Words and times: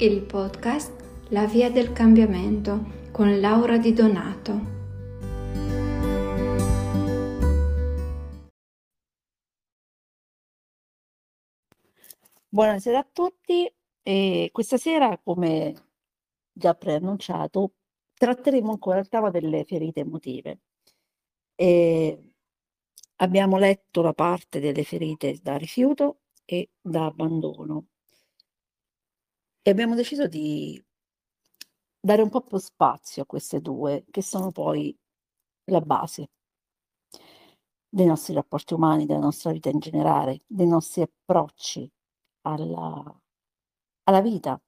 il 0.00 0.22
podcast 0.22 0.92
La 1.30 1.44
via 1.46 1.72
del 1.72 1.92
cambiamento 1.92 3.08
con 3.10 3.40
Laura 3.40 3.78
Di 3.78 3.92
Donato. 3.92 4.76
Buonasera 12.48 12.98
a 12.98 13.08
tutti 13.12 13.68
e 14.00 14.50
questa 14.52 14.76
sera, 14.76 15.18
come 15.18 15.74
già 16.52 16.74
preannunciato, 16.74 17.72
tratteremo 18.14 18.70
ancora 18.70 19.00
il 19.00 19.08
tema 19.08 19.30
delle 19.30 19.64
ferite 19.64 20.00
emotive. 20.00 20.60
E 21.56 22.34
abbiamo 23.16 23.58
letto 23.58 24.00
la 24.02 24.14
parte 24.14 24.60
delle 24.60 24.84
ferite 24.84 25.40
da 25.42 25.56
rifiuto 25.56 26.20
e 26.44 26.70
da 26.80 27.06
abbandono 27.06 27.86
e 29.68 29.70
abbiamo 29.70 29.94
deciso 29.94 30.26
di 30.26 30.82
dare 32.00 32.22
un 32.22 32.30
po' 32.30 32.40
più 32.40 32.56
spazio 32.56 33.22
a 33.22 33.26
queste 33.26 33.60
due, 33.60 34.06
che 34.10 34.22
sono 34.22 34.50
poi 34.50 34.96
la 35.64 35.82
base 35.82 36.30
dei 37.86 38.06
nostri 38.06 38.32
rapporti 38.32 38.72
umani, 38.72 39.04
della 39.04 39.18
nostra 39.20 39.52
vita 39.52 39.68
in 39.68 39.78
generale, 39.78 40.40
dei 40.46 40.66
nostri 40.66 41.02
approcci 41.02 41.86
alla, 42.46 43.20
alla 44.04 44.20
vita, 44.22 44.58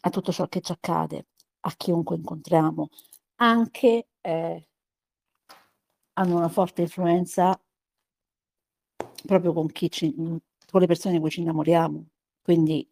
a 0.00 0.08
tutto 0.08 0.32
ciò 0.32 0.46
che 0.46 0.62
ci 0.62 0.72
accade, 0.72 1.26
a 1.60 1.74
chiunque 1.76 2.16
incontriamo, 2.16 2.88
anche 3.34 4.08
eh, 4.22 4.68
hanno 6.14 6.36
una 6.36 6.48
forte 6.48 6.80
influenza 6.80 7.62
proprio 9.26 9.52
con 9.52 9.68
ci, 9.70 10.14
con 10.14 10.80
le 10.80 10.86
persone 10.86 11.12
di 11.16 11.20
cui 11.20 11.30
ci 11.30 11.42
innamoriamo. 11.42 12.06
Quindi 12.40 12.88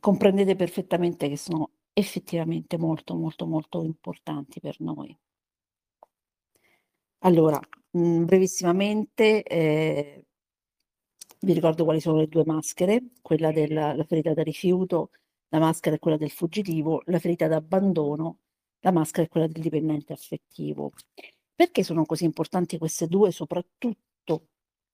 comprendete 0.00 0.56
perfettamente 0.56 1.28
che 1.28 1.36
sono 1.36 1.70
effettivamente 1.92 2.76
molto, 2.78 3.14
molto, 3.14 3.46
molto 3.46 3.82
importanti 3.82 4.60
per 4.60 4.80
noi. 4.80 5.16
Allora, 7.20 7.60
mh, 7.90 7.98
mm, 7.98 8.24
brevissimamente, 8.24 9.42
eh, 9.42 10.26
vi 11.40 11.52
ricordo 11.52 11.84
quali 11.84 12.00
sono 12.00 12.18
le 12.18 12.28
due 12.28 12.44
maschere, 12.44 13.02
quella 13.22 13.52
della 13.52 13.96
ferita 14.06 14.34
da 14.34 14.42
rifiuto, 14.42 15.10
la 15.48 15.58
maschera 15.58 15.96
è 15.96 15.98
quella 15.98 16.16
del 16.16 16.30
fuggitivo, 16.30 17.02
la 17.06 17.18
ferita 17.18 17.46
da 17.48 17.56
abbandono, 17.56 18.38
la 18.80 18.92
maschera 18.92 19.26
è 19.26 19.28
quella 19.28 19.46
del 19.46 19.62
dipendente 19.62 20.12
affettivo. 20.12 20.92
Perché 21.54 21.82
sono 21.82 22.04
così 22.04 22.24
importanti 22.24 22.78
queste 22.78 23.06
due, 23.06 23.30
soprattutto 23.30 24.48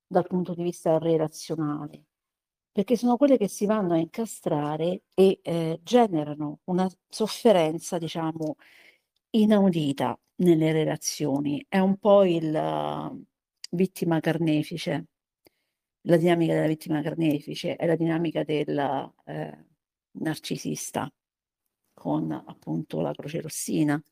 dal 0.06 0.26
punto 0.26 0.54
di 0.54 0.62
vista 0.62 0.98
relazionale? 0.98 2.04
Perché 2.72 2.96
sono 2.96 3.16
quelle 3.16 3.36
che 3.36 3.48
si 3.48 3.66
vanno 3.66 3.94
a 3.94 3.98
incastrare 3.98 5.02
e 5.14 5.40
eh, 5.42 5.80
generano 5.82 6.60
una 6.64 6.90
sofferenza, 7.08 7.98
diciamo, 7.98 8.56
inaudita 9.30 10.18
nelle 10.36 10.72
relazioni. 10.72 11.64
È 11.68 11.78
un 11.78 11.98
po' 11.98 12.24
il 12.24 12.52
uh, 12.54 13.24
vittima 13.76 14.20
carnefice. 14.20 15.06
La 16.02 16.16
dinamica 16.16 16.54
della 16.54 16.66
vittima 16.66 17.02
carnefice 17.02 17.76
è 17.76 17.86
la 17.86 17.94
dinamica 17.96 18.42
del 18.42 18.76
eh, 19.26 19.66
narcisista 20.12 21.12
con 21.94 22.32
appunto 22.32 23.00
la 23.00 23.12
croce 23.12 23.40
rossina. 23.40 24.02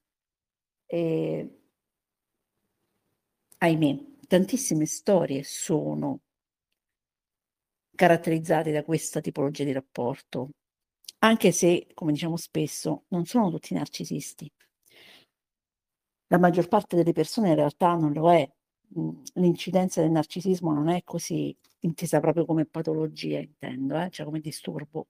E, 0.86 1.61
ahimè, 3.58 4.05
tantissime 4.28 4.86
storie 4.86 5.42
sono 5.42 6.20
caratterizzati 8.00 8.70
da 8.70 8.82
questa 8.82 9.20
tipologia 9.20 9.62
di 9.62 9.72
rapporto, 9.72 10.52
anche 11.18 11.52
se, 11.52 11.88
come 11.92 12.12
diciamo 12.12 12.38
spesso, 12.38 13.05
non 13.08 13.27
sono 13.27 13.50
tutti 13.50 13.74
narcisisti. 13.74 14.50
La 16.28 16.39
maggior 16.39 16.66
parte 16.68 16.96
delle 16.96 17.12
persone 17.12 17.50
in 17.50 17.56
realtà 17.56 17.94
non 17.96 18.14
lo 18.14 18.33
è. 18.33 18.50
Mhmm, 18.94 19.22
l'incidenza 19.34 20.00
del 20.00 20.12
narcisismo 20.12 20.72
non 20.72 20.89
è 20.89 21.02
così 21.05 21.55
intesa 21.80 22.20
proprio 22.20 22.46
come 22.46 22.64
patologia, 22.64 23.39
intendo, 23.39 24.00
eh? 24.00 24.08
cioè 24.08 24.24
come 24.24 24.40
disturbo, 24.40 25.08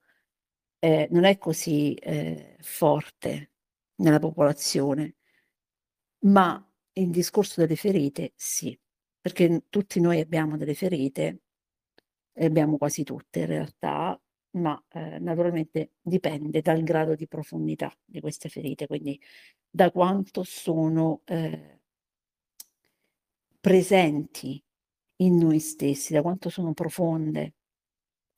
eh, 0.79 1.07
non 1.11 1.23
è 1.23 1.37
così 1.37 1.93
eh, 1.93 2.57
forte 2.59 3.51
nella 4.01 4.19
popolazione, 4.19 5.15
ma 6.25 6.61
il 6.93 7.09
discorso 7.09 7.61
delle 7.61 7.77
ferite 7.77 8.33
sì, 8.35 8.77
perché 9.21 9.63
tutti 9.69 10.01
noi 10.01 10.19
abbiamo 10.19 10.57
delle 10.57 10.73
ferite 10.73 11.43
le 12.33 12.45
abbiamo 12.45 12.77
quasi 12.77 13.03
tutte 13.03 13.39
in 13.41 13.45
realtà, 13.47 14.19
ma 14.51 14.81
eh, 14.89 15.19
naturalmente 15.19 15.93
dipende 16.01 16.61
dal 16.61 16.83
grado 16.83 17.15
di 17.15 17.27
profondità 17.27 17.93
di 18.03 18.19
queste 18.19 18.49
ferite, 18.49 18.87
quindi 18.87 19.19
da 19.69 19.91
quanto 19.91 20.43
sono 20.43 21.21
eh, 21.25 21.79
presenti 23.59 24.61
in 25.17 25.37
noi 25.37 25.59
stessi, 25.59 26.13
da 26.13 26.21
quanto 26.21 26.49
sono 26.49 26.73
profonde, 26.73 27.53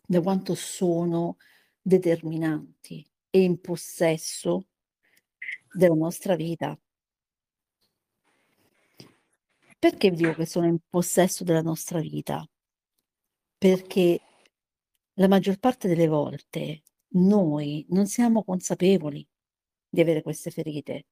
da 0.06 0.22
quanto 0.22 0.54
sono 0.56 1.38
determinanti 1.81 3.06
e 3.30 3.42
in 3.42 3.60
possesso 3.60 4.68
della 5.72 5.96
nostra 5.96 6.36
vita. 6.36 6.78
Perché 9.80 10.12
dico 10.12 10.34
che 10.34 10.46
sono 10.46 10.68
in 10.68 10.78
possesso 10.90 11.44
della 11.44 11.62
nostra 11.62 12.00
vita? 12.00 12.48
Perché 13.63 14.19
la 15.13 15.29
maggior 15.29 15.57
parte 15.57 15.88
delle 15.88 16.09
volte 16.09 16.84
noi 17.13 17.85
non 17.91 18.07
siamo 18.07 18.44
consapevoli 18.44 19.25
di 19.88 20.01
avere 20.01 20.22
queste 20.22 20.51
ferite, 20.51 21.06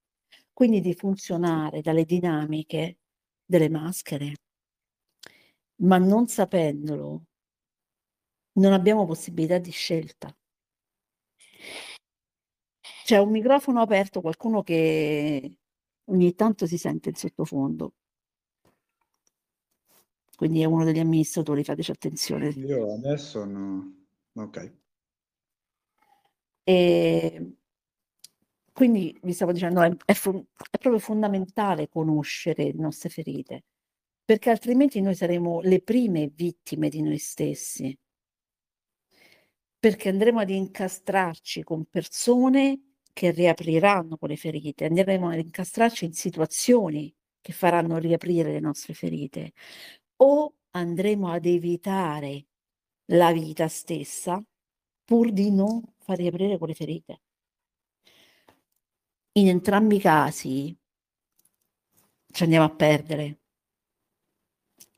quindi 0.51 0.81
di 0.81 0.94
funzionare 0.94 1.79
dalle 1.79 2.03
dinamiche 2.03 2.97
delle 3.45 3.69
maschere, 3.69 4.34
ma 5.84 5.97
non 5.97 6.28
sapendolo 6.28 7.28
non 8.56 8.73
abbiamo 8.73 9.06
possibilità 9.06 9.57
di 9.57 9.72
scelta. 9.72 10.38
C'è 13.06 13.18
un 13.18 13.31
microfono 13.31 13.79
aperto, 13.79 14.19
qualcuno 14.19 14.62
che 14.62 15.57
ogni 16.03 16.35
tanto 16.35 16.68
si 16.68 16.78
sente 16.78 17.07
in 17.07 17.16
sottofondo 17.16 17.94
quindi 20.41 20.62
è 20.62 20.66
uno 20.66 20.84
degli 20.84 20.97
amministratori, 20.97 21.63
fateci 21.63 21.91
attenzione. 21.91 22.47
Io 22.47 22.96
adesso 22.96 23.46
no. 23.46 24.07
Ok. 24.34 24.74
E 26.63 27.57
quindi 28.74 29.16
vi 29.22 29.34
stavo 29.34 29.51
dicendo, 29.51 29.84
è, 29.84 29.96
è, 30.03 30.13
fu- 30.13 30.44
è 30.72 30.80
proprio 30.80 31.00
fondamentale 31.00 31.90
conoscere 31.90 32.63
le 32.63 32.74
nostre 32.74 33.09
ferite, 33.09 33.66
perché 34.25 34.50
altrimenti 34.50 35.00
noi 35.00 35.13
saremo 35.13 35.62
le 35.62 35.80
prime 35.84 36.31
vittime 36.34 36.90
di 36.90 37.03
noi 37.03 37.19
stessi, 37.19 37.96
perché 39.78 40.09
andremo 40.09 40.40
ad 40.40 40.50
incastrarci 40.50 41.62
con 41.62 41.85
persone 41.85 42.96
che 43.13 43.30
riapriranno 43.30 44.18
quelle 44.18 44.38
ferite, 44.38 44.85
andremo 44.85 45.30
ad 45.30 45.38
incastrarci 45.38 46.06
in 46.06 46.13
situazioni 46.13 47.13
che 47.41 47.53
faranno 47.53 47.97
riaprire 47.97 48.51
le 48.51 48.59
nostre 48.59 48.94
ferite 48.94 49.53
o 50.24 50.56
andremo 50.72 51.30
ad 51.30 51.46
evitare 51.46 52.48
la 53.12 53.32
vita 53.32 53.68
stessa 53.68 54.42
pur 55.04 55.32
di 55.32 55.52
non 55.52 55.82
far 56.00 56.18
riaprire 56.18 56.58
quelle 56.58 56.74
ferite. 56.74 57.22
In 59.34 59.48
entrambi 59.48 59.96
i 59.96 60.00
casi 60.00 60.78
ci 62.28 62.44
andiamo 62.44 62.66
a 62.66 62.76
perdere, 62.76 63.40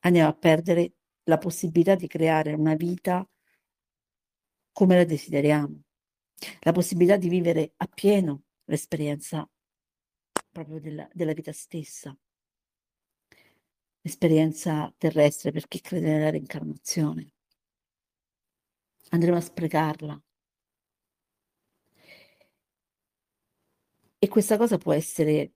andiamo 0.00 0.28
a 0.28 0.34
perdere 0.34 0.94
la 1.24 1.38
possibilità 1.38 1.94
di 1.94 2.06
creare 2.06 2.52
una 2.52 2.74
vita 2.74 3.26
come 4.72 4.96
la 4.96 5.04
desideriamo, 5.04 5.82
la 6.60 6.72
possibilità 6.72 7.16
di 7.16 7.28
vivere 7.28 7.72
appieno 7.76 8.42
l'esperienza 8.64 9.48
proprio 10.50 10.80
della, 10.80 11.08
della 11.12 11.32
vita 11.32 11.52
stessa 11.52 12.16
esperienza 14.06 14.92
terrestre 14.98 15.50
per 15.50 15.66
chi 15.66 15.80
crede 15.80 16.10
nella 16.10 16.28
reincarnazione. 16.30 17.30
Andremo 19.08 19.38
a 19.38 19.40
sprecarla. 19.40 20.22
E 24.18 24.28
questa 24.28 24.58
cosa 24.58 24.76
può 24.76 24.92
essere 24.92 25.52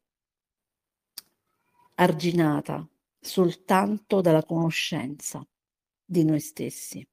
arginata 1.97 2.89
soltanto 3.21 4.23
dalla 4.23 4.45
conoscenza 4.45 5.47
di 6.03 6.25
noi 6.25 6.41
stessi, 6.41 7.07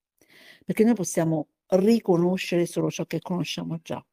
perché 0.64 0.86
noi 0.86 0.94
possiamo 0.94 1.50
riconoscere 1.68 2.66
solo 2.66 2.90
ciò 2.90 3.04
che 3.06 3.20
conosciamo 3.20 3.80
già. 3.82 4.06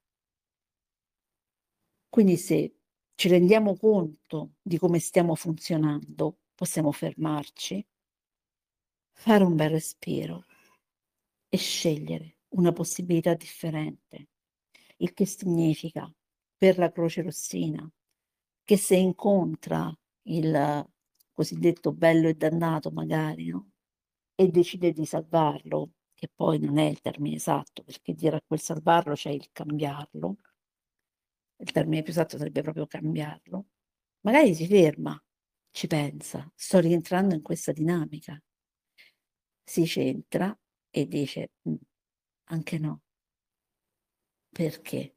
Quindi 2.08 2.36
se 2.36 2.78
ci 3.14 3.28
rendiamo 3.28 3.76
conto 3.76 4.54
di 4.60 4.76
come 4.76 4.98
stiamo 4.98 5.36
funzionando, 5.36 6.38
possiamo 6.62 6.93
fermarci, 6.93 7.85
fare 9.11 9.43
un 9.43 9.56
bel 9.56 9.70
respiro 9.70 10.44
e 11.49 11.56
scegliere 11.56 12.37
una 12.50 12.70
possibilità 12.70 13.35
differente, 13.35 14.29
il 14.99 15.12
che 15.12 15.26
significa 15.26 16.09
per 16.56 16.79
la 16.79 16.93
Croce 16.93 17.23
Rossina 17.23 17.85
che 18.62 18.76
se 18.76 18.94
incontra 18.94 19.93
il 20.29 20.88
cosiddetto 21.32 21.93
bello 21.93 22.29
e 22.29 22.35
dannato 22.35 22.93
magari, 22.93 23.49
no? 23.49 23.73
E 24.37 24.47
decide 24.47 24.93
di 24.93 25.05
salvarlo, 25.05 25.94
che 26.14 26.31
poi 26.32 26.61
non 26.61 26.79
è 26.79 26.85
il 26.85 27.00
termine 27.00 27.35
esatto, 27.35 27.82
perché 27.82 28.14
dire 28.14 28.37
a 28.37 28.43
quel 28.47 28.61
salvarlo 28.61 29.14
c'è 29.14 29.31
il 29.31 29.49
cambiarlo, 29.50 30.37
il 31.56 31.73
termine 31.73 32.03
più 32.03 32.12
esatto 32.12 32.38
sarebbe 32.38 32.62
proprio 32.62 32.87
cambiarlo, 32.87 33.67
magari 34.20 34.55
si 34.55 34.69
ferma, 34.69 35.20
ci 35.72 35.86
pensa, 35.86 36.50
sto 36.54 36.78
rientrando 36.78 37.34
in 37.34 37.42
questa 37.42 37.72
dinamica, 37.72 38.40
si 39.64 39.86
centra 39.86 40.56
e 40.90 41.06
dice 41.06 41.52
mm, 41.69 41.74
anche 42.50 42.78
no. 42.78 43.02
Perché? 44.50 45.16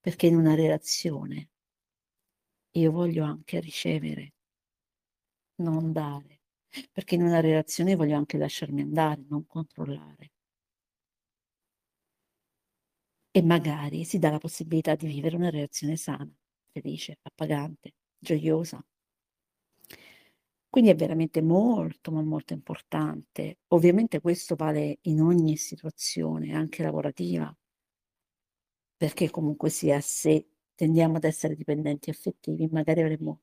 Perché 0.00 0.26
in 0.26 0.36
una 0.36 0.54
relazione 0.54 1.48
io 2.72 2.90
voglio 2.90 3.24
anche 3.24 3.60
ricevere, 3.60 4.34
non 5.56 5.92
dare, 5.92 6.40
perché 6.90 7.14
in 7.14 7.22
una 7.22 7.40
relazione 7.40 7.96
voglio 7.96 8.16
anche 8.16 8.38
lasciarmi 8.38 8.82
andare, 8.82 9.24
non 9.28 9.46
controllare. 9.46 10.32
E 13.34 13.42
magari 13.42 14.04
si 14.04 14.18
dà 14.18 14.30
la 14.30 14.38
possibilità 14.38 14.94
di 14.94 15.06
vivere 15.06 15.36
una 15.36 15.50
relazione 15.50 15.96
sana, 15.96 16.30
felice, 16.70 17.18
appagante, 17.22 17.94
gioiosa. 18.18 18.84
Quindi 20.72 20.88
è 20.88 20.94
veramente 20.96 21.42
molto, 21.42 22.10
ma 22.10 22.22
molto 22.22 22.54
importante. 22.54 23.58
Ovviamente 23.68 24.22
questo 24.22 24.56
vale 24.56 25.00
in 25.02 25.20
ogni 25.20 25.58
situazione, 25.58 26.54
anche 26.54 26.82
lavorativa, 26.82 27.54
perché 28.96 29.28
comunque 29.28 29.68
sia 29.68 30.00
se 30.00 30.48
tendiamo 30.74 31.16
ad 31.16 31.24
essere 31.24 31.54
dipendenti 31.54 32.08
affettivi, 32.08 32.68
magari 32.68 33.02
avremo 33.02 33.40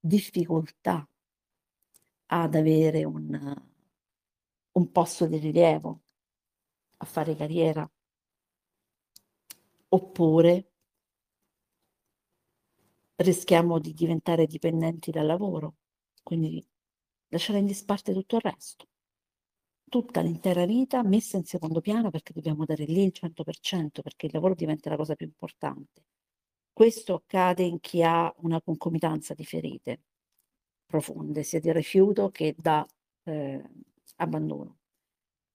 difficoltà 0.00 1.08
ad 2.26 2.54
avere 2.54 3.04
un, 3.04 3.54
un 4.72 4.92
posto 4.92 5.26
di 5.26 5.38
rilievo, 5.38 6.02
a 6.98 7.04
fare 7.06 7.34
carriera, 7.34 7.90
oppure 9.88 10.66
rischiamo 13.16 13.80
di 13.80 13.92
diventare 13.92 14.46
dipendenti 14.46 15.10
dal 15.10 15.26
lavoro, 15.26 15.74
quindi 16.24 16.66
lasciare 17.28 17.58
in 17.60 17.66
disparte 17.66 18.12
tutto 18.12 18.36
il 18.36 18.42
resto. 18.42 18.88
Tutta 19.88 20.20
l'intera 20.22 20.66
vita 20.66 21.04
messa 21.04 21.36
in 21.36 21.44
secondo 21.44 21.80
piano 21.80 22.10
perché 22.10 22.32
dobbiamo 22.32 22.64
dare 22.64 22.84
lì 22.84 23.04
il 23.04 23.12
100%, 23.12 24.02
perché 24.02 24.26
il 24.26 24.32
lavoro 24.32 24.54
diventa 24.54 24.90
la 24.90 24.96
cosa 24.96 25.14
più 25.14 25.26
importante. 25.26 26.02
Questo 26.72 27.14
accade 27.14 27.62
in 27.62 27.78
chi 27.80 28.02
ha 28.02 28.34
una 28.38 28.60
concomitanza 28.60 29.34
di 29.34 29.44
ferite 29.44 30.00
profonde, 30.86 31.44
sia 31.44 31.60
di 31.60 31.72
rifiuto 31.72 32.30
che 32.30 32.54
da 32.58 32.84
eh, 33.24 33.62
abbandono. 34.16 34.78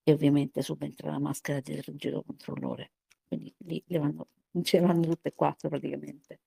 E 0.03 0.13
ovviamente 0.13 0.61
subentra 0.61 1.11
la 1.11 1.19
maschera 1.19 1.59
del 1.59 1.83
rigido 1.83 2.23
controllore. 2.23 2.93
Quindi 3.27 3.53
lì 3.59 3.83
le 3.87 3.99
vanno, 3.99 4.27
ce 4.63 4.79
vanno 4.79 5.01
tutte 5.01 5.29
e 5.29 5.33
quattro 5.35 5.69
praticamente. 5.69 6.39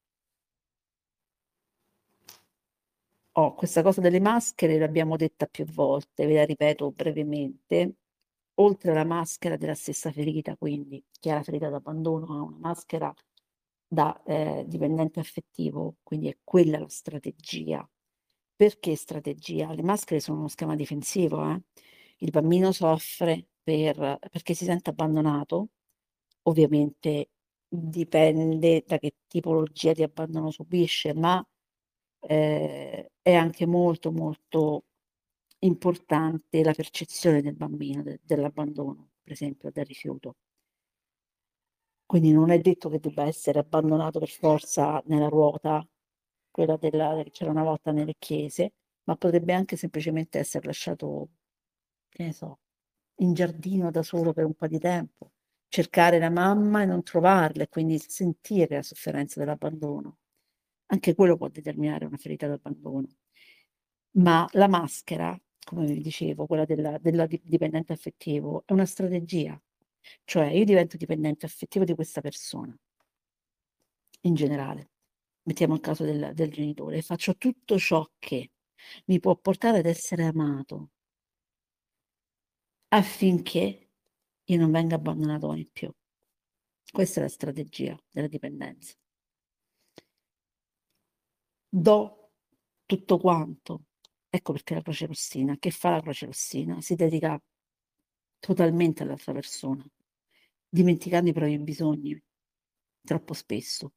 Oh, 3.34 3.54
questa 3.54 3.82
cosa 3.82 4.02
delle 4.02 4.20
maschere 4.20 4.78
l'abbiamo 4.78 5.16
detta 5.16 5.46
più 5.46 5.64
volte, 5.64 6.26
ve 6.26 6.34
la 6.34 6.44
ripeto 6.44 6.90
brevemente. 6.92 7.96
Oltre 8.56 8.90
alla 8.90 9.04
maschera 9.04 9.56
della 9.56 9.74
stessa 9.74 10.12
ferita, 10.12 10.56
quindi 10.56 11.02
chi 11.18 11.30
ha 11.30 11.34
la 11.36 11.42
ferita 11.42 11.70
d'abbandono 11.70 12.26
ha 12.26 12.42
una 12.42 12.58
maschera 12.58 13.12
da 13.86 14.22
eh, 14.24 14.64
dipendente 14.68 15.20
affettivo, 15.20 15.96
quindi 16.02 16.28
è 16.28 16.38
quella 16.44 16.78
la 16.78 16.88
strategia. 16.88 17.88
Perché 18.56 18.94
strategia? 18.96 19.72
Le 19.74 19.82
maschere 19.82 20.20
sono 20.20 20.38
uno 20.40 20.48
schema 20.48 20.76
difensivo, 20.76 21.50
eh? 21.50 21.60
il 22.18 22.30
bambino 22.30 22.72
soffre 22.72 23.48
per, 23.62 24.18
perché 24.30 24.54
si 24.54 24.64
sente 24.66 24.90
abbandonato, 24.90 25.68
ovviamente 26.42 27.30
dipende 27.68 28.84
da 28.86 28.98
che 28.98 29.14
tipologia 29.26 29.92
di 29.92 30.02
abbandono 30.02 30.50
subisce, 30.50 31.14
ma 31.14 31.44
eh, 32.22 33.10
è 33.22 33.34
anche 33.34 33.66
molto 33.66 34.12
molto 34.12 34.84
importante 35.60 36.62
la 36.64 36.72
percezione 36.74 37.42
del 37.42 37.54
bambino 37.56 38.02
de, 38.02 38.20
dell'abbandono, 38.22 39.10
per 39.22 39.32
esempio, 39.32 39.70
del 39.72 39.84
rifiuto. 39.86 40.36
Quindi 42.06 42.30
non 42.32 42.50
è 42.50 42.58
detto 42.60 42.88
che 42.90 43.00
debba 43.00 43.24
essere 43.24 43.58
abbandonato 43.58 44.18
per 44.18 44.28
forza 44.28 45.02
nella 45.06 45.28
ruota, 45.28 45.84
quella 46.50 46.76
della, 46.76 47.20
che 47.22 47.30
c'era 47.30 47.50
una 47.50 47.62
volta 47.64 47.90
nelle 47.92 48.14
chiese, 48.18 48.74
ma 49.04 49.16
potrebbe 49.16 49.52
anche 49.54 49.76
semplicemente 49.76 50.38
essere 50.38 50.66
lasciato, 50.66 51.28
che 52.08 52.24
ne 52.24 52.32
so, 52.32 52.60
in 53.20 53.34
giardino 53.34 53.90
da 53.90 54.02
solo 54.02 54.32
per 54.34 54.44
un 54.46 54.54
po' 54.54 54.66
di 54.68 54.78
tempo, 54.78 55.32
cercare 55.68 56.18
la 56.18 56.30
mamma 56.30 56.82
e 56.82 56.86
non 56.86 57.02
trovarla 57.02 57.64
e 57.64 57.68
quindi 57.68 57.98
sentire 57.98 58.76
la 58.76 58.82
sofferenza 58.82 59.40
dell'abbandono. 59.40 60.18
Anche 60.92 61.14
quello 61.14 61.36
può 61.36 61.48
determinare 61.48 62.04
una 62.04 62.16
ferita 62.16 62.46
d'abbandono. 62.46 63.08
Ma 64.12 64.46
la 64.52 64.68
maschera, 64.68 65.38
come 65.64 65.86
vi 65.86 66.00
dicevo, 66.00 66.46
quella 66.46 66.64
della, 66.64 66.98
della 66.98 67.26
dipendente 67.26 67.92
affettivo, 67.92 68.62
è 68.66 68.72
una 68.72 68.86
strategia 68.86 69.60
cioè 70.24 70.46
io 70.50 70.64
divento 70.64 70.96
dipendente 70.96 71.46
affettivo 71.46 71.84
di 71.84 71.94
questa 71.94 72.20
persona, 72.20 72.76
in 74.22 74.34
generale. 74.34 74.90
Mettiamo 75.44 75.74
il 75.74 75.80
caso 75.80 76.04
del, 76.04 76.32
del 76.34 76.50
genitore, 76.52 77.02
faccio 77.02 77.36
tutto 77.36 77.78
ciò 77.78 78.08
che 78.18 78.52
mi 79.06 79.18
può 79.20 79.36
portare 79.36 79.78
ad 79.78 79.86
essere 79.86 80.24
amato 80.24 80.90
affinché 82.88 83.90
io 84.44 84.58
non 84.58 84.70
venga 84.70 84.96
abbandonato 84.96 85.48
mai 85.48 85.68
più. 85.70 85.90
Questa 86.90 87.20
è 87.20 87.22
la 87.22 87.28
strategia 87.28 87.98
della 88.10 88.28
dipendenza. 88.28 88.94
Do 91.74 92.32
tutto 92.84 93.16
quanto. 93.18 93.84
Ecco 94.28 94.52
perché 94.52 94.74
la 94.74 94.82
croce 94.82 95.06
rossina. 95.06 95.56
Che 95.58 95.70
fa 95.70 95.88
la 95.90 96.00
croce 96.02 96.26
rossina? 96.26 96.82
Si 96.82 96.94
dedica 96.94 97.40
totalmente 98.40 99.04
all'altra 99.04 99.32
persona, 99.32 99.86
dimenticando 100.68 101.30
i 101.30 101.32
propri 101.32 101.58
bisogni 101.58 102.20
troppo 103.04 103.34
spesso. 103.34 103.92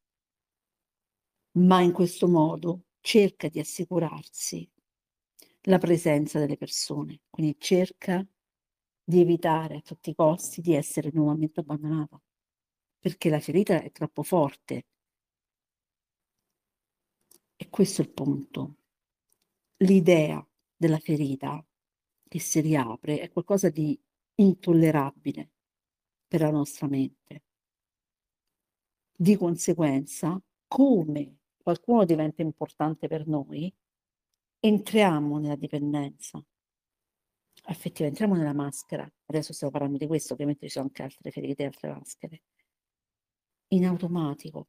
Ma 1.58 1.82
in 1.82 1.94
questo 1.94 2.28
modo 2.28 2.84
cerca 3.00 3.48
di 3.48 3.60
assicurarsi 3.60 4.70
la 5.64 5.78
presenza 5.78 6.40
delle 6.40 6.58
persone, 6.58 7.22
quindi 7.30 7.56
cerca 7.60 8.26
di 9.04 9.22
evitare 9.22 9.78
a 9.78 9.82
tutti 9.82 10.10
i 10.12 10.16
costi 10.16 10.62
di 10.62 10.74
essere 10.76 11.10
nuovamente 11.14 11.62
abbandonata, 11.62 12.22
perché 13.00 13.30
la 13.30 13.40
ferita 13.40 13.82
è 13.82 13.92
troppo 13.92 14.24
forte. 14.24 14.84
E 17.58 17.70
questo 17.70 18.02
è 18.02 18.06
il 18.06 18.12
punto. 18.12 18.78
L'idea 19.78 20.46
della 20.76 21.00
ferita 21.00 21.66
che 22.28 22.40
si 22.40 22.60
riapre 22.60 23.20
è 23.20 23.32
qualcosa 23.32 23.70
di 23.70 24.00
intollerabile 24.36 25.52
per 26.28 26.42
la 26.42 26.52
nostra 26.52 26.88
mente. 26.88 27.44
Di 29.18 29.38
conseguenza, 29.38 30.42
come 30.68 31.38
qualcuno 31.56 32.04
diventa 32.04 32.42
importante 32.42 33.08
per 33.08 33.26
noi, 33.28 33.74
entriamo 34.60 35.38
nella 35.40 35.56
dipendenza 35.56 36.44
affettiva, 37.64 38.08
entriamo 38.08 38.36
nella 38.36 38.54
maschera. 38.54 39.10
Adesso 39.26 39.54
stiamo 39.54 39.72
parlando 39.72 39.98
di 39.98 40.08
questo, 40.08 40.34
ovviamente 40.34 40.66
ci 40.66 40.74
sono 40.74 40.86
anche 40.86 41.04
altre 41.04 41.32
ferite, 41.32 41.66
altre 41.66 41.90
maschere. 41.92 42.42
In 43.70 43.86
automatico. 43.86 44.68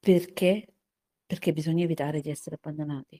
Perché? 0.00 0.71
Perché 1.32 1.54
bisogna 1.54 1.84
evitare 1.84 2.20
di 2.20 2.28
essere 2.28 2.56
abbandonati. 2.56 3.18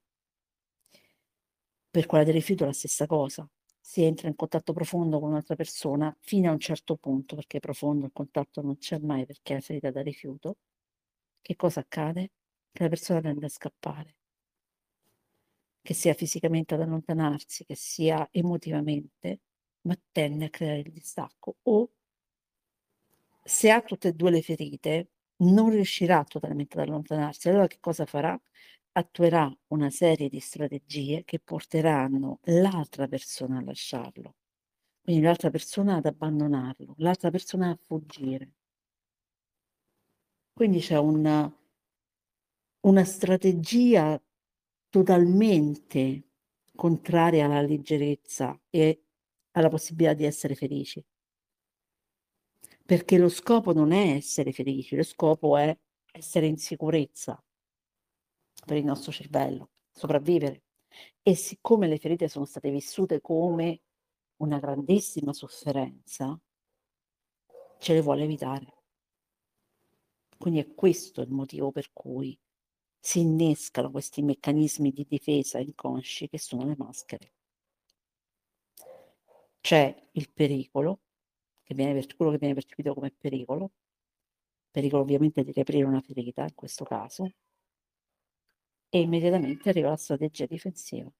Per 1.88 2.04
quella 2.04 2.24
del 2.24 2.34
rifiuto? 2.34 2.66
La 2.66 2.74
stessa 2.74 3.06
cosa. 3.06 3.48
Si 3.80 4.02
entra 4.02 4.28
in 4.28 4.36
contatto 4.36 4.74
profondo 4.74 5.18
con 5.18 5.30
un'altra 5.30 5.54
persona 5.54 6.14
fino 6.20 6.50
a 6.50 6.52
un 6.52 6.58
certo 6.58 6.96
punto, 6.96 7.36
perché 7.36 7.58
profondo 7.58 8.04
il 8.04 8.12
contatto 8.12 8.60
non 8.60 8.76
c'è 8.76 8.98
mai 8.98 9.24
perché 9.24 9.56
è 9.56 9.60
ferita 9.62 9.90
da 9.90 10.02
rifiuto, 10.02 10.58
che 11.40 11.56
cosa 11.56 11.80
accade? 11.80 12.32
Che 12.70 12.82
la 12.82 12.90
persona 12.90 13.22
tende 13.22 13.46
a 13.46 13.48
scappare, 13.48 14.16
che 15.80 15.94
sia 15.94 16.12
fisicamente 16.12 16.74
ad 16.74 16.82
allontanarsi, 16.82 17.64
che 17.64 17.76
sia 17.76 18.28
emotivamente, 18.30 19.40
ma 19.86 19.98
tende 20.10 20.44
a 20.44 20.50
creare 20.50 20.80
il 20.80 20.92
distacco. 20.92 21.56
O 21.62 21.90
se 23.42 23.70
ha 23.70 23.80
tutte 23.80 24.08
e 24.08 24.12
due 24.12 24.30
le 24.30 24.42
ferite 24.42 25.12
non 25.42 25.70
riuscirà 25.70 26.24
totalmente 26.24 26.78
ad 26.80 26.88
allontanarsi. 26.88 27.48
Allora 27.48 27.66
che 27.66 27.78
cosa 27.80 28.06
farà? 28.06 28.38
attuerà 28.94 29.50
una 29.68 29.90
serie 29.90 30.28
di 30.28 30.38
strategie 30.40 31.24
che 31.24 31.40
porteranno 31.40 32.40
l'altra 32.44 33.08
persona 33.08 33.58
a 33.58 33.62
lasciarlo, 33.64 34.36
quindi 35.02 35.22
l'altra 35.22 35.50
persona 35.50 35.96
ad 35.96 36.06
abbandonarlo, 36.06 36.94
l'altra 36.98 37.30
persona 37.30 37.70
a 37.70 37.78
fuggire. 37.80 38.52
Quindi 40.54 40.78
c'è 40.80 40.96
una, 40.96 41.52
una 42.86 43.04
strategia 43.04 44.20
totalmente 44.88 46.28
contraria 46.74 47.46
alla 47.46 47.60
leggerezza 47.62 48.56
e 48.70 49.04
alla 49.52 49.68
possibilità 49.68 50.14
di 50.14 50.24
essere 50.24 50.54
felici. 50.54 51.04
Perché 52.84 53.18
lo 53.18 53.28
scopo 53.28 53.72
non 53.72 53.92
è 53.92 54.14
essere 54.14 54.52
felici, 54.52 54.96
lo 54.96 55.02
scopo 55.02 55.56
è 55.56 55.76
essere 56.12 56.46
in 56.46 56.58
sicurezza 56.58 57.42
per 58.66 58.76
il 58.76 58.84
nostro 58.84 59.12
cervello, 59.12 59.70
sopravvivere. 59.90 60.64
E 61.22 61.34
siccome 61.34 61.86
le 61.86 61.98
ferite 61.98 62.28
sono 62.28 62.44
state 62.44 62.70
vissute 62.70 63.20
come 63.20 63.82
una 64.36 64.58
grandissima 64.58 65.32
sofferenza, 65.32 66.38
ce 67.78 67.92
le 67.94 68.00
vuole 68.00 68.24
evitare. 68.24 68.80
Quindi 70.36 70.60
è 70.60 70.74
questo 70.74 71.20
il 71.20 71.30
motivo 71.30 71.70
per 71.70 71.90
cui 71.92 72.38
si 72.98 73.20
innescano 73.20 73.90
questi 73.90 74.22
meccanismi 74.22 74.92
di 74.92 75.06
difesa 75.08 75.58
inconsci 75.58 76.28
che 76.28 76.38
sono 76.38 76.64
le 76.64 76.74
maschere. 76.76 77.32
C'è 79.60 80.08
il 80.12 80.30
pericolo, 80.32 81.00
che 81.72 81.74
viene, 81.74 82.06
quello 82.16 82.30
che 82.32 82.38
viene 82.38 82.54
percepito 82.54 82.94
come 82.94 83.12
pericolo, 83.16 83.72
pericolo 84.70 85.02
ovviamente 85.02 85.42
di 85.42 85.52
riaprire 85.52 85.84
una 85.84 86.00
ferita 86.00 86.42
in 86.42 86.54
questo 86.54 86.84
caso, 86.84 87.30
e 88.88 89.00
immediatamente 89.00 89.70
arriva 89.70 89.88
la 89.88 89.96
strategia 89.96 90.46
difensiva. 90.46 91.10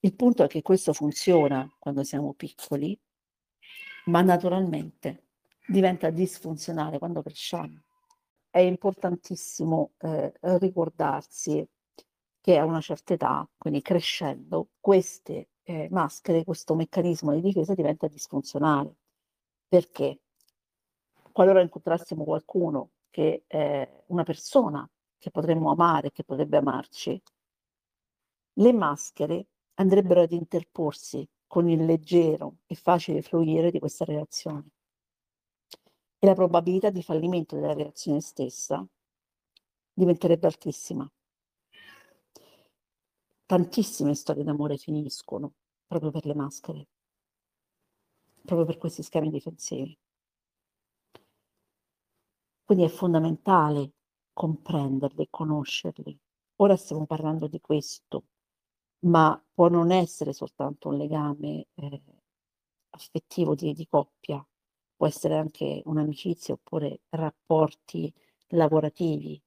Il 0.00 0.14
punto 0.14 0.42
è 0.44 0.46
che 0.46 0.62
questo 0.62 0.92
funziona 0.92 1.68
quando 1.78 2.02
siamo 2.02 2.34
piccoli, 2.34 2.98
ma 4.06 4.20
naturalmente 4.22 5.26
diventa 5.66 6.10
disfunzionale 6.10 6.98
quando 6.98 7.22
cresciamo. 7.22 7.82
È 8.50 8.58
importantissimo 8.58 9.92
eh, 9.98 10.32
ricordarsi 10.40 11.66
che 12.40 12.58
a 12.58 12.64
una 12.64 12.80
certa 12.80 13.14
età, 13.14 13.48
quindi 13.56 13.80
crescendo, 13.80 14.70
queste 14.80 15.51
eh, 15.64 15.88
maschere, 15.90 16.44
questo 16.44 16.74
meccanismo 16.74 17.32
di 17.34 17.40
difesa 17.40 17.74
diventa 17.74 18.06
disfunzionale. 18.06 18.96
Perché? 19.68 20.20
Qualora 21.32 21.60
incontrassimo 21.60 22.24
qualcuno 22.24 22.90
che 23.10 23.44
è 23.46 24.04
una 24.06 24.22
persona 24.22 24.88
che 25.18 25.30
potremmo 25.30 25.70
amare, 25.70 26.10
che 26.10 26.24
potrebbe 26.24 26.56
amarci, 26.56 27.22
le 28.54 28.72
maschere 28.72 29.46
andrebbero 29.74 30.22
ad 30.22 30.32
interporsi 30.32 31.26
con 31.46 31.68
il 31.68 31.84
leggero 31.84 32.56
e 32.66 32.74
facile 32.74 33.22
fluire 33.22 33.70
di 33.70 33.78
questa 33.78 34.04
relazione. 34.04 34.70
E 36.18 36.26
la 36.26 36.34
probabilità 36.34 36.90
di 36.90 37.02
fallimento 37.02 37.56
della 37.56 37.74
relazione 37.74 38.20
stessa 38.20 38.86
diventerebbe 39.92 40.46
altissima. 40.46 41.10
Tantissime 43.46 44.14
storie 44.14 44.44
d'amore 44.44 44.76
finiscono 44.76 45.52
proprio 45.86 46.10
per 46.10 46.26
le 46.26 46.34
maschere, 46.34 46.88
proprio 48.44 48.66
per 48.66 48.78
questi 48.78 49.02
schemi 49.02 49.30
difensivi. 49.30 49.98
Quindi 52.64 52.84
è 52.84 52.88
fondamentale 52.88 53.92
comprenderli, 54.32 55.26
conoscerli. 55.28 56.18
Ora 56.56 56.76
stiamo 56.76 57.06
parlando 57.06 57.46
di 57.46 57.60
questo, 57.60 58.24
ma 59.00 59.42
può 59.52 59.68
non 59.68 59.90
essere 59.90 60.32
soltanto 60.32 60.88
un 60.88 60.96
legame 60.96 61.66
eh, 61.74 62.02
affettivo 62.90 63.54
di, 63.54 63.72
di 63.74 63.86
coppia, 63.86 64.44
può 64.96 65.06
essere 65.06 65.36
anche 65.36 65.82
un'amicizia 65.84 66.54
oppure 66.54 67.02
rapporti 67.10 68.12
lavorativi, 68.48 69.42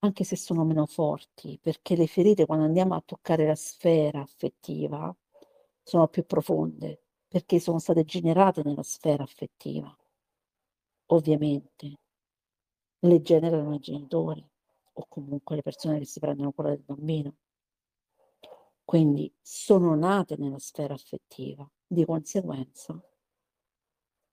anche 0.00 0.24
se 0.24 0.36
sono 0.36 0.64
meno 0.64 0.86
forti, 0.86 1.58
perché 1.60 1.96
le 1.96 2.06
ferite 2.06 2.46
quando 2.46 2.64
andiamo 2.64 2.94
a 2.94 3.02
toccare 3.04 3.46
la 3.46 3.54
sfera 3.54 4.20
affettiva 4.20 5.14
sono 5.82 6.08
più 6.08 6.24
profonde, 6.26 7.02
perché 7.28 7.60
sono 7.60 7.78
state 7.78 8.04
generate 8.04 8.62
nella 8.64 8.82
sfera 8.82 9.22
affettiva, 9.22 9.94
ovviamente 11.12 11.98
le 13.02 13.20
generano 13.20 13.74
i 13.74 13.78
genitori 13.78 14.42
o 14.94 15.06
comunque 15.06 15.56
le 15.56 15.62
persone 15.62 15.98
che 15.98 16.06
si 16.06 16.18
prendono 16.18 16.52
cura 16.52 16.70
del 16.70 16.82
bambino. 16.82 17.34
Quindi 18.84 19.32
sono 19.40 19.94
nate 19.94 20.36
nella 20.36 20.58
sfera 20.58 20.94
affettiva, 20.94 21.70
di 21.86 22.04
conseguenza 22.04 23.00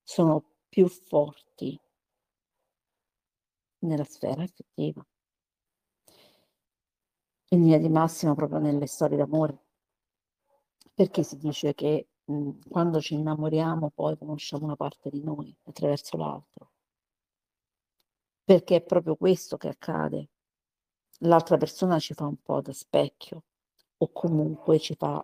sono 0.04 0.44
più 0.70 0.88
forti 0.88 1.78
nella 3.80 4.04
sfera 4.06 4.44
affettiva. 4.44 5.06
In 7.50 7.60
linea 7.62 7.78
di 7.78 7.90
massima 7.90 8.36
proprio 8.36 8.60
nelle 8.60 8.88
storie 8.88 9.18
d'amore, 9.18 9.58
perché 10.94 11.24
si 11.24 11.38
dice 11.38 11.74
che 11.74 12.08
mh, 12.26 12.70
quando 12.70 13.00
ci 13.00 13.14
innamoriamo 13.14 13.92
poi 13.96 14.18
conosciamo 14.18 14.66
una 14.66 14.76
parte 14.76 15.10
di 15.10 15.24
noi 15.24 15.56
attraverso 15.64 16.18
l'altro 16.18 16.72
perché 18.44 18.78
è 18.78 18.82
proprio 18.82 19.16
questo 19.16 19.58
che 19.58 19.68
accade. 19.68 20.30
L'altra 21.20 21.58
persona 21.58 22.00
ci 22.00 22.14
fa 22.14 22.26
un 22.26 22.38
po' 22.42 22.62
da 22.62 22.72
specchio 22.72 23.44
o 23.98 24.10
comunque 24.12 24.80
ci 24.80 24.96
fa 24.96 25.22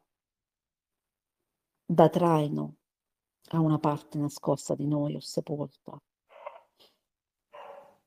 da 1.87 2.09
traino 2.09 2.75
a 3.51 3.59
una 3.61 3.79
parte 3.79 4.17
nascosta 4.17 4.75
di 4.75 4.85
noi 4.85 5.15
o 5.15 5.21
sepolta. 5.21 5.97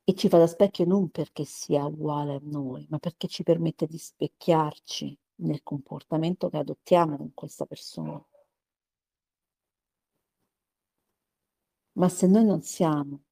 E 0.08 0.14
ci 0.14 0.28
fa 0.28 0.38
da 0.38 0.46
specchio 0.46 0.84
non 0.84 1.10
perché 1.10 1.44
sia 1.44 1.84
uguale 1.84 2.34
a 2.34 2.40
noi, 2.40 2.86
ma 2.90 2.98
perché 3.00 3.26
ci 3.26 3.42
permette 3.42 3.86
di 3.88 3.98
specchiarci 3.98 5.18
nel 5.40 5.64
comportamento 5.64 6.48
che 6.48 6.58
adottiamo 6.58 7.16
con 7.16 7.34
questa 7.34 7.66
persona. 7.66 8.24
Ma 11.94 12.08
se 12.08 12.28
noi 12.28 12.44
non 12.44 12.62
siamo 12.62 13.24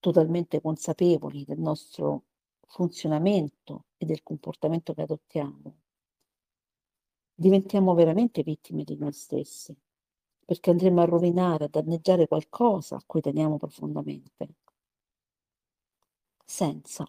totalmente 0.00 0.60
consapevoli 0.60 1.44
del 1.44 1.60
nostro 1.60 2.24
funzionamento 2.66 3.84
e 3.96 4.04
del 4.04 4.24
comportamento 4.24 4.94
che 4.94 5.02
adottiamo, 5.02 5.76
diventiamo 7.34 7.94
veramente 7.94 8.42
vittime 8.42 8.82
di 8.82 8.96
noi 8.96 9.12
stessi, 9.12 9.76
perché 10.44 10.70
andremo 10.70 11.02
a 11.02 11.04
rovinare, 11.04 11.66
a 11.66 11.68
danneggiare 11.68 12.26
qualcosa 12.26 12.96
a 12.96 13.02
cui 13.06 13.20
teniamo 13.20 13.58
profondamente, 13.58 14.48
senza 16.46 17.04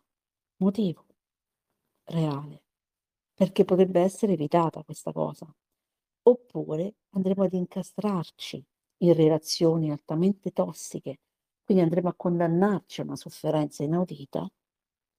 motivo 0.58 1.06
reale, 2.06 2.64
perché 3.34 3.64
potrebbe 3.66 4.02
essere 4.02 4.34
evitata 4.34 4.84
questa 4.84 5.14
cosa. 5.14 5.48
Oppure 6.24 6.96
andremo 7.12 7.44
ad 7.44 7.54
incastrarci 7.54 8.66
in 9.04 9.14
relazioni 9.14 9.92
altamente 9.92 10.52
tossiche 10.52 11.20
quindi 11.68 11.84
andremo 11.84 12.08
a 12.08 12.16
condannarci 12.16 13.02
a 13.02 13.04
una 13.04 13.18
sofferenza 13.18 13.84
inaudita 13.84 14.50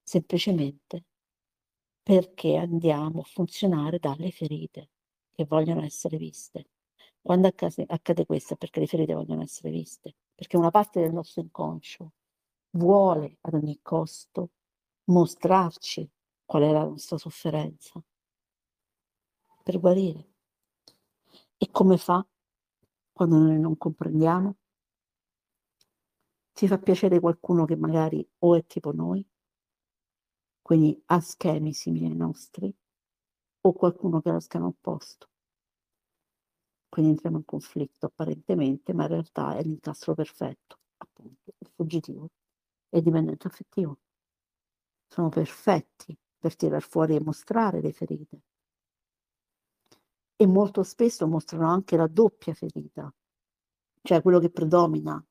semplicemente 0.02 1.04
perché 2.02 2.56
andiamo 2.56 3.20
a 3.20 3.24
funzionare 3.24 3.98
dalle 3.98 4.30
ferite 4.30 4.88
che 5.34 5.44
vogliono 5.44 5.82
essere 5.84 6.16
viste. 6.16 6.70
Quando 7.20 7.48
accade, 7.48 8.24
questo 8.24 8.54
è 8.54 8.56
perché 8.56 8.80
le 8.80 8.86
ferite 8.86 9.12
vogliono 9.12 9.42
essere 9.42 9.70
viste, 9.70 10.14
perché 10.34 10.56
una 10.56 10.70
parte 10.70 11.00
del 11.00 11.12
nostro 11.12 11.42
inconscio 11.42 12.12
vuole 12.78 13.38
ad 13.40 13.54
ogni 13.54 13.80
costo 13.82 14.52
mostrarci 15.04 16.08
qual 16.44 16.62
è 16.62 16.72
la 16.72 16.84
nostra 16.84 17.18
sofferenza 17.18 18.02
per 19.62 19.78
guarire. 19.78 20.28
E 21.58 21.68
come 21.70 21.98
fa 21.98 22.26
quando 23.12 23.36
noi 23.38 23.58
non 23.58 23.76
comprendiamo? 23.76 24.56
Ci 26.52 26.66
fa 26.66 26.78
piacere 26.78 27.20
qualcuno 27.20 27.64
che 27.64 27.76
magari 27.76 28.26
o 28.38 28.54
è 28.54 28.64
tipo 28.64 28.92
noi, 28.92 29.24
quindi 30.62 31.00
ha 31.06 31.20
schemi 31.20 31.72
simili 31.72 32.06
ai 32.06 32.16
nostri, 32.16 32.74
o 33.60 33.72
qualcuno 33.72 34.20
che 34.20 34.30
ha 34.30 34.32
lo 34.32 34.40
schema 34.40 34.66
opposto. 34.66 35.28
Quindi 36.88 37.12
entriamo 37.12 37.38
in 37.38 37.44
conflitto 37.44 38.06
apparentemente, 38.06 38.92
ma 38.94 39.02
in 39.02 39.08
realtà 39.08 39.56
è 39.56 39.62
l'incastro 39.62 40.14
perfetto, 40.14 40.78
appunto, 40.96 41.52
il 41.58 41.70
fuggitivo 41.74 42.30
e 42.88 43.02
dipendente 43.02 43.46
affettivo. 43.46 43.98
Sono 45.06 45.28
perfetti 45.28 46.16
per 46.38 46.56
tirar 46.56 46.82
fuori 46.82 47.16
e 47.16 47.20
mostrare 47.20 47.80
le 47.80 47.92
ferite. 47.92 48.42
E 50.36 50.46
molto 50.46 50.82
spesso 50.82 51.26
mostrano 51.26 51.68
anche 51.68 51.96
la 51.96 52.06
doppia 52.06 52.54
ferita, 52.54 53.12
cioè 54.02 54.22
quello 54.22 54.38
che 54.38 54.50
predomina 54.50 55.22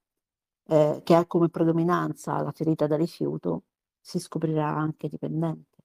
eh, 0.69 1.01
che 1.03 1.15
ha 1.15 1.25
come 1.25 1.49
predominanza 1.49 2.41
la 2.41 2.51
ferita 2.51 2.87
da 2.87 2.97
rifiuto, 2.97 3.63
si 3.99 4.19
scoprirà 4.19 4.67
anche 4.67 5.07
dipendente 5.07 5.83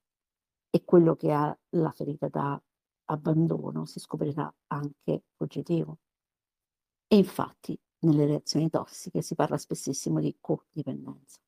e 0.71 0.85
quello 0.85 1.15
che 1.15 1.33
ha 1.33 1.57
la 1.71 1.91
ferita 1.93 2.29
da 2.29 2.61
abbandono 3.07 3.85
si 3.85 4.01
scoprirà 4.01 4.53
anche 4.69 5.25
fuggitivo. 5.37 5.99
E 7.07 7.17
infatti 7.17 7.79
nelle 8.01 8.27
reazioni 8.27 8.71
tossiche 8.71 9.23
si 9.23 9.35
parla 9.35 9.59
spessissimo 9.59 10.19
di 10.19 10.37
codipendenza. 10.41 11.39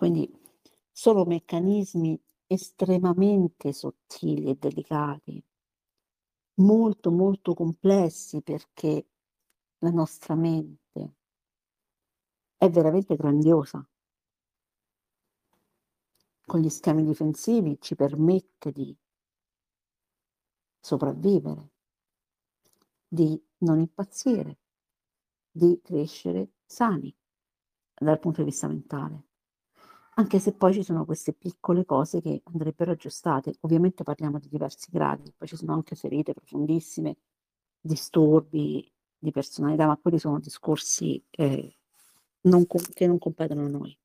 Quindi 0.00 0.26
sono 0.90 1.26
meccanismi 1.26 2.18
estremamente 2.46 3.74
sottili 3.74 4.48
e 4.48 4.54
delicati, 4.54 5.44
molto 6.54 7.10
molto 7.10 7.52
complessi 7.52 8.40
perché 8.40 9.08
la 9.80 9.90
nostra 9.90 10.34
mente 10.34 11.16
è 12.56 12.70
veramente 12.70 13.14
grandiosa. 13.14 13.86
Con 16.46 16.60
gli 16.60 16.70
schemi 16.70 17.04
difensivi 17.04 17.76
ci 17.78 17.94
permette 17.94 18.72
di 18.72 18.96
sopravvivere, 20.80 21.72
di 23.06 23.38
non 23.58 23.80
impazzire, 23.80 24.60
di 25.50 25.78
crescere 25.84 26.52
sani 26.64 27.14
dal 27.94 28.18
punto 28.18 28.40
di 28.40 28.48
vista 28.48 28.66
mentale. 28.66 29.28
Anche 30.20 30.38
se 30.38 30.52
poi 30.52 30.74
ci 30.74 30.82
sono 30.82 31.06
queste 31.06 31.32
piccole 31.32 31.86
cose 31.86 32.20
che 32.20 32.42
andrebbero 32.44 32.90
aggiustate. 32.90 33.54
Ovviamente 33.60 34.04
parliamo 34.04 34.38
di 34.38 34.50
diversi 34.50 34.90
gradi, 34.90 35.32
poi 35.34 35.48
ci 35.48 35.56
sono 35.56 35.72
anche 35.72 35.96
ferite 35.96 36.34
profondissime, 36.34 37.16
disturbi 37.80 38.92
di 39.18 39.30
personalità, 39.30 39.86
ma 39.86 39.96
quelli 39.96 40.18
sono 40.18 40.38
discorsi 40.38 41.24
eh, 41.30 41.74
non 42.42 42.66
che 42.66 43.06
non 43.06 43.18
competono 43.18 43.64
a 43.64 43.68
noi. 43.68 43.98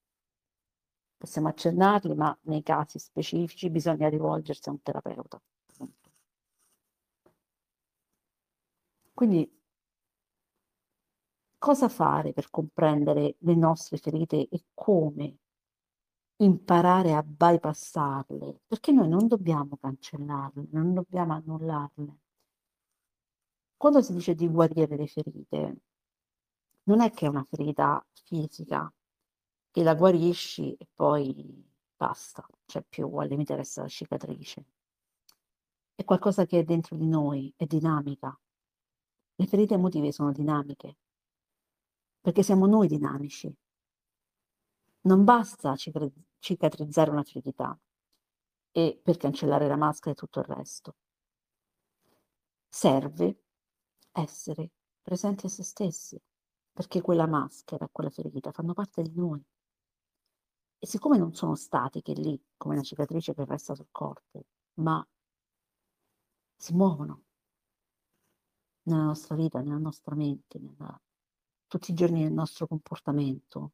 Possiamo 1.17 1.49
accennarli, 1.49 2.15
ma 2.15 2.37
nei 2.43 2.63
casi 2.63 2.97
specifici 2.97 3.69
bisogna 3.69 4.07
rivolgersi 4.07 4.69
a 4.69 4.71
un 4.71 4.81
terapeuta. 4.81 5.41
Quindi 9.13 9.51
cosa 11.57 11.89
fare 11.89 12.31
per 12.31 12.49
comprendere 12.49 13.35
le 13.39 13.55
nostre 13.55 13.97
ferite 13.97 14.47
e 14.47 14.63
come 14.73 15.39
imparare 16.37 17.13
a 17.13 17.23
bypassarle? 17.23 18.61
Perché 18.67 18.91
noi 18.91 19.07
non 19.07 19.27
dobbiamo 19.27 19.77
cancellarle, 19.77 20.67
non 20.71 20.93
dobbiamo 20.93 21.33
annullarle. 21.33 22.17
Quando 23.77 24.01
si 24.01 24.13
dice 24.13 24.35
di 24.35 24.47
guarire 24.47 24.95
le 24.95 25.07
ferite, 25.07 25.77
non 26.83 27.01
è 27.01 27.11
che 27.11 27.25
è 27.25 27.29
una 27.29 27.45
ferita 27.49 28.05
fisica, 28.11 28.91
che 29.71 29.83
la 29.83 29.95
guarisci 29.95 30.73
e 30.73 30.87
poi 30.93 31.63
basta, 31.95 32.47
c'è 32.65 32.81
più, 32.81 33.13
al 33.15 33.27
limite 33.27 33.55
resta 33.55 33.81
la 33.81 33.87
cicatrice. 33.87 34.65
È 35.95 36.03
qualcosa 36.03 36.45
che 36.45 36.59
è 36.59 36.63
dentro 36.63 36.95
di 36.95 37.07
noi, 37.07 37.53
è 37.55 37.65
dinamica. 37.65 38.37
Le 39.35 39.47
ferite 39.47 39.73
emotive 39.73 40.11
sono 40.11 40.31
dinamiche, 40.31 40.97
perché 42.21 42.43
siamo 42.43 42.65
noi 42.67 42.87
dinamici. 42.87 43.53
Non 45.01 45.23
basta 45.23 45.75
cicatrizzare 46.39 47.11
una 47.11 47.23
ferita 47.23 47.77
e 48.71 48.99
per 49.01 49.17
cancellare 49.17 49.67
la 49.67 49.77
maschera 49.77 50.11
e 50.11 50.15
tutto 50.15 50.39
il 50.39 50.45
resto. 50.45 50.95
Serve 52.67 53.43
essere 54.11 54.71
presenti 55.01 55.45
a 55.45 55.49
se 55.49 55.63
stessi, 55.63 56.21
perché 56.73 57.01
quella 57.01 57.27
maschera, 57.27 57.87
quella 57.91 58.09
ferita 58.09 58.51
fanno 58.51 58.73
parte 58.73 59.01
di 59.01 59.13
noi. 59.13 59.41
E 60.77 60.87
siccome 60.87 61.17
non 61.17 61.33
sono 61.33 61.55
statiche 61.55 62.13
lì, 62.13 62.39
come 62.57 62.75
una 62.75 62.83
cicatrice 62.83 63.33
che 63.33 63.45
resta 63.45 63.75
sul 63.75 63.87
corpo, 63.91 64.45
ma 64.75 65.07
si 66.57 66.73
muovono 66.73 67.23
nella 68.83 69.03
nostra 69.03 69.35
vita, 69.35 69.61
nella 69.61 69.77
nostra 69.77 70.15
mente, 70.15 70.59
nella, 70.59 71.01
tutti 71.67 71.91
i 71.91 71.93
giorni 71.93 72.23
nel 72.23 72.33
nostro 72.33 72.67
comportamento, 72.67 73.71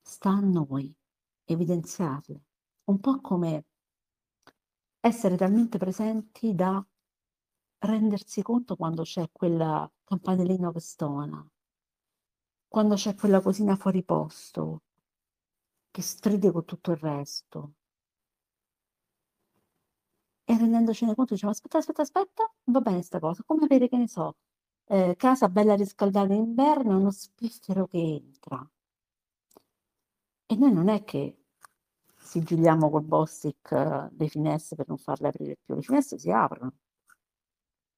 sta 0.00 0.30
a 0.30 0.40
noi 0.40 0.94
evidenziarle, 1.52 2.42
un 2.84 3.00
po' 3.00 3.20
come 3.20 3.64
essere 5.00 5.36
talmente 5.36 5.78
presenti 5.78 6.54
da 6.54 6.84
rendersi 7.80 8.42
conto 8.42 8.76
quando 8.76 9.02
c'è 9.02 9.28
quel 9.32 9.90
campanellino 10.04 10.72
che 10.72 10.80
stona, 10.80 11.48
quando 12.68 12.94
c'è 12.94 13.14
quella 13.14 13.40
cosina 13.40 13.76
fuori 13.76 14.02
posto, 14.04 14.82
che 15.90 16.02
stride 16.02 16.50
con 16.52 16.64
tutto 16.64 16.90
il 16.90 16.98
resto. 16.98 17.72
E 20.44 20.56
rendendocene 20.56 21.14
conto 21.14 21.34
diciamo 21.34 21.52
aspetta, 21.52 21.78
aspetta, 21.78 22.02
aspetta, 22.02 22.50
va 22.64 22.80
bene 22.80 23.02
sta 23.02 23.18
cosa, 23.20 23.42
come 23.44 23.64
avere, 23.64 23.88
che 23.88 23.96
ne 23.98 24.08
so, 24.08 24.36
eh, 24.86 25.14
casa 25.16 25.48
bella 25.48 25.74
riscaldata 25.74 26.32
in 26.32 26.40
inverno 26.42 26.96
uno 26.98 27.10
spiffero 27.10 27.86
che 27.86 27.98
entra. 27.98 28.66
E 30.46 30.56
noi 30.56 30.72
non 30.72 30.88
è 30.88 31.04
che 31.04 31.37
sigilliamo 32.28 32.90
col 32.90 33.04
Bostic 33.04 33.70
uh, 33.70 34.14
le 34.14 34.28
finestre 34.28 34.76
per 34.76 34.86
non 34.88 34.98
farle 34.98 35.28
aprire 35.28 35.56
più, 35.64 35.74
le 35.74 35.80
finestre 35.80 36.18
si 36.18 36.30
aprono. 36.30 36.74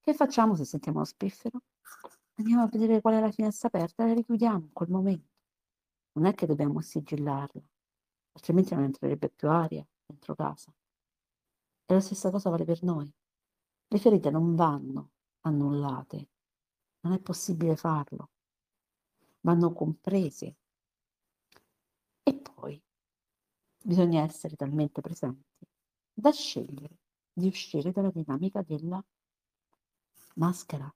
Che 0.01 0.15
facciamo 0.15 0.55
se 0.55 0.65
sentiamo 0.65 1.01
lo 1.01 1.05
spiffero? 1.05 1.63
Andiamo 2.37 2.63
a 2.63 2.69
vedere 2.69 3.01
qual 3.01 3.15
è 3.15 3.21
la 3.21 3.33
finestra 3.33 3.67
aperta 3.67 4.05
e 4.05 4.09
la 4.09 4.15
richiudiamo 4.15 4.67
in 4.67 4.73
quel 4.73 4.89
momento. 4.89 5.29
Non 6.13 6.27
è 6.27 6.35
che 6.35 6.47
dobbiamo 6.47 6.81
sigillarla, 6.81 7.61
altrimenti 8.33 8.75
non 8.75 8.85
entrerebbe 8.85 9.31
più 9.31 9.49
aria 9.49 9.85
dentro 10.07 10.37
casa. 10.37 10.73
E 11.85 11.93
la 11.93 12.01
stessa 12.01 12.31
cosa 12.31 12.51
vale 12.51 12.65
per 12.65 12.85
noi. 12.85 13.13
Le 13.89 13.99
ferite 13.99 14.31
non 14.31 14.55
vanno 14.55 15.11
annullate, 15.41 16.29
non 17.01 17.15
è 17.15 17.19
possibile 17.19 17.75
farlo. 17.75 18.31
Vanno 19.41 19.73
comprese. 19.73 20.57
E 22.23 22.35
poi 22.35 22.81
bisogna 23.83 24.23
essere 24.23 24.57
talmente 24.57 25.01
presenti 25.01 25.67
da 26.13 26.31
scegliere 26.33 26.99
di 27.33 27.47
uscire 27.47 27.91
dalla 27.93 28.11
dinamica 28.11 28.63
della 28.63 29.03
maschera. 30.35 30.93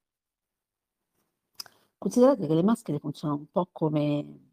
Considerate 1.99 2.47
che 2.47 2.55
le 2.55 2.63
maschere 2.63 2.99
funzionano 2.99 3.41
un 3.41 3.47
po' 3.51 3.69
come, 3.73 4.51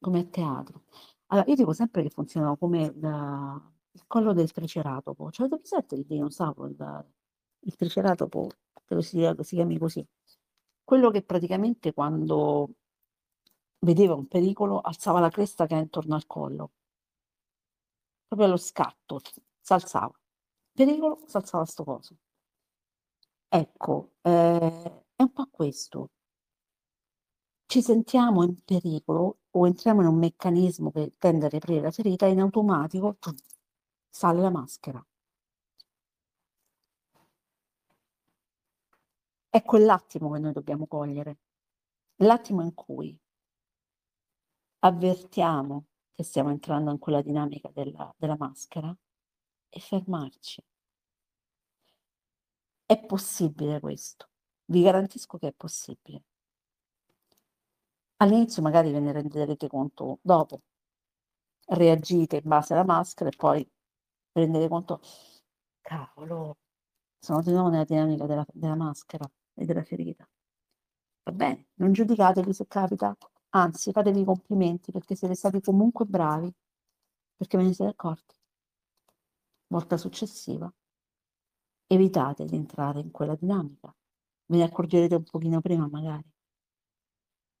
come 0.00 0.20
a 0.20 0.24
teatro. 0.24 0.82
Allora, 1.26 1.48
io 1.48 1.54
dico 1.54 1.72
sempre 1.72 2.02
che 2.02 2.10
funzionano 2.10 2.56
come 2.56 2.92
la, 2.96 3.72
il 3.92 4.04
collo 4.06 4.32
del 4.32 4.50
triceratopo. 4.50 5.30
Cioè, 5.30 5.46
avete 5.46 5.60
presente 5.60 5.94
il 5.94 6.04
dinosauro, 6.04 6.66
il, 6.66 7.06
il 7.60 7.76
triceratopo, 7.76 8.50
credo 8.84 9.02
si, 9.02 9.24
si 9.40 9.54
chiami 9.54 9.78
così? 9.78 10.04
Quello 10.82 11.10
che 11.10 11.22
praticamente 11.22 11.92
quando 11.92 12.70
vedeva 13.80 14.14
un 14.14 14.26
pericolo 14.26 14.80
alzava 14.80 15.20
la 15.20 15.30
cresta 15.30 15.66
che 15.66 15.76
è 15.76 15.80
intorno 15.80 16.16
al 16.16 16.26
collo. 16.26 16.72
Proprio 18.30 18.46
allo 18.46 18.58
scatto, 18.58 19.18
si 19.60 19.72
alzava. 19.72 20.16
Pericolo, 20.72 21.24
si 21.26 21.36
alzava 21.36 21.64
sto 21.64 21.82
coso. 21.82 22.16
Ecco, 23.48 24.12
eh, 24.22 25.02
è 25.16 25.22
un 25.22 25.32
po' 25.32 25.48
questo. 25.50 26.10
Ci 27.66 27.82
sentiamo 27.82 28.44
in 28.44 28.62
pericolo 28.64 29.38
o 29.50 29.66
entriamo 29.66 30.02
in 30.02 30.06
un 30.06 30.18
meccanismo 30.18 30.92
che 30.92 31.14
tende 31.18 31.46
a 31.46 31.48
riaprire 31.48 31.80
la 31.80 31.90
ferita 31.90 32.26
e 32.26 32.30
in 32.30 32.40
automatico 32.40 33.16
sale 34.08 34.40
la 34.40 34.50
maschera. 34.50 35.04
È 39.48 39.62
quell'attimo 39.64 40.30
che 40.30 40.38
noi 40.38 40.52
dobbiamo 40.52 40.86
cogliere, 40.86 41.38
l'attimo 42.18 42.62
in 42.62 42.74
cui 42.74 43.18
avvertiamo 44.80 45.89
che 46.20 46.26
stiamo 46.26 46.50
entrando 46.50 46.90
in 46.90 46.98
quella 46.98 47.22
dinamica 47.22 47.70
della, 47.72 48.14
della 48.18 48.36
maschera 48.36 48.94
e 49.70 49.80
fermarci. 49.80 50.62
È 52.84 53.00
possibile 53.06 53.80
questo, 53.80 54.28
vi 54.66 54.82
garantisco 54.82 55.38
che 55.38 55.48
è 55.48 55.54
possibile. 55.56 56.24
All'inizio 58.16 58.60
magari 58.60 58.92
ve 58.92 59.00
ne 59.00 59.12
renderete 59.12 59.66
conto 59.66 60.18
dopo, 60.20 60.60
reagite 61.68 62.36
in 62.36 62.48
base 62.48 62.74
alla 62.74 62.84
maschera 62.84 63.30
e 63.30 63.36
poi 63.36 63.66
rendete 64.32 64.68
conto, 64.68 65.00
cavolo, 65.80 66.58
sono 67.18 67.40
di 67.40 67.50
nuovo 67.50 67.70
nella 67.70 67.84
dinamica 67.84 68.26
della, 68.26 68.44
della 68.52 68.76
maschera 68.76 69.24
e 69.54 69.64
della 69.64 69.84
ferita. 69.84 70.28
Va 71.22 71.32
bene, 71.32 71.68
non 71.76 71.92
giudicatevi 71.92 72.52
se 72.52 72.66
capita, 72.66 73.16
anzi 73.50 73.92
fatevi 73.92 74.20
i 74.20 74.24
complimenti 74.24 74.92
perché 74.92 75.14
siete 75.14 75.34
stati 75.34 75.60
comunque 75.60 76.04
bravi, 76.04 76.52
perché 77.36 77.56
ve 77.56 77.64
ne 77.64 77.72
siete 77.74 77.90
accorti. 77.92 78.34
Volta 79.68 79.96
successiva 79.96 80.72
evitate 81.86 82.44
di 82.44 82.54
entrare 82.54 83.00
in 83.00 83.10
quella 83.10 83.34
dinamica. 83.34 83.94
Ve 84.46 84.56
ne 84.56 84.64
accorgerete 84.64 85.16
un 85.16 85.24
pochino 85.24 85.60
prima 85.60 85.88
magari. 85.88 86.28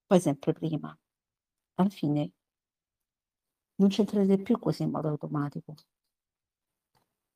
Poi 0.06 0.20
sempre 0.20 0.52
prima. 0.52 0.96
Alla 1.74 1.88
fine 1.88 2.32
non 3.76 3.88
c'entrerete 3.88 4.42
più 4.42 4.58
così 4.58 4.82
in 4.82 4.90
modo 4.90 5.08
automatico 5.08 5.74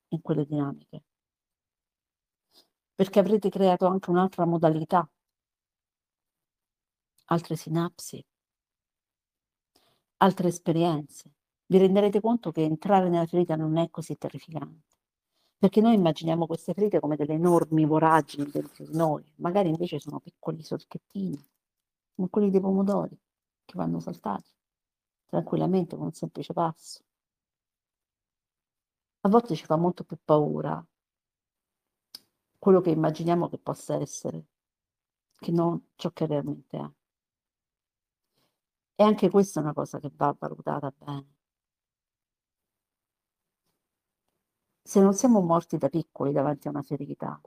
in 0.08 0.20
quelle 0.20 0.44
dinamiche. 0.44 1.04
Perché 2.94 3.18
avrete 3.18 3.48
creato 3.48 3.86
anche 3.86 4.10
un'altra 4.10 4.44
modalità, 4.44 5.08
altre 7.26 7.56
sinapsi, 7.56 8.24
altre 10.18 10.48
esperienze, 10.48 11.30
vi 11.66 11.78
renderete 11.78 12.20
conto 12.20 12.52
che 12.52 12.62
entrare 12.62 13.08
nella 13.08 13.26
ferita 13.26 13.56
non 13.56 13.76
è 13.76 13.90
così 13.90 14.16
terrificante. 14.16 14.92
Perché 15.58 15.80
noi 15.80 15.94
immaginiamo 15.94 16.46
queste 16.46 16.74
ferite 16.74 17.00
come 17.00 17.16
delle 17.16 17.34
enormi 17.34 17.84
voragini 17.86 18.50
dentro 18.50 18.84
di 18.84 18.96
noi, 18.96 19.24
magari 19.36 19.70
invece 19.70 19.98
sono 19.98 20.20
piccoli 20.20 20.62
solchettini, 20.62 21.42
come 22.14 22.28
quelli 22.28 22.50
dei 22.50 22.60
pomodori 22.60 23.18
che 23.64 23.74
vanno 23.76 24.00
saltati 24.00 24.50
tranquillamente 25.26 25.96
con 25.96 26.06
un 26.06 26.12
semplice 26.12 26.52
passo. 26.52 27.02
A 29.20 29.28
volte 29.28 29.54
ci 29.56 29.64
fa 29.64 29.76
molto 29.76 30.04
più 30.04 30.18
paura 30.22 30.84
quello 32.58 32.80
che 32.80 32.90
immaginiamo 32.90 33.48
che 33.48 33.58
possa 33.58 33.96
essere, 33.96 34.46
che 35.38 35.50
non 35.50 35.88
ciò 35.96 36.10
che 36.10 36.26
realmente 36.26 36.78
è. 36.78 36.90
E 38.96 39.02
anche 39.04 39.30
questa 39.30 39.60
è 39.60 39.62
una 39.62 39.72
cosa 39.72 39.98
che 40.00 40.10
va 40.14 40.34
valutata 40.38 40.92
bene. 40.96 41.34
Se 44.82 45.00
non 45.00 45.12
siamo 45.14 45.40
morti 45.40 45.76
da 45.78 45.88
piccoli 45.88 46.32
davanti 46.32 46.68
a 46.68 46.70
una 46.70 46.82
ferita, 46.82 47.40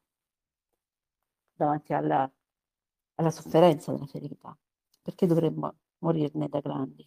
davanti 1.56 1.94
alla, 1.94 2.30
alla 3.16 3.32
sofferenza 3.32 3.92
della 3.92 4.06
ferita, 4.08 4.58
perché 5.02 5.26
dovremmo 5.28 5.76
morirne 6.00 6.48
da 6.50 6.60
grandi? 6.60 7.06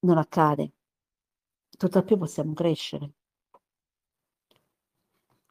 Non 0.00 0.18
accade. 0.18 0.72
Tutt'al 1.76 2.04
più 2.04 2.16
possiamo 2.18 2.52
crescere 2.54 3.14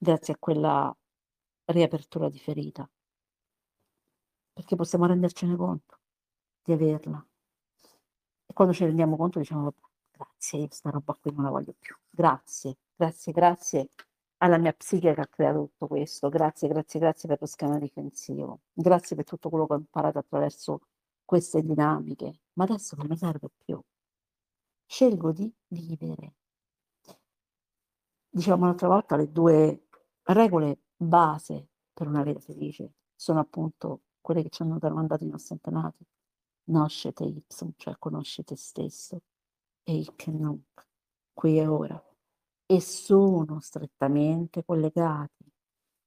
grazie 0.03 0.33
a 0.33 0.37
quella 0.39 0.95
riapertura 1.65 2.27
di 2.27 2.39
ferita, 2.39 2.89
perché 4.53 4.75
possiamo 4.75 5.05
rendercene 5.05 5.55
conto 5.55 5.99
di 6.63 6.73
averla. 6.73 7.25
E 8.45 8.53
quando 8.53 8.73
ci 8.73 8.85
rendiamo 8.85 9.15
conto 9.15 9.39
diciamo, 9.39 9.73
grazie, 10.11 10.59
io 10.59 10.67
sta 10.71 10.89
roba 10.89 11.17
qui 11.19 11.33
non 11.33 11.45
la 11.45 11.49
voglio 11.51 11.73
più. 11.79 11.95
Grazie, 12.09 12.77
grazie, 12.95 13.31
grazie 13.31 13.89
alla 14.37 14.57
mia 14.57 14.73
psiche 14.73 15.13
che 15.13 15.21
ha 15.21 15.27
creato 15.27 15.59
tutto 15.59 15.87
questo. 15.87 16.29
Grazie, 16.29 16.67
grazie, 16.67 16.99
grazie 16.99 17.29
per 17.29 17.37
lo 17.39 17.47
schema 17.47 17.77
difensivo. 17.77 18.61
Grazie 18.73 19.15
per 19.15 19.25
tutto 19.25 19.49
quello 19.49 19.67
che 19.67 19.73
ho 19.73 19.77
imparato 19.77 20.19
attraverso 20.19 20.81
queste 21.23 21.61
dinamiche. 21.61 22.41
Ma 22.53 22.65
adesso 22.65 22.95
non 22.97 23.07
mi 23.07 23.17
serve 23.17 23.49
più. 23.63 23.81
Scelgo 24.85 25.31
di 25.31 25.51
vivere. 25.67 26.35
Dicevamo 28.29 28.65
l'altra 28.65 28.87
volta, 28.87 29.15
le 29.15 29.31
due 29.31 29.87
regole 30.23 30.79
base 30.95 31.69
per 31.93 32.07
una 32.07 32.23
vita 32.23 32.39
felice 32.39 32.93
sono 33.15 33.39
appunto 33.39 34.01
quelle 34.21 34.43
che 34.43 34.49
ci 34.49 34.61
hanno 34.61 34.79
tramandato 34.79 35.23
i 35.23 35.27
nostri 35.27 35.53
antenati. 35.53 36.05
Noscete 36.65 37.23
ipsum, 37.23 37.73
cioè 37.75 37.95
conosci 37.97 38.43
te 38.43 38.55
stesso, 38.55 39.21
e 39.83 40.13
che 40.15 40.31
nunc, 40.31 40.87
qui 41.33 41.57
e 41.57 41.67
ora. 41.67 42.01
E 42.65 42.79
sono 42.79 43.59
strettamente 43.59 44.63
collegati, 44.63 45.51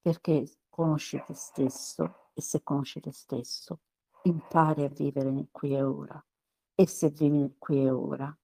perché 0.00 0.48
conosci 0.68 1.22
te 1.26 1.34
stesso, 1.34 2.30
e 2.32 2.40
se 2.40 2.62
conosci 2.62 3.00
te 3.00 3.12
stesso, 3.12 3.80
impari 4.22 4.84
a 4.84 4.88
vivere 4.88 5.30
nel 5.30 5.48
qui 5.50 5.74
e 5.74 5.82
ora. 5.82 6.24
E 6.74 6.86
se 6.86 7.10
vivi 7.10 7.38
nel 7.38 7.56
qui 7.58 7.82
e 7.82 7.90
ora, 7.90 8.36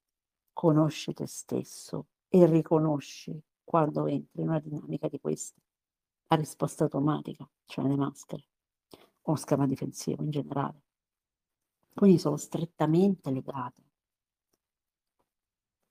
conosci 0.52 1.14
te 1.14 1.26
stesso 1.26 2.08
e 2.28 2.46
riconosci 2.46 3.42
quando 3.64 4.06
entri 4.06 4.42
in 4.42 4.48
una 4.48 4.60
dinamica 4.60 5.08
di 5.08 5.18
queste 5.20 5.60
a 6.32 6.36
risposta 6.36 6.84
automatica, 6.84 7.48
cioè 7.64 7.86
le 7.86 7.96
maschere, 7.96 8.49
o 9.22 9.34
schema 9.36 9.66
difensivo 9.66 10.22
in 10.22 10.30
generale. 10.30 10.82
Quindi 11.94 12.18
sono 12.18 12.36
strettamente 12.36 13.30
legate 13.30 13.82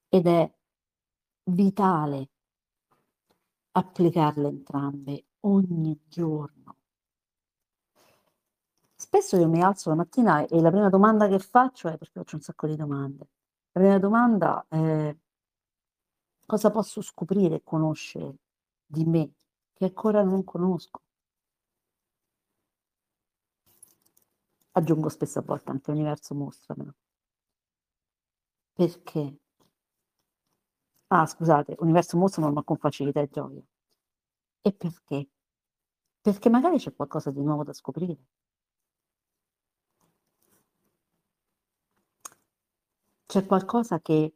ed 0.09 0.25
è 0.25 0.51
vitale 1.43 2.29
applicarle 3.71 4.47
entrambe 4.47 5.25
ogni 5.41 5.99
giorno. 6.07 6.75
Spesso 8.95 9.37
io 9.37 9.47
mi 9.47 9.61
alzo 9.61 9.89
la 9.89 9.95
mattina 9.95 10.45
e 10.45 10.59
la 10.59 10.71
prima 10.71 10.89
domanda 10.89 11.27
che 11.27 11.39
faccio 11.39 11.87
è 11.87 11.97
perché 11.97 12.19
faccio 12.19 12.35
un 12.35 12.41
sacco 12.41 12.67
di 12.67 12.75
domande. 12.75 13.27
La 13.71 13.79
prima 13.81 13.99
domanda 13.99 14.65
è 14.67 15.15
cosa 16.45 16.71
posso 16.71 17.01
scoprire 17.01 17.55
e 17.55 17.61
conoscere 17.63 18.35
di 18.85 19.05
me 19.05 19.31
che 19.73 19.85
ancora 19.85 20.23
non 20.23 20.43
conosco. 20.43 21.01
Aggiungo 24.79 25.09
spesso 25.09 25.39
a 25.39 25.41
volte 25.41 25.71
anche 25.71 25.91
universo 25.91 26.33
mostramelo. 26.33 26.93
Perché? 28.73 29.37
Ah, 31.11 31.25
scusate, 31.27 31.75
universo 31.79 32.17
mostramelo 32.17 32.53
ma 32.53 32.63
con 32.63 32.77
facilità 32.77 33.19
e 33.21 33.27
gioia. 33.29 33.61
E 34.61 34.71
perché? 34.73 35.27
Perché 36.21 36.49
magari 36.49 36.77
c'è 36.77 36.93
qualcosa 36.95 37.31
di 37.31 37.41
nuovo 37.41 37.63
da 37.63 37.73
scoprire. 37.73 38.17
C'è 43.25 43.45
qualcosa 43.45 43.99
che 44.01 44.33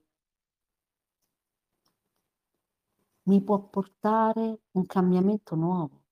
mi 3.23 3.41
può 3.41 3.59
portare 3.59 4.61
un 4.71 4.85
cambiamento 4.85 5.55
nuovo. 5.55 6.02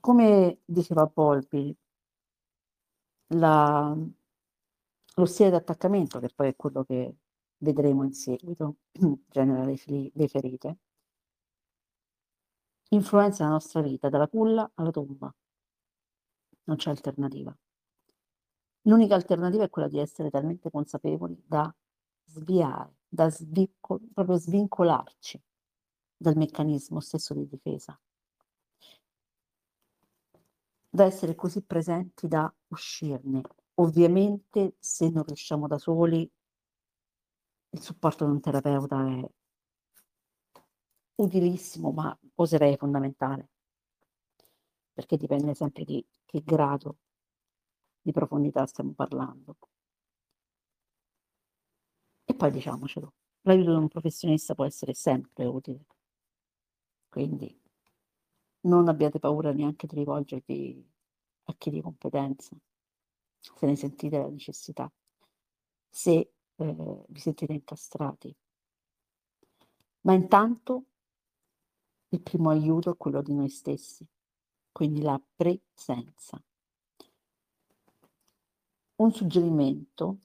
Come 0.00 0.60
diceva 0.64 1.06
Polpi, 1.06 1.76
la, 3.28 3.96
lo 5.14 5.24
stile 5.26 5.50
di 5.50 5.56
attaccamento, 5.56 6.18
che 6.20 6.30
poi 6.34 6.48
è 6.48 6.56
quello 6.56 6.84
che 6.84 7.16
vedremo 7.58 8.04
in 8.04 8.12
seguito, 8.12 8.76
genera 9.28 9.64
le, 9.64 9.76
le 10.12 10.28
ferite, 10.28 10.78
influenza 12.90 13.44
la 13.44 13.50
nostra 13.50 13.80
vita 13.82 14.08
dalla 14.08 14.28
culla 14.28 14.70
alla 14.74 14.90
tomba. 14.90 15.34
Non 16.64 16.76
c'è 16.76 16.90
alternativa. 16.90 17.56
L'unica 18.82 19.14
alternativa 19.14 19.64
è 19.64 19.70
quella 19.70 19.88
di 19.88 19.98
essere 19.98 20.30
talmente 20.30 20.70
consapevoli 20.70 21.42
da 21.46 21.72
sviare 22.24 22.94
da 23.10 23.28
svincol- 23.28 24.00
proprio 24.14 24.36
svincolarci 24.36 25.42
dal 26.16 26.36
meccanismo 26.36 27.00
stesso 27.00 27.34
di 27.34 27.46
difesa, 27.48 27.98
da 30.90 31.04
essere 31.04 31.34
così 31.36 31.62
presenti 31.62 32.26
da 32.26 32.52
uscirne. 32.68 33.42
Ovviamente 33.74 34.74
se 34.78 35.08
non 35.08 35.24
riusciamo 35.24 35.66
da 35.68 35.78
soli, 35.78 36.28
il 37.72 37.80
supporto 37.80 38.24
di 38.24 38.32
un 38.32 38.40
terapeuta 38.40 39.06
è 39.06 39.30
utilissimo, 41.16 41.92
ma 41.92 42.18
oserei 42.36 42.76
fondamentale, 42.76 43.50
perché 44.92 45.16
dipende 45.16 45.54
sempre 45.54 45.84
di 45.84 46.04
che 46.24 46.42
grado 46.42 46.96
di 48.02 48.12
profondità 48.12 48.66
stiamo 48.66 48.92
parlando. 48.92 49.56
E 52.24 52.34
poi 52.34 52.50
diciamocelo, 52.50 53.12
l'aiuto 53.42 53.70
di 53.70 53.76
un 53.76 53.88
professionista 53.88 54.54
può 54.54 54.64
essere 54.64 54.94
sempre 54.94 55.44
utile. 55.44 55.84
Quindi 57.08 57.59
non 58.62 58.88
abbiate 58.88 59.18
paura 59.18 59.52
neanche 59.52 59.86
di 59.86 59.96
rivolgervi 59.96 60.88
a 61.44 61.54
chi 61.56 61.70
di 61.70 61.80
competenza, 61.80 62.56
se 63.38 63.66
ne 63.66 63.76
sentite 63.76 64.18
la 64.18 64.28
necessità, 64.28 64.90
se 65.88 66.32
eh, 66.56 67.04
vi 67.08 67.18
sentite 67.18 67.52
incastrati. 67.52 68.34
Ma 70.02 70.12
intanto 70.12 70.84
il 72.08 72.20
primo 72.20 72.50
aiuto 72.50 72.92
è 72.92 72.96
quello 72.96 73.22
di 73.22 73.34
noi 73.34 73.48
stessi, 73.48 74.06
quindi 74.72 75.02
la 75.02 75.20
presenza. 75.34 76.42
Un 78.96 79.12
suggerimento 79.12 80.18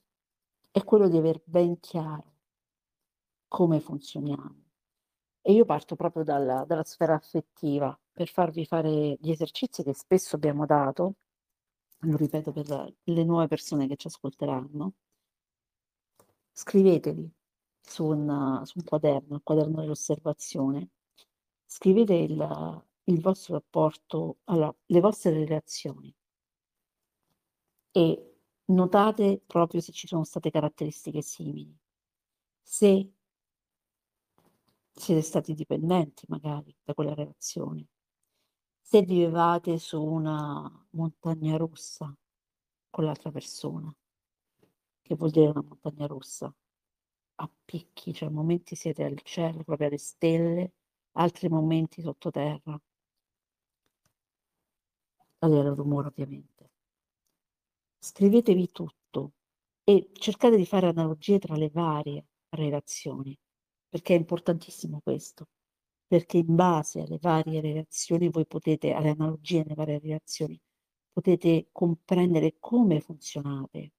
è 0.71 0.83
quello 0.83 1.07
di 1.07 1.17
aver 1.17 1.41
ben 1.45 1.79
chiaro 1.79 2.33
come 3.47 3.79
funzioniamo. 3.79 4.63
E 5.41 5.53
io 5.53 5.63
parto 5.63 5.95
proprio 5.95 6.23
dalla, 6.23 6.65
dalla 6.65 6.83
sfera 6.83 7.13
affettiva 7.13 7.97
per 8.15 8.29
farvi 8.29 8.65
fare 8.65 9.17
gli 9.19 9.29
esercizi 9.29 9.83
che 9.83 9.93
spesso 9.93 10.37
abbiamo 10.37 10.65
dato, 10.65 11.15
lo 11.99 12.15
ripeto 12.15 12.53
per 12.53 12.93
le 13.03 13.23
nuove 13.25 13.47
persone 13.47 13.87
che 13.87 13.97
ci 13.97 14.07
ascolteranno, 14.07 14.93
scriveteli 16.53 17.29
su 17.81 18.05
un, 18.05 18.61
su 18.63 18.77
un 18.77 18.83
quaderno, 18.85 19.35
il 19.35 19.41
quaderno 19.43 19.81
dell'osservazione, 19.81 20.91
scrivete 21.65 22.13
il, 22.13 22.83
il 23.03 23.21
vostro 23.21 23.55
rapporto, 23.55 24.37
allora, 24.45 24.73
le 24.85 24.99
vostre 25.01 25.31
relazioni. 25.31 26.15
E 27.91 28.37
notate 28.67 29.41
proprio 29.45 29.81
se 29.81 29.91
ci 29.91 30.07
sono 30.07 30.23
state 30.23 30.49
caratteristiche 30.51 31.21
simili. 31.21 31.77
Se 32.61 33.11
siete 34.93 35.21
stati 35.21 35.53
dipendenti 35.53 36.25
magari 36.29 36.73
da 36.81 36.93
quella 36.93 37.13
relazione, 37.13 37.87
se 38.87 39.01
vivevate 39.01 39.79
su 39.79 39.99
una 39.99 40.71
montagna 40.91 41.57
russa 41.57 42.15
con 42.91 43.03
l'altra 43.03 43.31
persona, 43.31 43.91
che 45.01 45.15
vuol 45.15 45.31
dire 45.31 45.47
una 45.47 45.63
montagna 45.63 46.05
russa, 46.05 46.53
a 47.37 47.51
picchi, 47.65 48.13
cioè 48.13 48.29
momenti 48.29 48.75
siete 48.75 49.03
al 49.03 49.19
cielo, 49.23 49.63
proprio 49.63 49.87
alle 49.87 49.97
stelle, 49.97 50.73
altri 51.13 51.49
momenti 51.49 52.01
sottoterra. 52.01 52.79
A 55.39 55.47
livello 55.47 55.73
rumore 55.73 56.07
ovviamente. 56.09 56.69
Scrivetevi 57.97 58.71
tutto 58.71 59.33
e 59.83 60.11
cercate 60.13 60.57
di 60.57 60.65
fare 60.67 60.87
analogie 60.87 61.39
tra 61.39 61.55
le 61.55 61.71
varie 61.71 62.27
relazioni, 62.49 63.35
perché 63.89 64.13
è 64.13 64.17
importantissimo 64.17 65.01
questo 65.01 65.47
perché 66.07 66.37
in 66.37 66.55
base 66.55 67.01
alle 67.01 67.17
varie 67.19 67.61
relazioni 67.61 68.29
voi 68.29 68.45
potete, 68.45 68.93
alle 68.93 69.09
analogie 69.09 69.59
nelle 69.59 69.75
varie 69.75 69.99
relazioni, 69.99 70.59
potete 71.11 71.69
comprendere 71.71 72.57
come 72.59 72.99
funzionate 72.99 73.93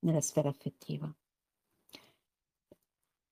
nella 0.00 0.20
sfera 0.20 0.48
affettiva. 0.48 1.14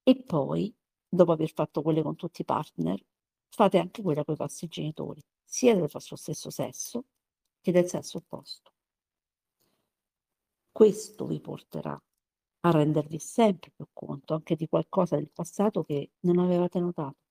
E 0.06 0.16
poi, 0.22 0.74
dopo 1.08 1.32
aver 1.32 1.52
fatto 1.52 1.82
quelle 1.82 2.02
con 2.02 2.16
tutti 2.16 2.42
i 2.42 2.44
partner, 2.44 3.02
fate 3.48 3.78
anche 3.78 4.02
quella 4.02 4.24
con 4.24 4.34
i 4.34 4.36
vostri 4.38 4.68
genitori, 4.68 5.22
sia 5.44 5.74
del 5.74 5.88
vostro 5.88 6.16
stesso 6.16 6.50
sesso 6.50 7.04
che 7.60 7.72
del 7.72 7.88
sesso 7.88 8.18
opposto. 8.18 8.72
Questo 10.70 11.26
vi 11.26 11.40
porterà 11.40 12.00
a 12.60 12.70
rendervi 12.70 13.18
sempre 13.18 13.70
più 13.70 13.86
conto 13.92 14.34
anche 14.34 14.56
di 14.56 14.66
qualcosa 14.66 15.16
del 15.16 15.30
passato 15.30 15.84
che 15.84 16.12
non 16.20 16.38
avevate 16.38 16.80
notato 16.80 17.23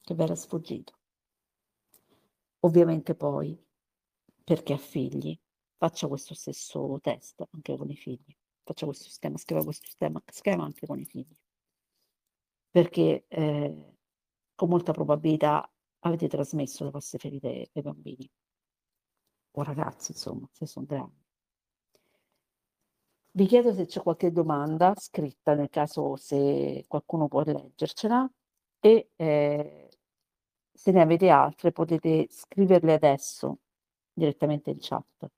che 0.00 0.14
vi 0.14 0.22
era 0.22 0.34
sfuggito. 0.34 0.98
Ovviamente 2.60 3.14
poi, 3.14 3.58
per 4.44 4.62
chi 4.62 4.72
ha 4.72 4.76
figli, 4.76 5.38
faccia 5.76 6.08
questo 6.08 6.34
stesso 6.34 6.98
test 7.00 7.42
anche 7.50 7.76
con 7.76 7.90
i 7.90 7.96
figli, 7.96 8.36
faccia 8.62 8.84
questo 8.84 9.08
schema, 9.08 9.38
scriva 9.38 9.64
questo 9.64 9.86
schema, 9.88 10.22
schema 10.26 10.64
anche 10.64 10.86
con 10.86 10.98
i 10.98 11.04
figli, 11.04 11.34
perché 12.70 13.24
eh, 13.28 13.96
con 14.54 14.68
molta 14.68 14.92
probabilità 14.92 15.70
avete 16.00 16.28
trasmesso 16.28 16.84
le 16.84 16.90
vostre 16.90 17.18
ferite 17.18 17.70
ai 17.72 17.82
bambini 17.82 18.30
o 19.52 19.62
ragazzi, 19.62 20.12
insomma, 20.12 20.48
se 20.52 20.66
sono 20.66 20.86
grandi. 20.86 21.18
Vi 23.32 23.46
chiedo 23.46 23.72
se 23.72 23.86
c'è 23.86 24.02
qualche 24.02 24.32
domanda 24.32 24.94
scritta, 24.96 25.54
nel 25.54 25.68
caso 25.68 26.16
se 26.16 26.84
qualcuno 26.88 27.28
può 27.28 27.42
leggercela, 27.42 28.30
e 28.80 29.10
eh, 29.16 29.89
se 30.80 30.92
ne 30.92 31.02
avete 31.02 31.28
altre 31.28 31.72
potete 31.72 32.26
scriverle 32.30 32.94
adesso 32.94 33.58
direttamente 34.14 34.70
in 34.70 34.78
chat. 34.80 35.30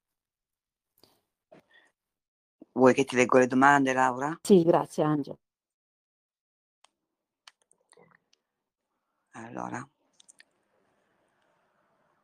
Vuoi 2.71 2.95
che 2.95 3.05
ti 3.05 3.17
leggo 3.17 3.39
le 3.39 3.49
domande, 3.49 3.93
Laura? 3.93 4.39
Sì, 4.41 4.63
grazie 4.63 5.03
Angela. 5.03 5.37
Allora, 9.33 9.85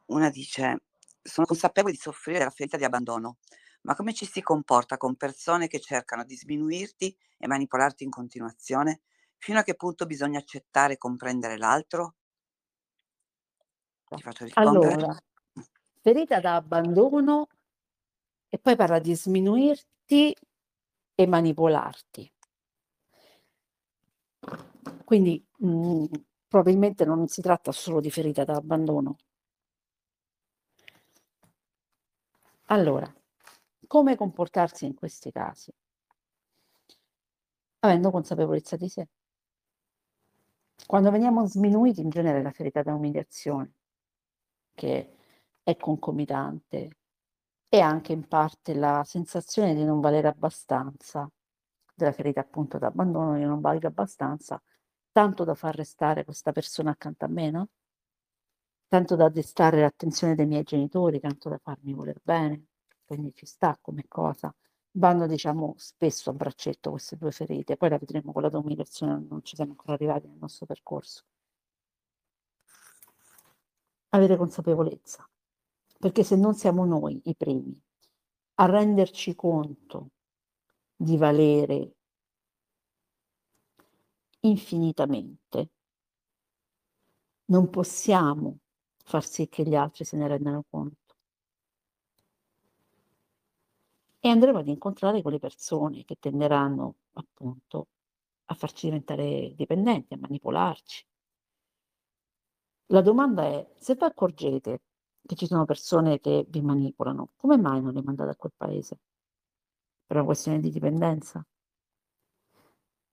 una 0.07 0.31
dice, 0.31 0.83
sono 1.21 1.47
consapevole 1.47 1.95
di 1.95 1.99
soffrire 1.99 2.39
della 2.39 2.51
ferita 2.51 2.77
di 2.77 2.85
abbandono, 2.85 3.39
ma 3.83 3.97
come 3.97 4.15
ci 4.15 4.27
si 4.27 4.43
comporta 4.43 4.97
con 4.97 5.17
persone 5.17 5.67
che 5.67 5.81
cercano 5.81 6.23
di 6.23 6.37
sminuirti 6.37 7.19
e 7.37 7.47
manipolarti 7.49 8.05
in 8.05 8.11
continuazione? 8.11 9.01
Fino 9.39 9.59
a 9.59 9.65
che 9.65 9.75
punto 9.75 10.07
bisogna 10.07 10.39
accettare 10.39 10.93
e 10.93 10.99
comprendere 10.99 11.57
l'altro? 11.59 12.18
Faccio 14.17 14.45
rispondere? 14.45 14.93
Allora, 14.95 15.23
ferita 16.01 16.41
da 16.41 16.55
abbandono 16.57 17.49
e 18.49 18.59
poi 18.59 18.77
parla 18.77 18.99
di 18.99 19.15
sminuirti 19.15 20.35
e 21.15 21.27
manipolarti. 21.27 22.33
Quindi 25.05 25.45
mh, 25.59 25.69
mm, 25.69 26.05
probabilmente 26.49 27.05
non 27.05 27.29
si 27.29 27.43
tratta 27.43 27.73
solo 27.73 28.01
di 28.01 28.11
ferita 28.11 28.45
da 28.45 28.55
abbandono. 28.57 29.17
Allora, 32.71 33.11
come 33.87 34.17
comportarsi 34.17 34.85
in 34.87 34.95
questi 34.95 35.31
casi? 35.31 35.73
Avendo 37.81 38.11
consapevolezza 38.11 38.77
di 38.77 38.89
sé. 38.89 39.09
Quando 40.87 41.11
veniamo 41.11 41.47
sminuiti 41.47 42.01
in 42.01 42.09
genere 42.09 42.43
la 42.43 42.51
ferita 42.51 42.83
da 42.83 42.95
umiliazione 42.95 43.78
che 44.79 45.17
è 45.65 45.77
concomitante 45.77 46.99
e 47.69 47.81
anche 47.81 48.13
in 48.13 48.29
parte 48.29 48.75
la 48.75 49.03
sensazione 49.05 49.75
di 49.75 49.85
non 49.85 50.01
valere 50.01 50.29
abbastanza, 50.29 51.29
della 51.95 52.13
ferita 52.13 52.41
appunto 52.41 52.79
d'abbandono, 52.79 53.37
io 53.39 53.49
non 53.49 53.61
valgo 53.61 53.89
abbastanza, 53.89 54.63
tanto 55.11 55.45
da 55.45 55.55
far 55.55 55.75
restare 55.75 56.25
questa 56.25 56.53
persona 56.53 56.93
accanto 56.93 57.25
a 57.25 57.29
me, 57.29 57.51
no? 57.51 57.69
Tanto 58.87 59.17
da 59.17 59.29
destare 59.29 59.81
l'attenzione 59.81 60.35
dei 60.35 60.47
miei 60.47 60.63
genitori, 60.63 61.19
tanto 61.21 61.49
da 61.49 61.59
farmi 61.59 61.93
voler 61.93 62.21
bene, 62.23 62.67
quindi 63.05 63.35
ci 63.35 63.47
sta 63.47 63.77
come 63.81 64.05
cosa. 64.09 64.55
Vanno, 64.93 65.27
diciamo, 65.27 65.75
spesso 65.77 66.31
a 66.31 66.33
braccetto 66.35 66.91
queste 66.91 67.17
due 67.17 67.33
ferite, 67.33 67.77
poi 67.77 67.89
la 67.91 67.99
vedremo 67.99 68.33
con 68.33 68.43
la 68.43 68.49
dominazione, 68.49 69.27
non 69.29 69.43
ci 69.45 69.57
siamo 69.57 69.73
ancora 69.73 69.95
arrivati 69.95 70.29
nel 70.29 70.39
nostro 70.39 70.67
percorso 70.67 71.25
avere 74.11 74.37
consapevolezza, 74.37 75.29
perché 75.99 76.25
se 76.25 76.37
non 76.37 76.55
siamo 76.55 76.85
noi 76.85 77.21
i 77.25 77.35
primi 77.37 77.81
a 78.61 78.67
renderci 78.67 79.35
conto 79.35 80.11
di 80.97 81.17
valere 81.17 81.95
infinitamente, 84.41 85.71
non 87.47 87.71
possiamo 87.71 88.59
far 89.05 89.25
sì 89.25 89.49
che 89.49 89.65
gli 89.65 89.75
altri 89.75 90.05
se 90.05 90.17
ne 90.17 90.29
rendano 90.29 90.65
conto. 90.69 91.15
E 94.21 94.29
andremo 94.29 94.59
ad 94.59 94.67
incontrare 94.69 95.23
quelle 95.23 95.39
persone 95.39 96.05
che 96.05 96.17
tenderanno 96.19 96.97
appunto 97.13 97.87
a 98.47 98.55
farci 98.55 98.87
diventare 98.87 99.55
dipendenti, 99.55 100.15
a 100.15 100.19
manipolarci, 100.19 101.07
la 102.89 103.01
domanda 103.03 103.45
è, 103.45 103.67
se 103.77 103.95
vi 103.95 104.05
accorgete 104.05 104.83
che 105.25 105.35
ci 105.35 105.47
sono 105.47 105.65
persone 105.65 106.21
che 106.21 106.47
vi 106.49 106.61
manipolano, 106.63 107.33
come 107.37 107.57
mai 107.59 107.83
non 107.83 107.93
le 107.93 108.03
mandate 108.03 108.31
a 108.31 108.37
quel 108.37 108.53
paese? 108.57 108.99
Per 110.07 110.17
una 110.17 110.25
questione 110.25 110.61
di 110.61 110.71
dipendenza? 110.71 111.45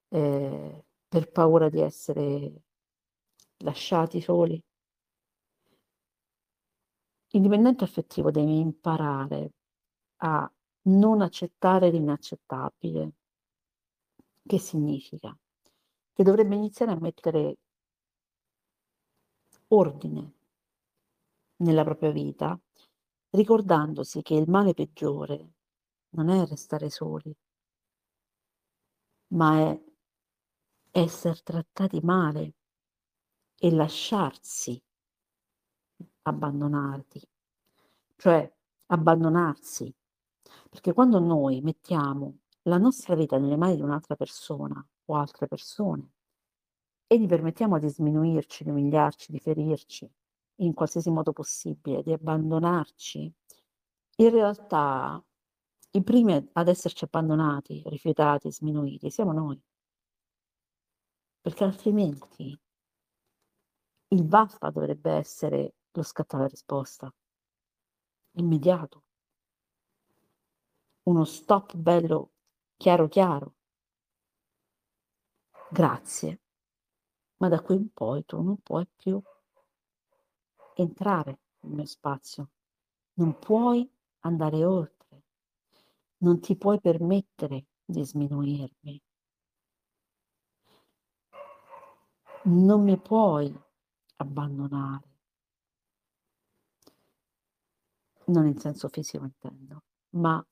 Eh, 0.09 0.85
per 1.07 1.31
paura 1.31 1.69
di 1.69 1.81
essere 1.81 2.61
lasciati 3.57 4.21
soli? 4.21 4.61
Il 7.31 7.41
dipendente 7.41 7.83
affettivo 7.83 8.31
deve 8.31 8.51
imparare 8.51 9.51
a 10.17 10.49
non 10.83 11.21
accettare 11.21 11.89
l'inaccettabile. 11.89 13.11
Che 14.45 14.59
significa? 14.59 15.37
Che 16.13 16.23
dovrebbe 16.23 16.55
iniziare 16.55 16.93
a 16.93 16.99
mettere 16.99 17.57
ordine 19.75 20.33
nella 21.57 21.83
propria 21.83 22.11
vita, 22.11 22.59
ricordandosi 23.31 24.21
che 24.21 24.35
il 24.35 24.49
male 24.49 24.73
peggiore 24.73 25.53
non 26.09 26.29
è 26.29 26.45
restare 26.45 26.89
soli, 26.89 27.35
ma 29.33 29.59
è 29.59 29.83
essere 30.91 31.39
trattati 31.43 31.99
male 32.01 32.53
e 33.57 33.71
lasciarsi 33.71 34.81
abbandonarti, 36.23 37.21
cioè 38.15 38.53
abbandonarsi, 38.87 39.93
perché 40.69 40.93
quando 40.93 41.19
noi 41.19 41.61
mettiamo 41.61 42.39
la 42.63 42.77
nostra 42.77 43.15
vita 43.15 43.37
nelle 43.37 43.57
mani 43.57 43.75
di 43.75 43.81
un'altra 43.81 44.15
persona 44.15 44.85
o 45.05 45.15
altre 45.15 45.47
persone, 45.47 46.14
e 47.07 47.19
gli 47.19 47.27
permettiamo 47.27 47.79
di 47.79 47.87
sminuirci, 47.89 48.63
di 48.63 48.69
umiliarci, 48.71 49.31
di 49.31 49.39
ferirci 49.39 50.09
in 50.59 50.73
qualsiasi 50.73 51.09
modo 51.09 51.33
possibile, 51.33 52.01
di 52.01 52.13
abbandonarci, 52.13 53.33
in 54.17 54.29
realtà 54.29 55.23
i 55.91 56.03
primi 56.03 56.49
ad 56.53 56.67
esserci 56.67 57.03
abbandonati, 57.03 57.83
rifiutati, 57.85 58.51
sminuiti 58.51 59.09
siamo 59.09 59.33
noi. 59.33 59.61
Perché 61.41 61.63
altrimenti 61.63 62.59
il 64.09 64.23
basta 64.23 64.69
dovrebbe 64.71 65.11
essere 65.11 65.75
lo 65.91 66.03
scatto 66.03 66.35
alla 66.35 66.47
risposta, 66.47 67.13
immediato. 68.37 69.03
Uno 71.03 71.23
stop 71.23 71.75
bello 71.75 72.31
chiaro 72.77 73.07
chiaro. 73.07 73.53
Grazie 75.69 76.39
ma 77.37 77.47
da 77.49 77.61
qui 77.61 77.75
in 77.75 77.91
poi 77.91 78.25
tu 78.25 78.41
non 78.41 78.57
puoi 78.61 78.87
più 78.95 79.21
entrare 80.75 81.39
il 81.61 81.69
mio 81.69 81.85
spazio, 81.85 82.49
non 83.13 83.37
puoi 83.39 83.89
andare 84.19 84.63
oltre, 84.63 85.23
non 86.17 86.39
ti 86.39 86.55
puoi 86.55 86.79
permettere 86.79 87.67
di 87.83 88.03
sminuirmi. 88.03 89.01
Non 92.43 92.83
mi 92.83 92.99
puoi 92.99 93.53
abbandonare. 94.17 95.13
Non 98.25 98.47
in 98.47 98.57
senso 98.57 98.87
fisico 98.89 99.23
intendo, 99.23 99.83
ma 100.11 100.43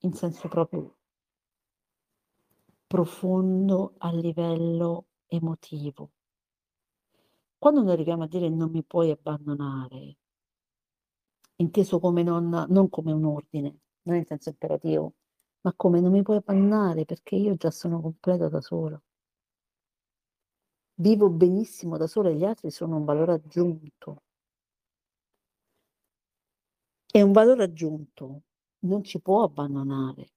in 0.00 0.12
senso 0.12 0.48
proprio 0.48 0.96
profondo 2.86 3.94
a 3.98 4.10
livello 4.12 5.06
emotivo. 5.34 6.10
Quando 7.58 7.82
noi 7.82 7.92
arriviamo 7.92 8.24
a 8.24 8.28
dire 8.28 8.48
non 8.48 8.70
mi 8.70 8.82
puoi 8.84 9.10
abbandonare, 9.10 10.16
inteso 11.56 11.98
come 11.98 12.22
non, 12.22 12.66
non 12.68 12.88
come 12.88 13.12
un 13.12 13.24
ordine, 13.24 13.78
non 14.02 14.16
in 14.16 14.24
senso 14.26 14.50
imperativo, 14.50 15.14
ma 15.62 15.72
come 15.74 16.00
non 16.00 16.12
mi 16.12 16.22
puoi 16.22 16.36
abbandonare 16.38 17.04
perché 17.04 17.36
io 17.36 17.54
già 17.56 17.70
sono 17.70 18.00
completo 18.00 18.48
da 18.48 18.60
solo. 18.60 19.02
Vivo 20.96 21.28
benissimo 21.30 21.96
da 21.96 22.06
solo 22.06 22.28
e 22.28 22.36
gli 22.36 22.44
altri 22.44 22.70
sono 22.70 22.96
un 22.96 23.04
valore 23.04 23.32
aggiunto. 23.32 24.22
E 27.10 27.22
un 27.22 27.32
valore 27.32 27.64
aggiunto 27.64 28.42
non 28.80 29.02
ci 29.02 29.20
può 29.20 29.42
abbandonare, 29.42 30.32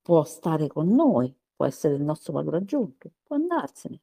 può 0.00 0.24
stare 0.24 0.68
con 0.68 0.88
noi, 0.88 1.36
può 1.54 1.66
essere 1.66 1.94
il 1.94 2.02
nostro 2.02 2.32
valore 2.32 2.58
aggiunto, 2.58 3.10
può 3.22 3.36
andarsene. 3.36 4.00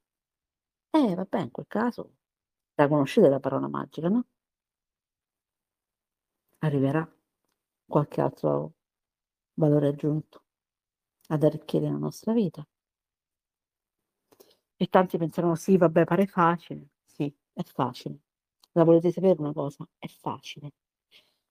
Eh, 0.96 1.14
vabbè, 1.16 1.40
in 1.42 1.52
quel 1.52 1.66
caso 1.68 2.14
la 2.76 2.88
conoscete 2.88 3.30
la 3.30 3.40
parola 3.40 3.68
magica, 3.68 4.10
no? 4.10 4.26
Arriverà 6.64 7.08
qualche 7.86 8.20
altro 8.22 8.74
valore 9.56 9.90
aggiunto 9.90 10.44
ad 11.30 11.44
arricchire 11.44 11.90
la 11.90 11.98
nostra 11.98 12.34
vita. 12.34 12.68
E 14.78 14.88
tanti 14.88 15.18
pensano, 15.18 15.56
sì, 15.56 15.78
vabbè, 15.78 16.04
pare 16.06 16.26
facile. 16.28 16.88
Sì, 17.06 17.34
è 17.54 17.64
facile. 17.64 18.18
La 18.74 18.84
volete 18.84 19.12
sapere 19.12 19.40
una 19.40 19.54
cosa? 19.54 19.88
È 19.98 20.08
facile. 20.08 20.72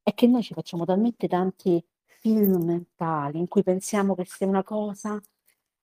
È 0.02 0.12
che 0.14 0.26
noi 0.26 0.42
ci 0.42 0.54
facciamo 0.54 0.84
talmente 0.84 1.28
tanti 1.28 1.84
film 2.04 2.64
mentali 2.64 3.38
in 3.38 3.48
cui 3.48 3.62
pensiamo 3.62 4.14
che 4.14 4.24
se 4.26 4.44
una 4.44 4.62
cosa 4.64 5.20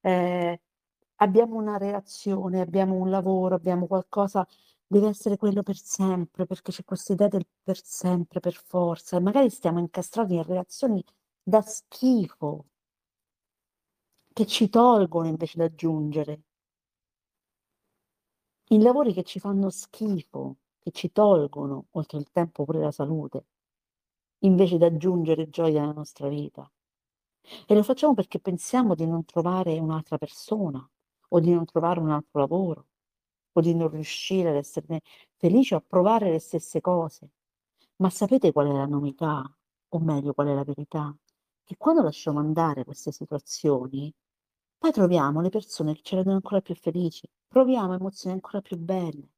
eh, 0.02 0.62
abbiamo 1.22 1.56
una 1.56 1.78
relazione, 1.78 2.62
abbiamo 2.62 2.96
un 2.96 3.10
lavoro, 3.10 3.56
abbiamo 3.56 3.88
qualcosa, 3.88 4.46
deve 4.88 5.08
essere 5.08 5.38
quello 5.38 5.64
per 5.64 5.78
sempre, 5.78 6.46
perché 6.46 6.72
c'è 6.72 6.84
questa 6.84 7.14
idea 7.14 7.28
del 7.28 7.46
per 7.64 7.84
sempre, 7.84 8.40
per 8.40 8.54
forza, 8.54 9.18
e 9.18 9.20
magari 9.22 9.50
stiamo 9.50 9.80
incastrati 9.80 10.34
in 10.36 10.44
relazioni 10.44 11.04
da 11.44 11.62
schifo, 11.62 12.66
che 14.34 14.46
ci 14.46 14.70
tolgono 14.70 15.28
invece 15.28 15.58
di 15.58 15.64
aggiungere, 15.64 16.42
in 18.72 18.82
lavori 18.82 19.14
che 19.14 19.24
ci 19.24 19.40
fanno 19.40 19.70
schifo, 19.70 20.58
che 20.80 20.92
ci 20.92 21.12
tolgono, 21.12 21.88
oltre 21.92 22.18
il 22.20 22.30
tempo 22.32 22.64
pure 22.66 22.80
la 22.80 22.92
salute, 22.92 23.46
invece 24.40 24.78
di 24.78 24.86
aggiungere 24.86 25.50
gioia 25.50 25.84
alla 25.84 25.92
nostra 25.94 26.30
vita. 26.30 26.70
E 27.68 27.76
lo 27.76 27.84
facciamo 27.84 28.14
perché 28.14 28.40
pensiamo 28.40 28.96
di 28.96 29.06
non 29.06 29.26
trovare 29.26 29.80
un'altra 29.80 30.18
persona 30.18 30.88
o 31.30 31.40
di 31.40 31.54
non 31.54 31.66
trovare 31.66 32.00
un 32.00 32.12
altro 32.12 32.40
lavoro 32.40 32.88
o 33.54 33.62
di 33.62 33.74
non 33.76 33.90
riuscire 33.90 34.50
ad 34.50 34.56
esserne 34.56 35.02
felici 35.38 35.74
o 35.74 35.78
a 35.78 35.84
provare 35.86 36.32
le 36.32 36.40
stesse 36.40 36.82
cose. 36.82 37.32
Ma 37.98 38.10
sapete 38.10 38.52
qual 38.52 38.68
è 38.68 38.72
la 38.72 38.86
novità? 38.86 39.44
O 39.90 40.00
meglio, 40.00 40.34
qual 40.34 40.48
è 40.48 40.54
la 40.54 40.64
verità? 40.64 41.16
Che 41.64 41.76
quando 41.78 42.02
lasciamo 42.04 42.40
andare 42.40 42.84
queste 42.86 43.12
situazioni, 43.12 44.14
poi 44.78 44.92
troviamo 44.92 45.42
le 45.42 45.50
persone 45.50 45.94
che 45.94 46.02
ci 46.04 46.16
rendono 46.16 46.36
ancora 46.38 46.62
più 46.62 46.76
felici, 46.76 47.28
proviamo 47.48 47.94
emozioni 47.96 48.36
ancora 48.36 48.62
più 48.62 48.78
belle, 48.78 49.30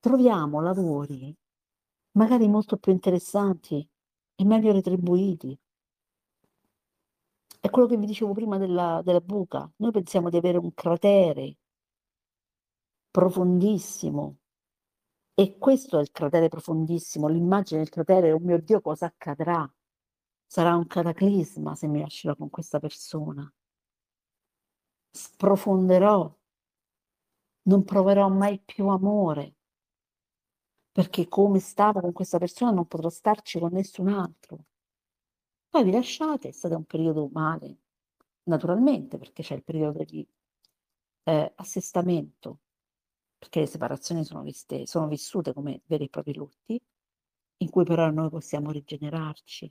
troviamo 0.00 0.62
lavori 0.62 1.36
magari 2.12 2.48
molto 2.48 2.78
più 2.78 2.92
interessanti 2.92 3.86
e 4.36 4.44
meglio 4.44 4.72
retribuiti. 4.72 5.58
È 7.66 7.70
quello 7.70 7.88
che 7.88 7.96
vi 7.96 8.06
dicevo 8.06 8.32
prima 8.32 8.58
della, 8.58 9.02
della 9.02 9.20
buca. 9.20 9.68
Noi 9.78 9.90
pensiamo 9.90 10.30
di 10.30 10.36
avere 10.36 10.56
un 10.56 10.72
cratere 10.72 11.56
profondissimo 13.10 14.38
e 15.34 15.58
questo 15.58 15.98
è 15.98 16.00
il 16.00 16.12
cratere 16.12 16.46
profondissimo, 16.46 17.26
l'immagine 17.26 17.80
del 17.80 17.88
cratere, 17.88 18.30
oh 18.30 18.38
mio 18.38 18.60
Dio, 18.60 18.80
cosa 18.80 19.06
accadrà? 19.06 19.68
Sarà 20.46 20.76
un 20.76 20.86
cataclisma 20.86 21.74
se 21.74 21.88
mi 21.88 21.98
lascerò 21.98 22.36
con 22.36 22.50
questa 22.50 22.78
persona. 22.78 23.52
Sprofonderò, 25.10 26.38
non 27.62 27.82
proverò 27.82 28.28
mai 28.28 28.60
più 28.60 28.86
amore, 28.86 29.56
perché 30.92 31.26
come 31.26 31.58
stavo 31.58 32.00
con 32.00 32.12
questa 32.12 32.38
persona 32.38 32.70
non 32.70 32.86
potrò 32.86 33.08
starci 33.08 33.58
con 33.58 33.72
nessun 33.72 34.06
altro. 34.06 34.66
Poi 35.76 35.84
vi 35.84 35.90
lasciate, 35.90 36.48
è 36.48 36.52
stato 36.52 36.74
un 36.74 36.86
periodo 36.86 37.28
male, 37.30 37.80
naturalmente, 38.44 39.18
perché 39.18 39.42
c'è 39.42 39.56
il 39.56 39.62
periodo 39.62 40.04
di 40.04 40.26
eh, 41.24 41.52
assestamento, 41.54 42.60
perché 43.36 43.60
le 43.60 43.66
separazioni 43.66 44.24
sono, 44.24 44.40
viste, 44.40 44.86
sono 44.86 45.06
vissute 45.06 45.52
come 45.52 45.82
veri 45.84 46.04
e 46.04 46.08
propri 46.08 46.34
lutti, 46.34 46.82
in 47.58 47.68
cui 47.68 47.84
però 47.84 48.08
noi 48.10 48.30
possiamo 48.30 48.70
rigenerarci. 48.70 49.70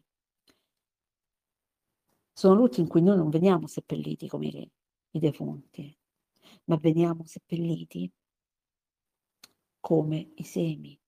Sono 2.33 2.53
lutti 2.53 2.81
in 2.81 2.87
cui 2.87 3.01
noi 3.01 3.17
non 3.17 3.31
veniamo 3.31 3.65
seppelliti 3.65 4.27
come 4.27 4.45
i, 4.45 4.71
i 5.09 5.17
defunti, 5.17 5.97
ma 6.65 6.77
veniamo 6.77 7.25
seppelliti 7.25 8.13
come 9.79 10.33
i 10.35 10.43
semi, 10.43 10.99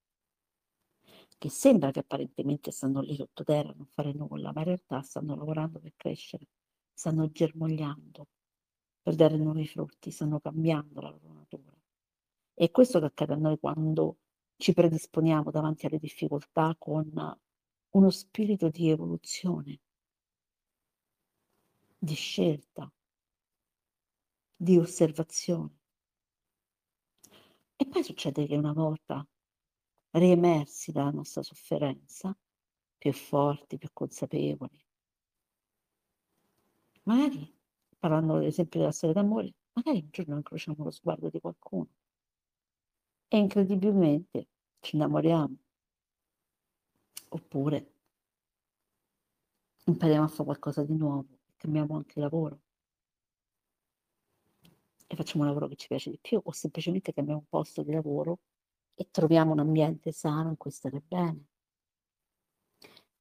che 1.38 1.50
sembra 1.50 1.91
che 1.91 2.00
apparentemente 2.00 2.71
stanno 2.71 3.02
lì 3.02 3.15
sottoterra 3.15 3.69
a 3.69 3.73
non 3.76 3.88
fare 3.88 4.13
nulla, 4.13 4.52
ma 4.54 4.62
in 4.62 4.65
realtà 4.65 5.02
stanno 5.02 5.36
lavorando 5.36 5.80
per 5.80 5.93
crescere, 5.95 6.47
stanno 6.93 7.30
germogliando 7.30 8.28
per 9.02 9.15
dare 9.15 9.38
nuovi 9.38 9.67
frutti, 9.67 10.12
stanno 10.12 10.39
cambiando 10.39 11.00
la 11.02 11.10
loro 11.10 11.34
natura. 11.34 11.76
È 12.54 12.71
questo 12.71 13.00
che 13.00 13.06
accade 13.06 13.34
a 13.34 13.38
noi 13.38 13.60
quando 13.60 14.17
ci 14.58 14.73
predisponiamo 14.73 15.52
davanti 15.52 15.86
alle 15.86 16.00
difficoltà 16.00 16.76
con 16.78 17.39
uno 17.89 18.10
spirito 18.10 18.69
di 18.69 18.89
evoluzione, 18.89 19.80
di 21.97 22.15
scelta, 22.15 22.91
di 24.56 24.78
osservazione. 24.78 25.78
E 27.76 27.86
poi 27.86 28.04
succede 28.04 28.47
che 28.47 28.58
una 28.58 28.73
volta 28.73 29.26
riemersi 30.18 30.92
dalla 30.92 31.12
nostra 31.12 31.42
sofferenza, 31.44 32.36
più 32.98 33.14
forti, 33.14 33.78
più 33.78 33.90
consapevoli, 33.94 34.84
magari, 37.04 37.56
parlando 37.98 38.36
ad 38.36 38.44
esempio 38.44 38.80
della 38.80 38.92
storia 38.92 39.16
d'amore, 39.22 39.54
magari 39.74 40.00
un 40.00 40.10
giorno 40.12 40.36
incrociamo 40.36 40.84
lo 40.84 40.92
sguardo 40.92 41.30
di 41.30 41.40
qualcuno 41.40 41.88
e 43.30 43.38
incredibilmente 43.38 44.48
ci 44.80 44.96
innamoriamo. 44.96 45.56
Oppure 47.30 47.94
impariamo 49.86 50.24
a 50.24 50.28
fare 50.28 50.44
qualcosa 50.46 50.84
di 50.84 50.96
nuovo, 50.96 51.40
cambiamo 51.58 51.96
anche 51.96 52.20
lavoro 52.20 52.60
e 55.08 55.15
facciamo 55.15 55.44
un 55.44 55.50
lavoro 55.50 55.68
che 55.68 55.76
ci 55.76 55.88
piace 55.88 56.10
di 56.10 56.20
più 56.22 56.40
o 56.44 56.52
semplicemente 56.52 57.13
cambiamo 57.13 57.40
un 57.40 57.48
posto 57.48 57.84
di 57.84 57.92
lavoro 57.92 58.40
e 59.00 59.10
troviamo 59.12 59.52
un 59.52 59.60
ambiente 59.60 60.12
sano 60.12 60.50
in 60.50 60.58
cui 60.58 60.71
stare 60.71 61.00
bene. 61.00 61.45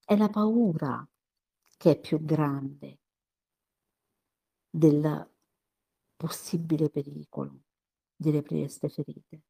È 0.03 0.17
la 0.17 0.31
paura 0.31 1.07
che 1.77 1.91
è 1.91 2.01
più 2.01 2.25
grande 2.25 3.01
del 4.71 5.31
possibile 6.17 6.89
pericolo 6.89 7.61
di 8.17 8.31
riaprire 8.31 8.63
queste 8.63 8.89
ferite. 8.89 9.43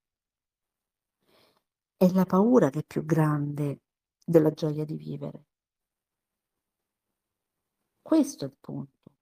È 1.96 2.10
la 2.10 2.24
paura 2.24 2.70
che 2.70 2.80
è 2.80 2.84
più 2.84 3.04
grande 3.04 3.82
della 4.24 4.50
gioia 4.50 4.84
di 4.84 4.96
vivere. 4.96 5.44
Questo 8.02 8.44
è 8.44 8.48
il 8.48 8.56
punto. 8.58 9.12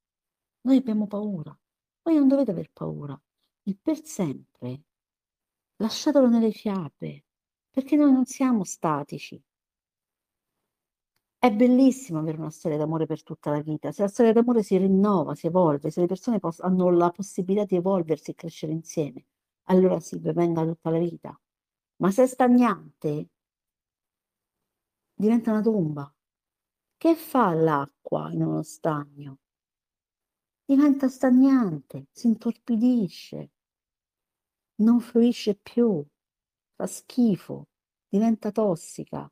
Noi 0.62 0.78
abbiamo 0.78 1.06
paura. 1.06 1.56
Voi 2.00 2.16
non 2.16 2.28
dovete 2.28 2.52
aver 2.52 2.70
paura. 2.72 3.20
Il 3.64 3.78
per 3.78 4.02
sempre 4.06 4.84
lasciatelo 5.84 6.28
nelle 6.28 6.50
fiabe, 6.50 7.24
perché 7.70 7.94
noi 7.96 8.10
non 8.10 8.24
siamo 8.24 8.64
statici. 8.64 9.40
È 11.38 11.52
bellissimo 11.52 12.20
avere 12.20 12.38
una 12.38 12.50
storia 12.50 12.78
d'amore 12.78 13.04
per 13.06 13.22
tutta 13.22 13.50
la 13.50 13.60
vita. 13.60 13.92
Se 13.92 14.00
la 14.02 14.08
storia 14.08 14.32
d'amore 14.32 14.62
si 14.62 14.78
rinnova, 14.78 15.34
si 15.34 15.46
evolve, 15.46 15.90
se 15.90 16.00
le 16.00 16.06
persone 16.06 16.38
poss- 16.38 16.60
hanno 16.60 16.90
la 16.90 17.10
possibilità 17.10 17.66
di 17.66 17.76
evolversi 17.76 18.30
e 18.30 18.34
crescere 18.34 18.72
insieme, 18.72 19.26
allora 19.64 20.00
sì, 20.00 20.18
venga 20.20 20.64
tutta 20.64 20.88
la 20.90 20.98
vita. 20.98 21.38
Ma 21.96 22.10
se 22.10 22.22
è 22.22 22.26
stagnante, 22.26 23.28
diventa 25.14 25.50
una 25.50 25.60
tomba. 25.60 26.14
Che 26.96 27.14
fa 27.14 27.52
l'acqua 27.52 28.30
in 28.32 28.42
uno 28.42 28.62
stagno? 28.62 29.38
Diventa 30.66 31.08
stagnante, 31.08 32.08
si 32.10 32.26
intorpidisce, 32.26 33.50
non 34.76 35.00
fluisce 35.00 35.54
più, 35.56 36.04
fa 36.74 36.86
schifo, 36.86 37.68
diventa 38.08 38.50
tossica. 38.50 39.30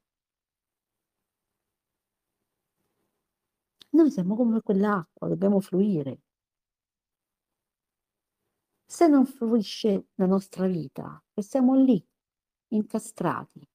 Noi 3.90 4.10
siamo 4.10 4.36
come 4.36 4.60
quell'acqua, 4.62 5.28
dobbiamo 5.28 5.60
fluire. 5.60 6.20
Se 8.86 9.06
non 9.08 9.26
fluisce 9.26 10.08
la 10.16 10.26
nostra 10.26 10.66
vita, 10.66 11.22
restiamo 11.34 11.74
lì, 11.74 12.02
incastrati. 12.68 13.66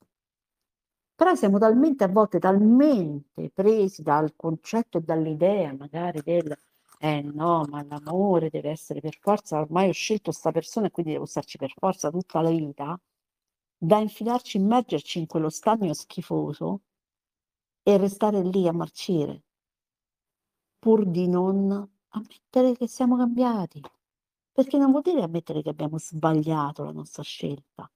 Però 1.15 1.34
siamo 1.36 1.57
talmente 1.57 2.03
a 2.03 2.07
volte 2.07 2.39
talmente 2.39 3.49
presi 3.51 4.03
dal 4.03 4.36
concetto 4.36 4.99
e 4.99 5.01
dall'idea 5.01 5.74
magari 5.74 6.22
del 6.22 6.55
eh 6.99 7.21
no, 7.21 7.63
ma 7.69 7.83
l'amore 7.83 8.49
deve 8.49 8.69
essere 8.69 8.99
per 8.99 9.17
forza, 9.19 9.59
ormai 9.59 9.89
ho 9.89 9.93
scelto 9.93 10.31
sta 10.31 10.51
persona 10.51 10.87
e 10.87 10.91
quindi 10.91 11.11
devo 11.13 11.25
starci 11.25 11.57
per 11.57 11.71
forza 11.75 12.09
tutta 12.09 12.41
la 12.41 12.49
vita, 12.49 12.99
da 13.77 13.99
infilarci, 13.99 14.57
immergerci 14.57 15.19
in 15.19 15.27
quello 15.27 15.49
stagno 15.49 15.93
schifoso 15.93 16.81
e 17.83 17.97
restare 17.97 18.41
lì 18.43 18.67
a 18.67 18.73
marcire, 18.73 19.43
pur 20.79 21.05
di 21.05 21.27
non 21.27 21.87
ammettere 22.09 22.73
che 22.75 22.87
siamo 22.87 23.17
cambiati. 23.17 23.81
Perché 24.51 24.77
non 24.77 24.89
vuol 24.89 25.03
dire 25.03 25.21
ammettere 25.21 25.61
che 25.61 25.69
abbiamo 25.69 25.99
sbagliato 25.99 26.83
la 26.83 26.91
nostra 26.91 27.21
scelta. 27.21 27.89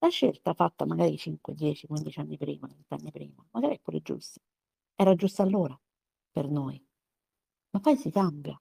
La 0.00 0.08
scelta 0.08 0.52
fatta 0.54 0.84
magari 0.84 1.16
5, 1.16 1.54
10, 1.54 1.86
15 1.86 2.20
anni 2.20 2.36
prima, 2.36 2.66
20 2.66 2.94
anni 2.94 3.10
prima, 3.12 3.44
magari 3.52 3.76
è 3.76 3.80
pure 3.80 4.00
giusta. 4.02 4.40
Era 4.96 5.14
giusta 5.14 5.44
allora 5.44 5.78
per 6.32 6.48
noi 6.48 6.87
ma 7.70 7.80
poi 7.80 7.96
si 7.96 8.10
cambia. 8.10 8.60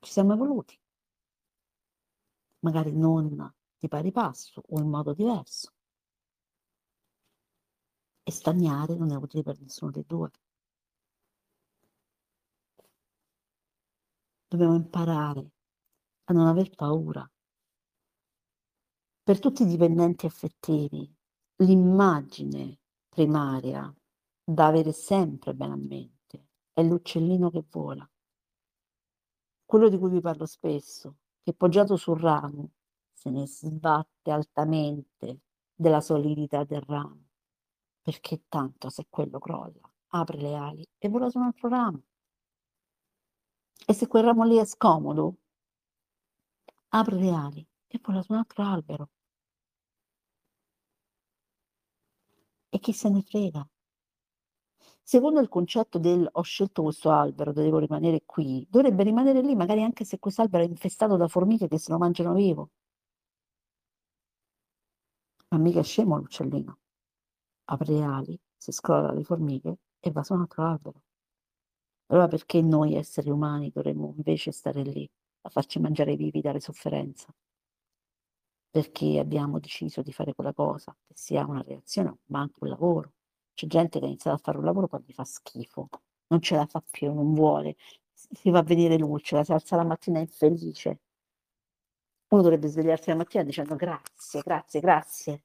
Ci 0.00 0.12
siamo 0.12 0.32
evoluti, 0.32 0.78
magari 2.60 2.92
non 2.92 3.52
di 3.78 3.88
pari 3.88 4.12
passo 4.12 4.62
o 4.66 4.80
in 4.80 4.88
modo 4.88 5.14
diverso. 5.14 5.72
E 8.22 8.30
stagnare 8.30 8.94
non 8.96 9.10
è 9.10 9.16
utile 9.16 9.42
per 9.42 9.60
nessuno 9.60 9.90
dei 9.90 10.04
due. 10.06 10.30
Dobbiamo 14.48 14.74
imparare 14.74 15.50
a 16.24 16.32
non 16.32 16.46
aver 16.46 16.70
paura. 16.70 17.28
Per 19.22 19.38
tutti 19.38 19.62
i 19.62 19.66
dipendenti 19.66 20.26
affettivi, 20.26 21.08
l'immagine 21.56 22.78
primaria 23.08 23.94
da 24.52 24.66
avere 24.66 24.92
sempre 24.92 25.54
bene 25.54 25.72
a 25.72 25.76
mente, 25.76 26.46
è 26.72 26.82
l'uccellino 26.82 27.50
che 27.50 27.64
vola. 27.70 28.08
Quello 29.64 29.88
di 29.88 29.96
cui 29.96 30.10
vi 30.10 30.20
parlo 30.20 30.46
spesso, 30.46 31.18
che 31.42 31.52
poggiato 31.52 31.96
sul 31.96 32.18
ramo 32.18 32.70
se 33.12 33.30
ne 33.30 33.46
sbatte 33.46 34.30
altamente 34.30 35.42
della 35.74 36.00
solidità 36.00 36.64
del 36.64 36.80
ramo, 36.80 37.28
perché 38.02 38.42
tanto 38.48 38.88
se 38.90 39.06
quello 39.08 39.38
crolla, 39.38 39.88
apre 40.08 40.38
le 40.38 40.54
ali 40.54 40.84
e 40.98 41.08
vola 41.08 41.30
su 41.30 41.38
un 41.38 41.44
altro 41.44 41.68
ramo. 41.68 42.02
E 43.86 43.92
se 43.92 44.08
quel 44.08 44.24
ramo 44.24 44.44
lì 44.44 44.56
è 44.56 44.64
scomodo, 44.64 45.36
apre 46.88 47.16
le 47.16 47.30
ali 47.30 47.66
e 47.86 48.00
vola 48.02 48.20
su 48.22 48.32
un 48.32 48.38
altro 48.38 48.64
albero. 48.64 49.10
E 52.68 52.78
chi 52.80 52.92
se 52.92 53.08
ne 53.08 53.22
frega? 53.22 53.68
Secondo 55.12 55.40
il 55.40 55.48
concetto 55.48 55.98
del 55.98 56.28
ho 56.30 56.42
scelto 56.42 56.84
questo 56.84 57.10
albero, 57.10 57.52
devo 57.52 57.78
rimanere 57.78 58.22
qui, 58.24 58.64
dovrebbe 58.70 59.02
rimanere 59.02 59.40
lì, 59.40 59.56
magari 59.56 59.82
anche 59.82 60.04
se 60.04 60.20
questo 60.20 60.42
albero 60.42 60.62
è 60.62 60.68
infestato 60.68 61.16
da 61.16 61.26
formiche 61.26 61.66
che 61.66 61.78
se 61.78 61.90
lo 61.90 61.98
mangiano 61.98 62.32
vivo. 62.32 62.70
Ma 65.48 65.58
mica 65.58 65.80
è 65.80 65.82
scemo 65.82 66.16
l'uccellino. 66.16 66.78
Apre 67.64 67.92
le 67.92 68.02
ali, 68.02 68.40
si 68.56 68.70
scrolla 68.70 69.12
le 69.12 69.24
formiche 69.24 69.78
e 69.98 70.12
va 70.12 70.22
su 70.22 70.32
un 70.34 70.42
altro 70.42 70.62
albero. 70.64 71.02
Allora 72.06 72.28
perché 72.28 72.62
noi 72.62 72.94
esseri 72.94 73.30
umani 73.30 73.70
dovremmo 73.70 74.14
invece 74.16 74.52
stare 74.52 74.82
lì 74.82 75.10
a 75.40 75.48
farci 75.48 75.80
mangiare 75.80 76.14
vivi 76.14 76.40
dalle 76.40 76.60
sofferenze? 76.60 77.26
Perché 78.70 79.18
abbiamo 79.18 79.58
deciso 79.58 80.02
di 80.02 80.12
fare 80.12 80.34
quella 80.34 80.52
cosa, 80.54 80.96
che 81.04 81.14
sia 81.16 81.44
una 81.46 81.62
reazione, 81.62 82.18
ma 82.26 82.38
anche 82.38 82.58
un 82.60 82.68
lavoro 82.68 83.12
c'è 83.60 83.66
gente 83.66 83.98
che 83.98 84.04
ha 84.06 84.08
iniziato 84.08 84.36
a 84.36 84.40
fare 84.42 84.56
un 84.58 84.64
lavoro 84.64 84.86
poi 84.86 85.02
gli 85.04 85.12
fa 85.12 85.24
schifo, 85.24 85.88
non 86.28 86.40
ce 86.40 86.56
la 86.56 86.64
fa 86.64 86.82
più, 86.88 87.12
non 87.12 87.34
vuole, 87.34 87.76
si 88.14 88.48
va 88.50 88.60
a 88.60 88.62
vedere 88.62 88.96
luce, 88.96 89.44
si 89.44 89.52
alza 89.52 89.76
la 89.76 89.84
mattina 89.84 90.18
infelice. 90.18 91.00
Uno 92.28 92.42
dovrebbe 92.42 92.68
svegliarsi 92.68 93.10
la 93.10 93.16
mattina 93.16 93.42
dicendo 93.42 93.76
grazie, 93.76 94.40
grazie, 94.40 94.80
grazie, 94.80 95.44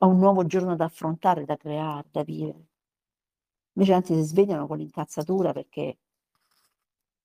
ho 0.00 0.06
un 0.06 0.18
nuovo 0.18 0.44
giorno 0.46 0.76
da 0.76 0.84
affrontare, 0.84 1.44
da 1.44 1.56
creare, 1.56 2.08
da 2.12 2.22
vivere. 2.22 2.66
Invece 3.72 3.92
anzi 3.94 4.14
si 4.14 4.22
svegliano 4.22 4.66
con 4.66 4.78
l'incazzatura 4.78 5.52
perché 5.52 5.98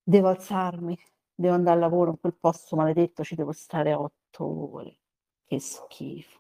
devo 0.02 0.30
alzarmi, 0.30 0.98
devo 1.36 1.54
andare 1.54 1.76
al 1.76 1.82
lavoro 1.82 2.12
in 2.12 2.20
quel 2.20 2.36
posto 2.36 2.76
maledetto, 2.76 3.24
ci 3.24 3.36
devo 3.36 3.52
stare 3.52 3.94
otto 3.94 4.74
ore. 4.74 4.98
Che 5.46 5.60
schifo. 5.60 6.40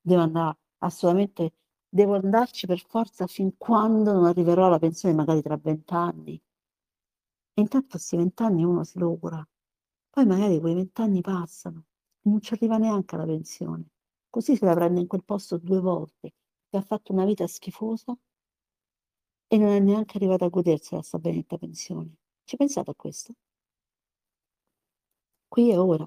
Devo 0.00 0.22
andare 0.22 0.58
assolutamente 0.78 1.54
devo 1.94 2.14
andarci 2.14 2.66
per 2.66 2.80
forza 2.80 3.26
fin 3.26 3.56
quando 3.58 4.12
non 4.14 4.24
arriverò 4.24 4.64
alla 4.66 4.78
pensione, 4.78 5.14
magari 5.14 5.42
tra 5.42 5.58
vent'anni. 5.58 6.40
E 7.54 7.60
intanto 7.62 7.88
questi 7.90 8.16
vent'anni 8.16 8.64
uno 8.64 8.84
si 8.84 8.98
logora, 8.98 9.46
poi 10.10 10.26
magari 10.26 10.58
quei 10.60 10.74
vent'anni 10.74 11.20
passano, 11.20 11.84
non 12.22 12.40
ci 12.40 12.54
arriva 12.54 12.78
neanche 12.78 13.14
alla 13.14 13.26
pensione. 13.26 13.88
Così 14.30 14.56
se 14.56 14.64
la 14.64 14.74
prende 14.74 15.00
in 15.00 15.06
quel 15.06 15.24
posto 15.24 15.58
due 15.58 15.80
volte, 15.80 16.34
che 16.68 16.76
ha 16.78 16.82
fatto 16.82 17.12
una 17.12 17.24
vita 17.24 17.46
schifosa 17.46 18.16
e 19.46 19.56
non 19.56 19.68
è 19.68 19.78
neanche 19.78 20.16
arrivata 20.16 20.46
a 20.46 20.48
godersela 20.48 21.00
sta 21.02 21.18
benedetta 21.18 21.56
pensione. 21.56 22.16
Ci 22.42 22.56
pensate 22.56 22.90
a 22.90 22.94
questo? 22.96 23.34
Qui 25.52 25.70
e 25.70 25.76
ora. 25.78 26.06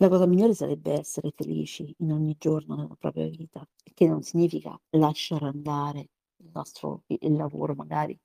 La 0.00 0.08
cosa 0.08 0.26
migliore 0.26 0.54
sarebbe 0.54 0.92
essere 0.92 1.32
felici 1.34 1.94
in 1.98 2.12
ogni 2.12 2.34
giorno 2.38 2.74
della 2.76 2.96
propria 2.96 3.28
vita, 3.28 3.64
che 3.94 4.06
non 4.08 4.22
significa 4.22 4.76
lasciare 4.90 5.46
andare 5.46 6.10
il 6.36 6.50
nostro 6.52 7.02
il 7.06 7.36
lavoro 7.36 7.74
magari, 7.74 8.18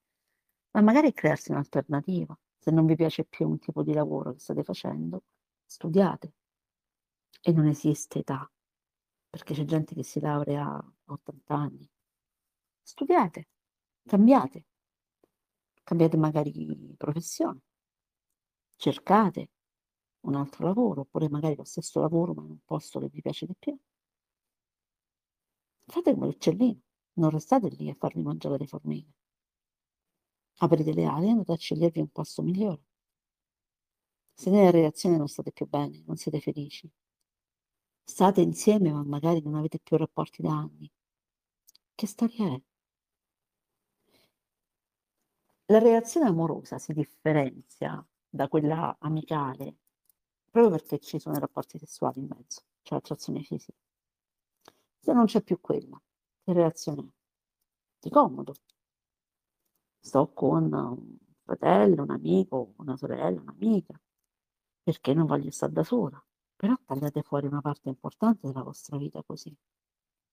ma 0.72 0.80
magari 0.82 1.12
crearsi 1.12 1.50
un'alternativa. 1.52 2.36
Se 2.58 2.70
non 2.70 2.86
vi 2.86 2.96
piace 2.96 3.24
più 3.24 3.48
un 3.48 3.58
tipo 3.58 3.82
di 3.82 3.92
lavoro 3.92 4.32
che 4.32 4.38
state 4.40 4.62
facendo, 4.64 5.24
studiate. 5.64 6.32
E 7.42 7.52
non 7.52 7.66
esiste 7.66 8.20
età, 8.20 8.50
perché 9.30 9.54
c'è 9.54 9.64
gente 9.64 9.94
che 9.94 10.02
si 10.02 10.18
laurea 10.20 10.66
a 10.66 10.92
80 11.06 11.54
anni. 11.54 11.88
Studiate, 12.82 13.48
cambiate, 14.04 14.64
cambiate 15.84 16.16
magari 16.16 16.94
professione, 16.96 17.60
cercate, 18.76 19.50
un 20.24 20.34
altro 20.34 20.66
lavoro, 20.66 21.02
oppure 21.02 21.28
magari 21.28 21.56
lo 21.56 21.64
stesso 21.64 22.00
lavoro 22.00 22.34
ma 22.34 22.42
in 22.42 22.50
un 22.50 22.64
posto 22.64 23.00
che 23.00 23.08
vi 23.08 23.20
piace 23.20 23.46
di 23.46 23.54
più. 23.58 23.76
Fate 25.86 26.12
come 26.12 26.26
l'uccellino, 26.26 26.80
non 27.14 27.30
restate 27.30 27.68
lì 27.68 27.88
a 27.90 27.94
farvi 27.94 28.22
mangiare 28.22 28.58
le 28.58 28.66
formiche. 28.66 29.12
Aprite 30.58 30.92
le 30.92 31.04
ali 31.04 31.26
e 31.26 31.30
andate 31.30 31.52
a 31.52 31.56
scegliervi 31.56 32.00
un 32.00 32.08
posto 32.08 32.42
migliore. 32.42 32.82
Se 34.32 34.50
nella 34.50 34.70
relazione 34.70 35.16
non 35.16 35.28
state 35.28 35.52
più 35.52 35.66
bene, 35.66 36.02
non 36.06 36.16
siete 36.16 36.40
felici, 36.40 36.90
state 38.02 38.40
insieme 38.40 38.92
ma 38.92 39.02
magari 39.02 39.40
non 39.42 39.54
avete 39.54 39.78
più 39.78 39.96
rapporti 39.96 40.42
da 40.42 40.52
anni, 40.52 40.90
che 41.94 42.06
storia 42.06 42.46
è? 42.52 42.62
La 45.66 45.78
relazione 45.78 46.28
amorosa 46.28 46.78
si 46.78 46.92
differenzia 46.92 48.04
da 48.28 48.48
quella 48.48 48.96
amicale 48.98 49.76
proprio 50.54 50.70
perché 50.70 51.00
ci 51.00 51.18
sono 51.18 51.34
i 51.34 51.40
rapporti 51.40 51.78
sessuali 51.78 52.20
in 52.20 52.28
mezzo, 52.28 52.62
cioè 52.82 52.98
l'attrazione 52.98 53.42
fisica. 53.42 53.76
Se 55.00 55.12
non 55.12 55.24
c'è 55.24 55.42
più 55.42 55.60
quella, 55.60 56.00
che 56.44 56.52
reazione 56.52 57.10
di 57.98 58.08
comodo. 58.08 58.54
Sto 59.98 60.28
con 60.32 60.72
un 60.72 61.18
fratello, 61.42 62.04
un 62.04 62.10
amico, 62.10 62.74
una 62.76 62.96
sorella, 62.96 63.40
un'amica, 63.40 64.00
perché 64.80 65.12
non 65.12 65.26
voglio 65.26 65.50
stare 65.50 65.72
da 65.72 65.82
sola. 65.82 66.24
Però 66.54 66.76
tagliate 66.84 67.22
fuori 67.22 67.48
una 67.48 67.60
parte 67.60 67.88
importante 67.88 68.46
della 68.46 68.62
vostra 68.62 68.96
vita 68.96 69.24
così. 69.24 69.52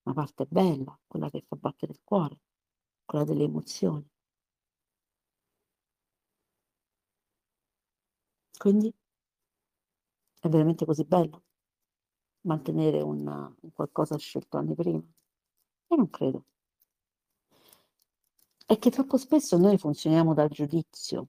Una 0.04 0.14
parte 0.14 0.46
bella, 0.46 0.96
quella 1.08 1.32
che 1.32 1.44
fa 1.48 1.56
battere 1.56 1.94
il 1.94 2.02
cuore, 2.04 2.42
quella 3.06 3.26
delle 3.26 3.46
emozioni. 3.46 4.08
Quindi 8.60 8.94
è 10.42 10.50
veramente 10.50 10.86
così 10.86 11.06
bello? 11.06 11.44
mantenere 12.42 13.02
un, 13.02 13.56
qualcosa 13.74 14.18
scelto 14.18 14.58
anni 14.58 14.76
prima? 14.76 15.00
Io 15.00 15.96
non 15.96 16.10
credo. 16.10 16.46
È 18.66 18.78
che 18.80 18.90
troppo 18.90 19.18
spesso 19.18 19.58
noi 19.58 19.78
funzioniamo 19.78 20.34
dal 20.34 20.50
giudizio. 20.50 21.28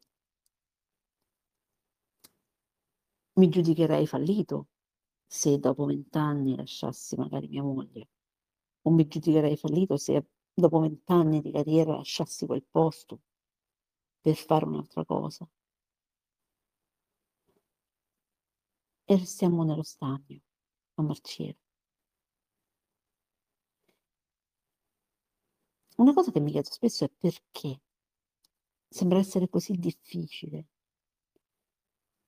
Mi 3.34 3.48
giudicherei 3.48 4.06
fallito 4.06 4.68
se 5.26 5.58
dopo 5.58 5.86
vent'anni 5.86 6.56
lasciassi 6.56 7.16
magari 7.16 7.48
mia 7.48 7.62
moglie, 7.62 8.08
o 8.82 8.90
mi 8.90 9.06
giudicherei 9.06 9.56
fallito 9.56 9.96
se 9.96 10.26
dopo 10.54 10.80
vent'anni 10.80 11.40
di 11.40 11.50
carriera 11.50 11.96
lasciassi 11.96 12.46
quel 12.46 12.64
posto 12.70 13.20
per 14.20 14.36
fare 14.36 14.66
un'altra 14.66 15.04
cosa. 15.04 15.48
E 19.12 19.16
restiamo 19.18 19.62
nello 19.62 19.82
stagno, 19.82 20.40
a 20.94 21.02
marciere. 21.02 21.58
Una 25.96 26.14
cosa 26.14 26.32
che 26.32 26.40
mi 26.40 26.50
chiedo 26.50 26.70
spesso 26.70 27.04
è 27.04 27.10
perché 27.10 27.82
sembra 28.88 29.18
essere 29.18 29.50
così 29.50 29.74
difficile 29.74 30.68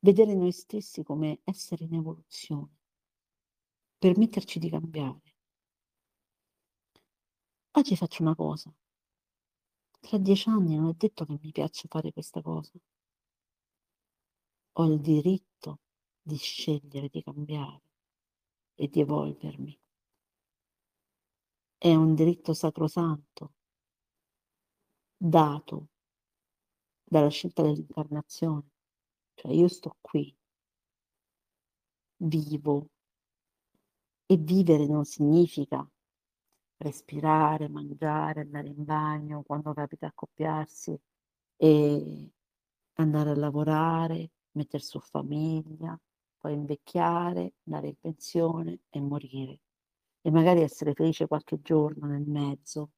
vedere 0.01 0.35
noi 0.35 0.53
stessi 0.53 1.03
come 1.03 1.41
esseri 1.45 1.85
in 1.85 1.95
evoluzione, 1.95 2.77
permetterci 3.97 4.59
di 4.59 4.69
cambiare. 4.69 5.35
Oggi 7.79 7.97
faccio 7.97 8.21
una 8.21 8.35
cosa. 8.35 8.71
Tra 10.01 10.19
dieci 10.19 10.51
anni 10.51 10.77
non 10.77 10.91
è 10.91 10.93
detto 10.93 11.25
che 11.25 11.39
mi 11.41 11.51
piaccia 11.51 11.89
fare 11.89 12.13
questa 12.13 12.43
cosa. 12.43 12.73
Ho 14.73 14.85
il 14.85 15.01
diritto 15.01 15.79
di 16.27 16.37
scegliere 16.37 17.09
di 17.11 17.23
cambiare 17.23 17.83
e 18.75 18.89
di 18.89 19.01
evolvermi. 19.01 19.79
È 21.77 21.95
un 21.95 22.15
diritto 22.15 22.55
sacrosanto 22.55 23.53
dato 25.17 25.89
dalla 27.05 27.29
scelta 27.29 27.63
dell'incarnazione. 27.63 28.71
Cioè 29.35 29.53
io 29.53 29.69
sto 29.69 29.99
qui, 30.01 30.35
vivo 32.17 32.89
e 34.27 34.37
vivere 34.39 34.87
non 34.87 35.05
significa 35.05 35.87
respirare, 36.79 37.69
mangiare, 37.69 38.41
andare 38.41 38.69
in 38.69 38.83
bagno 38.83 39.43
quando 39.43 39.75
capita 39.75 40.07
accoppiarsi 40.07 40.99
e 41.57 42.33
andare 42.95 43.31
a 43.31 43.37
lavorare, 43.37 44.31
metter 44.53 44.81
su 44.81 44.99
famiglia, 45.01 45.99
poi 46.45 46.53
invecchiare, 46.53 47.55
andare 47.65 47.89
in 47.89 47.99
pensione 47.99 48.81
e 48.91 49.01
morire. 49.01 49.61
E 50.21 50.31
magari 50.31 50.61
essere 50.61 50.93
felice 50.93 51.27
qualche 51.27 51.63
giorno 51.63 52.07
nel 52.07 52.27
mezzo, 52.27 52.91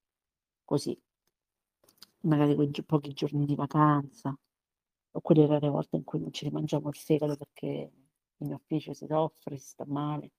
così. 0.64 1.00
Magari 2.22 2.56
quei 2.56 2.70
pochi 2.84 3.12
giorni 3.12 3.46
di 3.46 3.54
vacanza, 3.54 4.36
o 5.12 5.20
quelle 5.20 5.46
rare 5.46 5.68
volte 5.68 5.94
in 5.94 6.02
cui 6.02 6.18
non 6.18 6.32
ci 6.32 6.44
rimangiamo 6.44 6.88
il 6.88 6.96
fegato 6.96 7.36
perché 7.36 7.92
il 8.38 8.46
mio 8.48 8.56
ufficio 8.56 8.92
si 8.92 9.06
soffre, 9.06 9.58
si 9.58 9.68
sta 9.68 9.84
male 9.86 10.32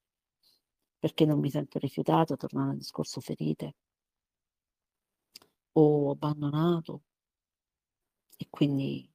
perché 0.99 1.25
non 1.25 1.39
mi 1.39 1.49
sento 1.49 1.79
rifiutato, 1.79 2.35
tornando 2.35 2.71
al 2.71 2.77
discorso 2.77 3.21
ferite, 3.21 3.75
o 5.73 6.11
abbandonato 6.11 7.03
e 8.35 8.47
quindi 8.49 9.09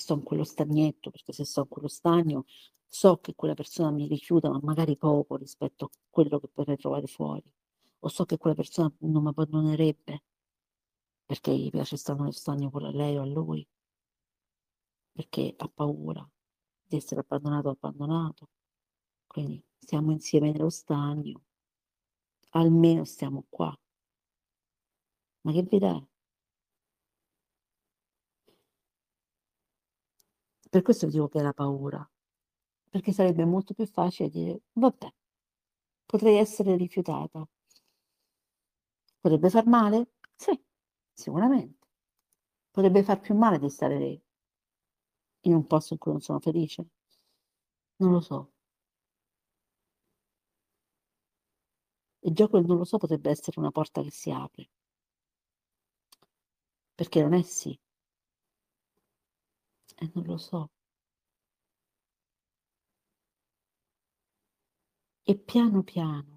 sto 0.00 0.14
in 0.14 0.22
quello 0.22 0.44
stagnetto, 0.44 1.10
perché 1.10 1.32
se 1.32 1.44
sto 1.44 1.60
in 1.60 1.68
quello 1.68 1.88
stagno 1.88 2.44
so 2.86 3.18
che 3.18 3.34
quella 3.34 3.54
persona 3.54 3.90
mi 3.90 4.06
rifiuta, 4.06 4.50
ma 4.50 4.58
magari 4.62 4.96
poco 4.96 5.36
rispetto 5.36 5.84
a 5.86 5.90
quello 6.10 6.40
che 6.40 6.48
potrei 6.48 6.76
trovare 6.76 7.06
fuori, 7.06 7.52
o 8.00 8.08
so 8.08 8.24
che 8.24 8.38
quella 8.38 8.56
persona 8.56 8.92
non 9.00 9.22
mi 9.22 9.28
abbandonerebbe 9.28 10.22
perché 11.24 11.56
gli 11.56 11.70
piace 11.70 11.96
stare 11.96 12.18
nello 12.18 12.32
stagno 12.32 12.70
con 12.70 12.82
lei 12.82 13.16
o 13.16 13.22
a 13.22 13.26
lui, 13.26 13.66
perché 15.12 15.54
ha 15.56 15.68
paura 15.72 16.28
di 16.84 16.96
essere 16.96 17.20
abbandonato 17.20 17.68
o 17.68 17.72
abbandonato. 17.72 18.48
Quindi 19.26 19.62
stiamo 19.78 20.10
insieme 20.10 20.50
nello 20.50 20.70
stagno, 20.70 21.42
almeno 22.50 23.04
stiamo 23.04 23.44
qua. 23.48 23.72
Ma 25.42 25.52
che 25.52 25.62
vita 25.62 25.96
è? 25.96 26.09
Per 30.72 30.82
questo 30.82 31.06
dico 31.08 31.26
che 31.28 31.40
è 31.40 31.42
la 31.42 31.52
paura, 31.52 32.08
perché 32.90 33.12
sarebbe 33.12 33.44
molto 33.44 33.74
più 33.74 33.86
facile 33.86 34.28
dire, 34.30 34.60
vabbè, 34.74 35.12
potrei 36.06 36.36
essere 36.38 36.76
rifiutata. 36.76 37.46
Potrebbe 39.22 39.50
far 39.50 39.66
male? 39.66 40.08
Sì, 40.36 40.58
sicuramente. 41.12 41.86
Potrebbe 42.70 43.02
far 43.04 43.20
più 43.20 43.34
male 43.36 43.58
di 43.58 43.70
stare 43.70 44.22
in 45.42 45.52
un 45.54 45.66
posto 45.66 45.92
in 45.92 45.98
cui 45.98 46.12
non 46.12 46.22
sono 46.22 46.40
felice? 46.40 46.86
Non 48.00 48.12
lo 48.12 48.20
so. 48.20 48.50
E 52.22 52.32
già 52.32 52.48
quel 52.48 52.64
non 52.64 52.78
lo 52.78 52.84
so 52.84 52.96
potrebbe 52.96 53.28
essere 53.28 53.58
una 53.60 53.70
porta 53.70 54.00
che 54.00 54.10
si 54.10 54.30
apre. 54.30 54.70
Perché 56.94 57.20
non 57.22 57.34
è 57.34 57.42
sì. 57.42 57.78
E 60.02 60.06
non 60.14 60.24
lo 60.26 60.36
so. 60.38 60.60
E 65.30 65.34
piano 65.48 65.82
piano 65.82 66.34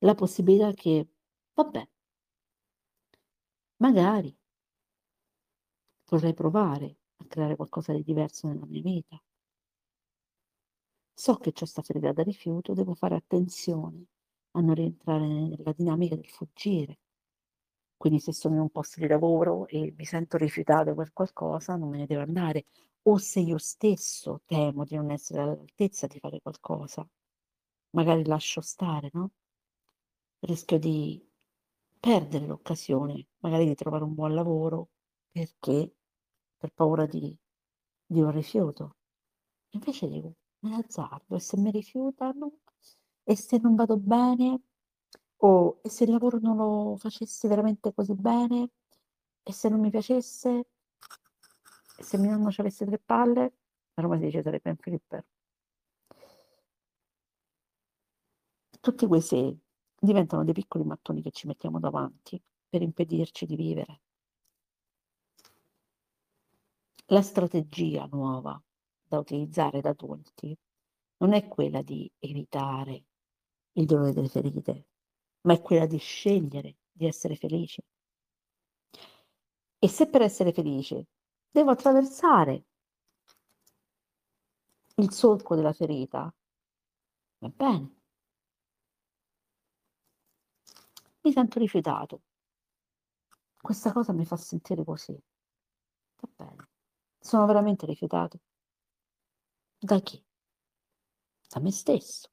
la 0.00 0.14
possibilità 0.16 0.72
che, 0.72 1.06
vabbè, 1.54 1.88
magari 3.80 4.36
vorrei 6.10 6.34
provare 6.34 6.96
a 7.18 7.24
creare 7.26 7.54
qualcosa 7.54 7.92
di 7.92 8.02
diverso 8.02 8.48
nella 8.48 8.66
mia 8.66 8.82
vita. 8.82 9.16
So 11.14 11.34
che 11.36 11.52
c'ho 11.52 11.66
sta 11.66 11.82
da 12.12 12.22
rifiuto, 12.22 12.72
devo 12.72 12.94
fare 12.94 13.14
attenzione 13.14 14.06
a 14.52 14.60
non 14.62 14.74
rientrare 14.74 15.26
nella 15.26 15.74
dinamica 15.76 16.14
del 16.14 16.30
fuggire. 16.30 16.98
Quindi 17.98 18.20
se 18.20 18.32
sono 18.32 18.54
in 18.54 18.60
un 18.62 18.70
posto 18.70 19.00
di 19.00 19.06
lavoro 19.06 19.66
e 19.66 19.92
mi 19.96 20.04
sento 20.06 20.38
rifiutato 20.38 20.94
per 20.94 21.12
qualcosa, 21.12 21.76
non 21.76 21.90
me 21.90 21.98
ne 21.98 22.06
devo 22.06 22.22
andare. 22.22 22.64
O 23.02 23.18
se 23.18 23.40
io 23.40 23.58
stesso 23.58 24.40
temo 24.46 24.84
di 24.84 24.96
non 24.96 25.10
essere 25.10 25.42
all'altezza 25.42 26.06
di 26.06 26.18
fare 26.18 26.40
qualcosa, 26.40 27.06
magari 27.90 28.24
lascio 28.24 28.60
stare, 28.62 29.10
no? 29.12 29.30
Rischio 30.40 30.78
di 30.78 31.22
perdere 32.00 32.46
l'occasione, 32.46 33.26
magari 33.40 33.66
di 33.66 33.74
trovare 33.74 34.04
un 34.04 34.14
buon 34.14 34.34
lavoro, 34.34 34.88
perché 35.30 35.94
per 36.56 36.72
paura 36.72 37.06
di, 37.06 37.36
di 38.06 38.20
un 38.20 38.30
rifiuto. 38.30 38.96
Invece 39.70 40.08
dico, 40.08 40.34
me 40.60 40.70
l'azzardo 40.70 41.36
e 41.36 41.40
se 41.40 41.56
mi 41.58 41.70
rifiutano 41.70 42.52
e 43.24 43.36
se 43.36 43.58
non 43.58 43.74
vado 43.74 43.96
bene 43.98 44.60
o 45.38 45.78
e 45.82 45.88
se 45.88 46.04
il 46.04 46.10
lavoro 46.10 46.38
non 46.40 46.56
lo 46.56 46.96
facessi 46.96 47.46
veramente 47.48 47.92
così 47.92 48.14
bene 48.14 48.70
e 49.42 49.52
se 49.52 49.68
non 49.68 49.80
mi 49.80 49.90
piacesse 49.90 50.66
e 51.96 52.02
se 52.02 52.18
mio 52.18 52.30
nonno 52.30 52.50
ci 52.50 52.60
avesse 52.60 52.84
tre 52.86 52.98
palle, 52.98 53.52
a 53.94 54.02
Roma 54.02 54.16
si 54.16 54.24
dice 54.24 54.42
sarebbe 54.42 54.70
un 54.70 54.76
flipper. 54.76 55.26
Tutti 58.80 59.06
quei 59.06 59.20
se 59.20 59.58
diventano 59.98 60.44
dei 60.44 60.54
piccoli 60.54 60.84
mattoni 60.84 61.22
che 61.22 61.30
ci 61.32 61.46
mettiamo 61.46 61.80
davanti 61.80 62.40
per 62.68 62.82
impedirci 62.82 63.46
di 63.46 63.56
vivere. 63.56 64.00
La 67.06 67.22
strategia 67.22 68.06
nuova 68.10 68.60
da 69.02 69.18
utilizzare 69.18 69.80
da 69.80 69.90
adulti 69.90 70.56
non 71.18 71.32
è 71.32 71.48
quella 71.48 71.82
di 71.82 72.10
evitare 72.18 73.04
il 73.72 73.86
dolore 73.86 74.12
delle 74.12 74.28
ferite, 74.28 74.86
ma 75.42 75.54
è 75.54 75.60
quella 75.60 75.86
di 75.86 75.98
scegliere 75.98 76.76
di 76.92 77.06
essere 77.06 77.36
felici. 77.36 77.80
E 79.80 79.88
se 79.88 80.08
per 80.08 80.22
essere 80.22 80.52
felice 80.52 81.06
devo 81.50 81.70
attraversare 81.70 82.64
il 84.96 85.12
solco 85.12 85.54
della 85.54 85.72
ferita, 85.72 86.32
va 87.38 87.48
bene. 87.48 87.96
Mi 91.22 91.32
sento 91.32 91.58
rifiutato. 91.58 92.22
Questa 93.60 93.92
cosa 93.92 94.12
mi 94.12 94.24
fa 94.24 94.36
sentire 94.36 94.82
così. 94.82 95.16
Va 96.20 96.28
bene. 96.36 96.68
Sono 97.18 97.46
veramente 97.46 97.86
rifiutato. 97.86 98.40
Da 99.80 99.98
chi? 100.00 100.24
Da 101.50 101.60
me 101.60 101.70
stesso. 101.72 102.30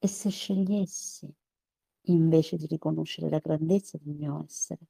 E 0.00 0.06
se 0.06 0.30
scegliessi 0.30 1.28
invece 2.02 2.56
di 2.56 2.66
riconoscere 2.66 3.28
la 3.28 3.38
grandezza 3.38 3.98
del 4.00 4.14
mio 4.14 4.44
essere? 4.44 4.80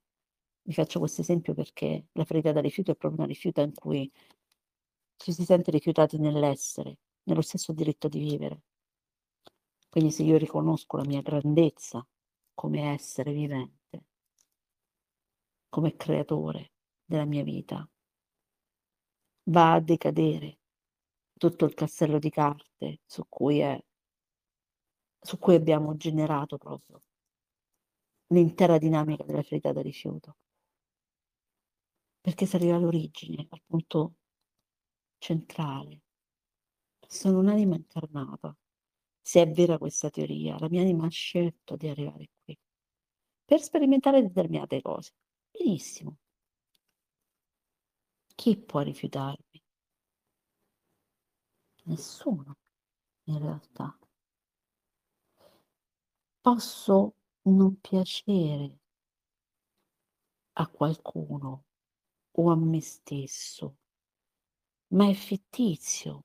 Vi 0.61 0.73
faccio 0.73 0.99
questo 0.99 1.21
esempio 1.21 1.55
perché 1.55 2.07
la 2.11 2.25
ferita 2.25 2.51
da 2.51 2.61
rifiuto 2.61 2.91
è 2.91 2.95
proprio 2.95 3.21
una 3.21 3.27
rifiuta 3.27 3.61
in 3.61 3.73
cui 3.73 4.11
ci 5.17 5.33
si 5.33 5.43
sente 5.43 5.71
rifiutati 5.71 6.17
nell'essere, 6.17 6.99
nello 7.23 7.41
stesso 7.41 7.73
diritto 7.73 8.07
di 8.07 8.19
vivere. 8.19 8.61
Quindi 9.89 10.11
se 10.11 10.23
io 10.23 10.37
riconosco 10.37 10.97
la 10.97 11.05
mia 11.05 11.21
grandezza 11.21 12.05
come 12.53 12.91
essere 12.91 13.33
vivente, 13.33 14.05
come 15.69 15.95
creatore 15.95 16.73
della 17.03 17.25
mia 17.25 17.43
vita, 17.43 17.89
va 19.49 19.73
a 19.73 19.81
decadere 19.81 20.59
tutto 21.37 21.65
il 21.65 21.73
castello 21.73 22.19
di 22.19 22.29
carte 22.29 22.99
su 23.05 23.25
cui, 23.27 23.59
è, 23.59 23.83
su 25.21 25.37
cui 25.37 25.55
abbiamo 25.55 25.95
generato 25.95 26.57
proprio 26.57 27.01
l'intera 28.27 28.77
dinamica 28.77 29.23
della 29.23 29.43
ferita 29.43 29.71
da 29.71 29.81
rifiuto. 29.81 30.37
Perché 32.21 32.45
si 32.45 32.55
arriva 32.55 32.75
all'origine, 32.75 33.47
al 33.49 33.61
punto 33.65 34.15
centrale. 35.17 36.01
Sono 37.07 37.39
un'anima 37.39 37.75
incarnata. 37.75 38.55
Se 39.21 39.41
è 39.41 39.51
vera 39.51 39.77
questa 39.77 40.09
teoria, 40.09 40.57
la 40.59 40.69
mia 40.69 40.81
anima 40.81 41.05
ha 41.05 41.09
scelto 41.09 41.75
di 41.75 41.87
arrivare 41.87 42.29
qui 42.43 42.57
per 43.45 43.61
sperimentare 43.61 44.21
determinate 44.21 44.81
cose. 44.81 45.11
Benissimo. 45.51 46.17
Chi 48.35 48.57
può 48.57 48.81
rifiutarmi? 48.81 49.63
Nessuno, 51.85 52.55
in 53.25 53.39
realtà. 53.39 53.98
Posso 56.41 57.15
non 57.43 57.79
piacere 57.81 58.79
a 60.53 60.67
qualcuno 60.67 61.65
o 62.31 62.51
a 62.51 62.55
me 62.55 62.81
stesso, 62.81 63.77
ma 64.93 65.09
è 65.09 65.13
fittizio. 65.13 66.23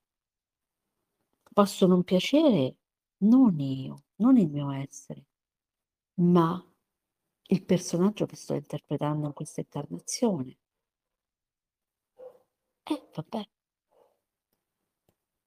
Posso 1.53 1.87
non 1.87 2.05
piacere 2.05 2.77
non 3.19 3.59
io, 3.59 4.05
non 4.17 4.37
il 4.37 4.49
mio 4.49 4.71
essere, 4.71 5.25
ma 6.21 6.65
il 7.49 7.65
personaggio 7.65 8.27
che 8.27 8.37
sto 8.37 8.55
interpretando 8.55 9.27
in 9.27 9.33
questa 9.33 9.61
incarnazione. 9.61 10.59
Eh, 12.85 13.09
vabbè. 13.15 13.49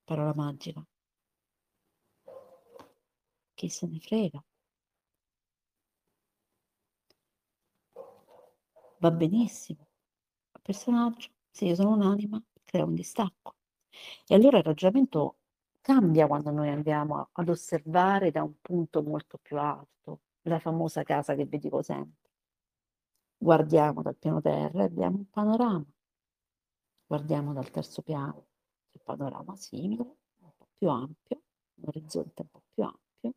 Parola 0.05 0.33
magica. 0.33 0.85
Chi 3.55 3.69
se 3.69 3.87
ne 3.87 3.99
frega? 3.99 4.43
Va 8.99 9.11
benissimo. 9.11 9.87
Il 10.53 10.61
personaggio, 10.61 11.29
se 11.49 11.65
io 11.65 11.75
sono 11.75 11.93
un'anima, 11.93 12.41
crea 12.63 12.85
un 12.85 12.93
distacco. 12.95 13.55
E 14.27 14.35
allora 14.35 14.57
il 14.57 14.63
ragionamento 14.63 15.37
cambia 15.81 16.27
quando 16.27 16.51
noi 16.51 16.69
andiamo 16.69 17.29
ad 17.31 17.49
osservare 17.49 18.31
da 18.31 18.43
un 18.43 18.59
punto 18.61 19.03
molto 19.03 19.37
più 19.41 19.57
alto, 19.57 20.21
la 20.43 20.59
famosa 20.59 21.03
casa 21.03 21.35
che 21.35 21.45
vi 21.45 21.59
dico 21.59 21.81
sempre. 21.81 22.31
Guardiamo 23.37 24.01
dal 24.01 24.15
piano 24.15 24.41
terra 24.41 24.81
e 24.81 24.85
abbiamo 24.85 25.17
un 25.17 25.29
panorama. 25.29 25.85
Guardiamo 27.05 27.53
dal 27.53 27.69
terzo 27.69 28.01
piano, 28.01 28.47
un 28.91 29.01
panorama 29.03 29.55
simile, 29.55 30.01
un 30.01 30.51
po' 30.57 30.67
più 30.77 30.89
ampio, 30.89 31.41
un 31.75 31.83
orizzonte 31.87 32.41
un 32.41 32.47
po' 32.49 32.61
più 32.73 32.83
ampio. 32.83 33.33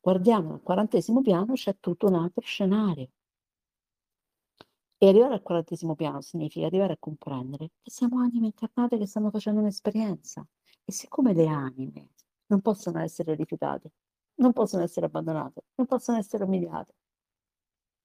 Guardiamo 0.00 0.48
dal 0.48 0.62
quarantesimo 0.62 1.22
piano, 1.22 1.54
c'è 1.54 1.76
tutto 1.80 2.06
un 2.06 2.14
altro 2.16 2.42
scenario. 2.42 3.08
E 5.02 5.08
arrivare 5.08 5.32
al 5.32 5.42
quarantesimo 5.42 5.94
piano 5.94 6.20
significa 6.20 6.66
arrivare 6.66 6.92
a 6.92 6.98
comprendere 6.98 7.70
che 7.80 7.90
siamo 7.90 8.20
anime 8.20 8.46
incarnate 8.48 8.98
che 8.98 9.06
stanno 9.06 9.30
facendo 9.30 9.60
un'esperienza. 9.60 10.46
E 10.84 10.92
siccome 10.92 11.32
le 11.32 11.46
anime 11.46 12.10
non 12.48 12.60
possono 12.60 13.00
essere 13.00 13.34
rifiutate, 13.34 13.92
non 14.34 14.52
possono 14.52 14.82
essere 14.82 15.06
abbandonate, 15.06 15.62
non 15.76 15.86
possono 15.86 16.18
essere 16.18 16.44
umiliate, 16.44 16.94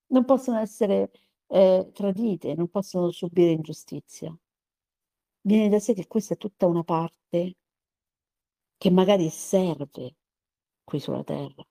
non 0.08 0.24
possono 0.24 0.58
essere 0.60 1.12
eh, 1.48 1.90
tradite, 1.94 2.56
non 2.56 2.70
possono 2.70 3.12
subire 3.12 3.52
ingiustizia, 3.52 4.34
viene 5.42 5.68
da 5.68 5.80
sé 5.80 5.94
che 5.94 6.08
questa 6.08 6.36
è 6.36 6.38
tutta 6.38 6.66
una 6.66 6.84
parte 6.84 7.58
che 8.78 8.90
magari 8.90 9.30
serve 9.30 10.16
qui 10.84 11.00
sulla 11.02 11.24
terra 11.26 11.66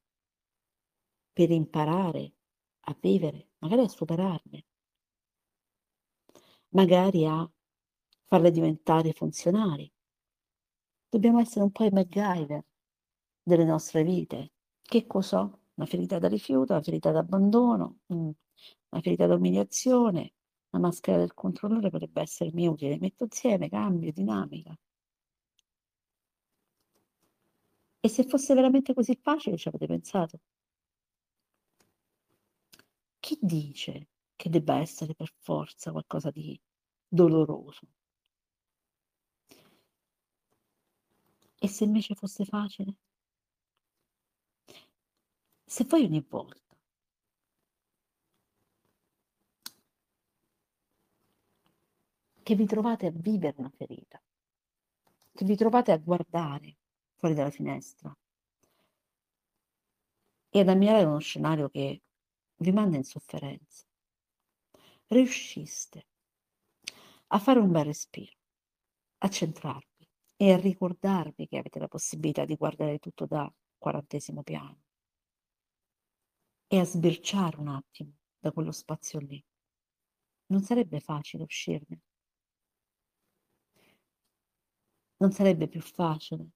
per 1.32 1.50
imparare 1.50 2.32
a 2.86 2.96
vivere, 3.00 3.48
magari 3.58 3.82
a 3.82 3.88
superarne 3.88 4.64
magari 6.74 7.26
a 7.26 7.48
farle 8.26 8.50
diventare 8.50 9.12
funzionali. 9.12 9.90
Dobbiamo 11.08 11.40
essere 11.40 11.64
un 11.64 11.70
po' 11.72 11.84
i 11.84 11.90
MacGyver 11.90 12.64
delle 13.42 13.64
nostre 13.64 14.02
vite. 14.04 14.52
Che 14.82 15.06
cos'ho? 15.06 15.60
Una 15.74 15.86
ferita 15.86 16.18
da 16.18 16.28
rifiuto, 16.28 16.72
una 16.72 16.82
ferita 16.82 17.10
d'abbandono, 17.10 18.00
mm, 18.12 18.30
una 18.90 19.00
ferita 19.02 19.26
da 19.26 19.34
umiliazione, 19.34 20.34
la 20.70 20.78
maschera 20.78 21.18
del 21.18 21.34
controllore 21.34 21.90
potrebbe 21.90 22.22
essermi 22.22 22.66
utile. 22.66 22.98
Metto 22.98 23.24
insieme, 23.24 23.68
cambio, 23.68 24.12
dinamica. 24.12 24.76
E 28.00 28.08
se 28.08 28.22
fosse 28.24 28.54
veramente 28.54 28.94
così 28.94 29.18
facile, 29.20 29.56
ci 29.56 29.66
avete 29.68 29.86
pensato? 29.86 30.38
Chi 33.18 33.36
dice 33.40 34.08
che 34.36 34.48
debba 34.50 34.76
essere 34.78 35.14
per 35.14 35.32
forza 35.40 35.90
qualcosa 35.90 36.30
di 36.30 36.60
doloroso. 37.14 37.86
E 41.58 41.68
se 41.68 41.84
invece 41.84 42.14
fosse 42.14 42.44
facile? 42.44 42.96
Se 45.64 45.84
voi 45.84 46.04
ogni 46.04 46.24
volta 46.28 46.60
che 52.42 52.54
vi 52.54 52.66
trovate 52.66 53.06
a 53.06 53.10
vivere 53.10 53.54
una 53.58 53.70
ferita, 53.70 54.20
che 55.32 55.44
vi 55.44 55.56
trovate 55.56 55.92
a 55.92 55.96
guardare 55.96 56.76
fuori 57.14 57.34
dalla 57.34 57.50
finestra 57.50 58.14
e 60.50 60.60
ad 60.60 60.68
ammirare 60.68 61.04
uno 61.04 61.18
scenario 61.18 61.70
che 61.70 62.02
vi 62.56 62.72
manda 62.72 62.96
in 62.96 63.04
sofferenza, 63.04 63.86
riusciste 65.06 66.06
a 67.35 67.39
fare 67.41 67.59
un 67.59 67.72
bel 67.72 67.85
respiro, 67.85 68.37
a 69.18 69.28
centrarvi 69.28 70.09
e 70.37 70.53
a 70.53 70.57
ricordarvi 70.57 71.49
che 71.49 71.59
avete 71.59 71.80
la 71.80 71.89
possibilità 71.89 72.45
di 72.45 72.55
guardare 72.55 73.01
tutto 73.01 73.26
da 73.26 73.53
quarantesimo 73.76 74.45
piano 74.45 74.82
e 76.68 76.78
a 76.78 76.85
sbirciare 76.85 77.57
un 77.57 77.68
attimo 77.68 78.12
da 78.39 78.53
quello 78.53 78.70
spazio 78.70 79.18
lì. 79.18 79.45
Non 80.47 80.62
sarebbe 80.62 81.01
facile 81.01 81.43
uscirne. 81.43 82.03
Non 85.16 85.32
sarebbe 85.32 85.66
più 85.66 85.80
facile 85.80 86.51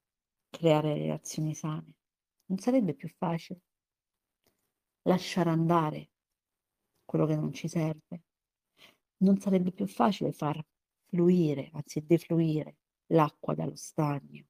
creare 0.49 0.95
relazioni 0.95 1.55
sane. 1.55 1.95
Non 2.47 2.59
sarebbe 2.59 2.95
più 2.95 3.09
facile 3.09 3.63
lasciare 5.03 5.51
andare 5.51 6.11
quello 7.05 7.27
che 7.27 7.35
non 7.35 7.53
ci 7.53 7.67
serve 7.67 8.27
non 9.19 9.39
sarebbe 9.39 9.73
più 9.73 9.87
facile 9.87 10.33
far 10.33 10.65
fluire, 11.07 11.71
anzi 11.73 12.05
defluire 12.05 12.77
l'acqua 13.07 13.55
dallo 13.55 13.77
stagno 13.77 14.45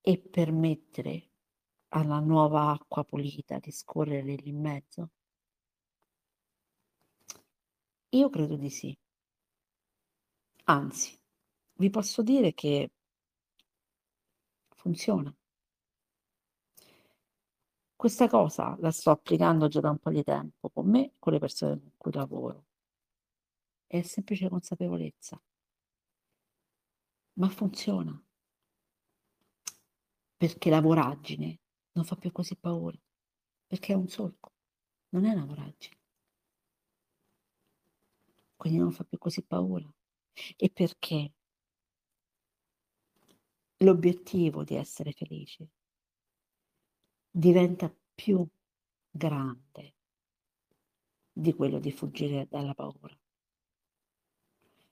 e 0.00 0.18
permettere 0.18 1.30
alla 1.88 2.20
nuova 2.20 2.70
acqua 2.70 3.04
pulita 3.04 3.58
di 3.58 3.70
scorrere 3.70 4.34
lì 4.34 4.48
in 4.48 4.60
mezzo? 4.60 5.10
Io 8.10 8.30
credo 8.30 8.56
di 8.56 8.70
sì. 8.70 8.96
Anzi, 10.64 11.18
vi 11.78 11.90
posso 11.90 12.22
dire 12.22 12.52
che 12.54 12.90
funziona. 14.76 15.34
Questa 17.94 18.28
cosa 18.28 18.76
la 18.80 18.90
sto 18.90 19.10
applicando 19.10 19.68
già 19.68 19.80
da 19.80 19.90
un 19.90 19.98
po' 19.98 20.10
di 20.10 20.22
tempo 20.22 20.70
con 20.70 20.88
me, 20.88 21.12
con 21.18 21.32
le 21.32 21.38
persone 21.38 21.78
con 21.80 21.90
cui 21.96 22.12
lavoro 22.12 22.67
è 23.88 24.02
semplice 24.02 24.48
consapevolezza. 24.48 25.42
Ma 27.34 27.48
funziona. 27.48 28.22
Perché 30.36 30.70
la 30.70 30.80
voragine 30.80 31.60
non 31.92 32.04
fa 32.04 32.16
più 32.16 32.30
così 32.30 32.54
paura. 32.56 32.98
Perché 33.66 33.92
è 33.92 33.96
un 33.96 34.08
solco, 34.08 34.52
non 35.10 35.24
è 35.24 35.32
una 35.32 35.46
voragine. 35.46 35.96
Quindi 38.56 38.78
non 38.78 38.92
fa 38.92 39.04
più 39.04 39.18
così 39.18 39.42
paura. 39.42 39.90
E 40.56 40.70
perché 40.70 41.32
l'obiettivo 43.78 44.64
di 44.64 44.74
essere 44.74 45.12
felice 45.12 45.70
diventa 47.30 47.92
più 48.14 48.46
grande 49.10 49.94
di 51.32 51.54
quello 51.54 51.78
di 51.78 51.90
fuggire 51.90 52.46
dalla 52.48 52.74
paura 52.74 53.17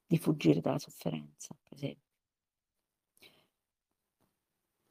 di 0.06 0.18
fuggire 0.18 0.60
dalla 0.60 0.78
sofferenza, 0.78 1.56
per 1.62 1.72
esempio. 1.72 2.04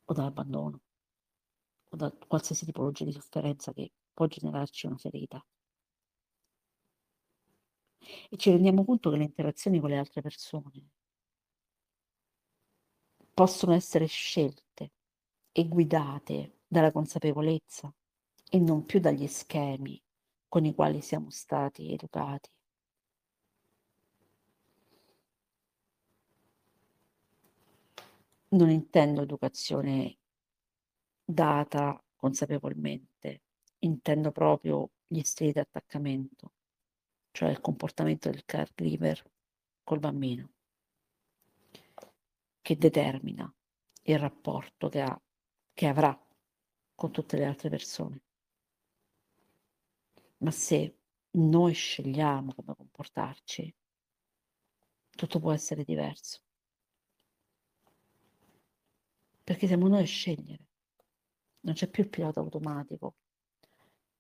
o 0.06 0.14
dall'abbandono 0.14 0.80
o 1.90 1.96
da 1.96 2.12
qualsiasi 2.28 2.66
tipologia 2.66 3.06
di 3.06 3.12
sofferenza 3.12 3.74
che 3.74 3.92
può 4.14 4.28
generarci 4.28 4.88
una 4.88 4.98
ferita. 4.98 5.44
E 8.30 8.38
ci 8.38 8.52
rendiamo 8.52 8.86
conto 8.86 9.10
che 9.10 9.18
le 9.18 9.24
interazioni 9.24 9.80
con 9.80 9.90
le 9.90 9.98
altre 9.98 10.22
persone 10.22 10.90
possono 13.34 13.74
essere 13.74 14.06
scelte 14.06 14.92
e 15.52 15.68
guidate 15.68 16.60
dalla 16.68 16.92
consapevolezza 16.92 17.94
e 18.50 18.60
non 18.60 18.86
più 18.86 19.00
dagli 19.00 19.28
schemi 19.28 20.02
con 20.48 20.66
i 20.66 20.74
quali 20.74 21.02
siamo 21.02 21.30
stati 21.30 21.92
educati. 21.92 22.55
Non 28.56 28.70
intendo 28.70 29.24
educazione 29.24 30.18
data 31.26 32.02
consapevolmente, 32.16 33.42
intendo 33.80 34.32
proprio 34.32 34.92
gli 35.06 35.22
stili 35.24 35.52
di 35.52 35.60
attaccamento, 35.60 36.54
cioè 37.32 37.50
il 37.50 37.60
comportamento 37.60 38.30
del 38.30 38.46
caregiver 38.46 39.22
col 39.84 40.00
bambino, 40.00 40.54
che 42.62 42.78
determina 42.78 43.54
il 44.04 44.20
rapporto 44.20 44.88
che, 44.88 45.02
ha, 45.02 45.22
che 45.74 45.88
avrà 45.88 46.18
con 46.96 47.12
tutte 47.12 47.36
le 47.36 47.44
altre 47.44 47.70
persone. 47.70 48.24
Ma 50.38 50.52
se 50.52 50.98
noi 51.32 51.74
scegliamo 51.74 52.54
come 52.54 52.74
comportarci, 52.74 53.76
tutto 55.10 55.40
può 55.40 55.52
essere 55.52 55.84
diverso. 55.84 56.45
Perché 59.46 59.68
siamo 59.68 59.88
noi 59.88 60.02
a 60.02 60.06
scegliere. 60.06 60.66
Non 61.62 61.76
c'è 61.76 61.88
più 61.88 62.02
il 62.02 62.10
pilota 62.10 62.40
automatico, 62.40 63.16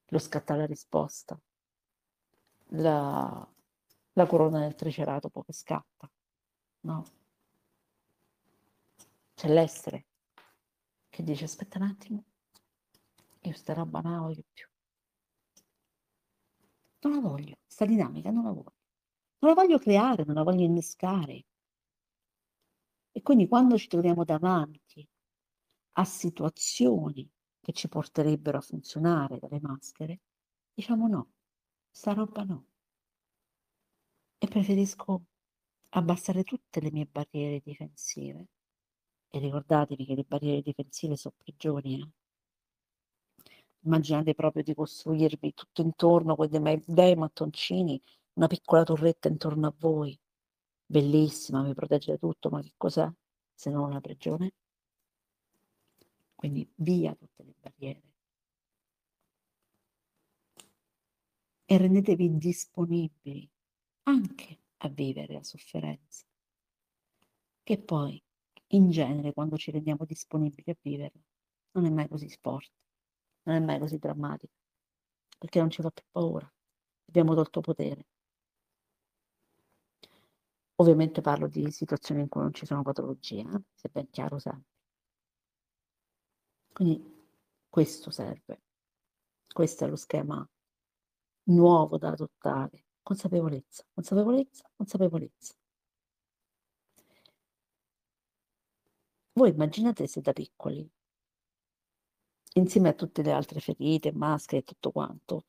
lo 0.09 0.19
scattare 0.19 0.59
la 0.59 0.65
risposta, 0.67 1.39
la, 2.69 3.53
la 4.13 4.25
corona 4.27 4.59
del 4.59 4.75
triceratopo 4.75 5.41
che 5.41 5.51
scatta. 5.51 6.11
No. 6.81 7.03
C'è 9.33 9.47
l'essere 9.51 10.05
che 11.09 11.23
dice 11.23 11.45
aspetta 11.45 11.79
un 11.79 11.85
attimo, 11.85 12.23
io 13.41 13.53
sta 13.53 13.73
roba 13.73 14.01
non 14.01 14.11
la 14.11 14.19
voglio 14.19 14.43
più. 14.53 14.67
Non 16.99 17.13
la 17.13 17.19
voglio, 17.19 17.57
sta 17.65 17.85
dinamica 17.85 18.29
non 18.29 18.43
la 18.43 18.51
voglio. 18.51 18.73
Non 19.39 19.55
la 19.55 19.61
voglio 19.61 19.79
creare, 19.79 20.23
non 20.23 20.35
la 20.35 20.43
voglio 20.43 20.65
innescare. 20.65 21.45
E 23.11 23.21
quindi 23.23 23.47
quando 23.47 23.75
ci 23.79 23.87
troviamo 23.87 24.23
davanti 24.23 25.07
a 25.97 26.05
situazioni 26.05 27.29
che 27.61 27.71
ci 27.73 27.87
porterebbero 27.87 28.57
a 28.57 28.61
funzionare 28.61 29.39
dalle 29.39 29.59
maschere, 29.61 30.19
diciamo 30.73 31.07
no, 31.07 31.31
sta 31.89 32.13
roba 32.13 32.43
no. 32.43 32.67
E 34.37 34.47
preferisco 34.47 35.23
abbassare 35.89 36.43
tutte 36.43 36.79
le 36.81 36.91
mie 36.91 37.05
barriere 37.05 37.61
difensive. 37.63 38.47
E 39.29 39.39
ricordatevi 39.39 40.05
che 40.05 40.15
le 40.15 40.23
barriere 40.23 40.61
difensive 40.61 41.15
sono 41.15 41.35
prigioni, 41.37 42.01
eh? 42.01 42.09
Immaginate 43.85 44.33
proprio 44.33 44.63
di 44.63 44.73
costruirvi 44.73 45.53
tutto 45.53 45.81
intorno 45.81 46.35
con 46.35 46.49
dei 46.49 46.81
bei 46.85 47.15
mattoncini, 47.15 48.01
una 48.33 48.47
piccola 48.47 48.83
torretta 48.83 49.27
intorno 49.27 49.67
a 49.67 49.73
voi, 49.77 50.17
bellissima, 50.85 51.63
vi 51.63 51.73
protegge 51.73 52.13
da 52.13 52.17
tutto, 52.17 52.49
ma 52.49 52.61
che 52.61 52.73
cos'è 52.77 53.07
se 53.53 53.69
non 53.69 53.89
una 53.89 54.01
prigione? 54.01 54.53
Quindi 56.45 56.71
via 56.75 57.15
tutte 57.15 57.43
le 57.43 57.55
barriere. 57.59 58.03
E 61.65 61.77
rendetevi 61.77 62.37
disponibili 62.37 63.49
anche 64.03 64.59
a 64.77 64.89
vivere 64.89 65.33
la 65.33 65.43
sofferenza, 65.43 66.23
che 67.63 67.79
poi 67.79 68.23
in 68.67 68.91
genere 68.91 69.33
quando 69.33 69.57
ci 69.57 69.71
rendiamo 69.71 70.05
disponibili 70.05 70.69
a 70.69 70.77
viverla 70.79 71.21
non 71.71 71.85
è 71.85 71.89
mai 71.89 72.07
così 72.07 72.29
forte 72.39 72.77
non 73.45 73.55
è 73.55 73.59
mai 73.59 73.79
così 73.79 73.97
drammatico, 73.97 74.53
perché 75.39 75.57
non 75.59 75.71
ci 75.71 75.81
fa 75.81 75.89
più 75.89 76.03
paura, 76.11 76.47
abbiamo 77.07 77.33
tolto 77.33 77.61
potere. 77.61 78.05
Ovviamente 80.75 81.21
parlo 81.21 81.47
di 81.47 81.71
situazioni 81.71 82.21
in 82.21 82.27
cui 82.29 82.41
non 82.41 82.53
ci 82.53 82.67
sono 82.67 82.83
patologie, 82.83 83.41
eh? 83.41 83.61
se 83.73 83.89
ben 83.91 84.09
chiaro 84.11 84.37
sempre. 84.37 84.74
Quindi 86.75 87.01
questo 87.69 88.11
serve, 88.11 88.63
questo 89.47 89.85
è 89.85 89.87
lo 89.87 89.95
schema 89.95 90.45
nuovo 91.43 91.97
da 91.97 92.09
adottare, 92.09 92.87
consapevolezza, 93.01 93.85
consapevolezza, 93.93 94.69
consapevolezza. 94.75 95.53
Voi 99.31 99.51
immaginate 99.51 100.05
se 100.05 100.19
da 100.19 100.33
piccoli 100.33 100.85
insieme 102.55 102.89
a 102.89 102.93
tutte 102.93 103.21
le 103.21 103.31
altre 103.31 103.61
ferite, 103.61 104.11
maschere 104.11 104.57
e 104.57 104.63
tutto 104.65 104.91
quanto, 104.91 105.45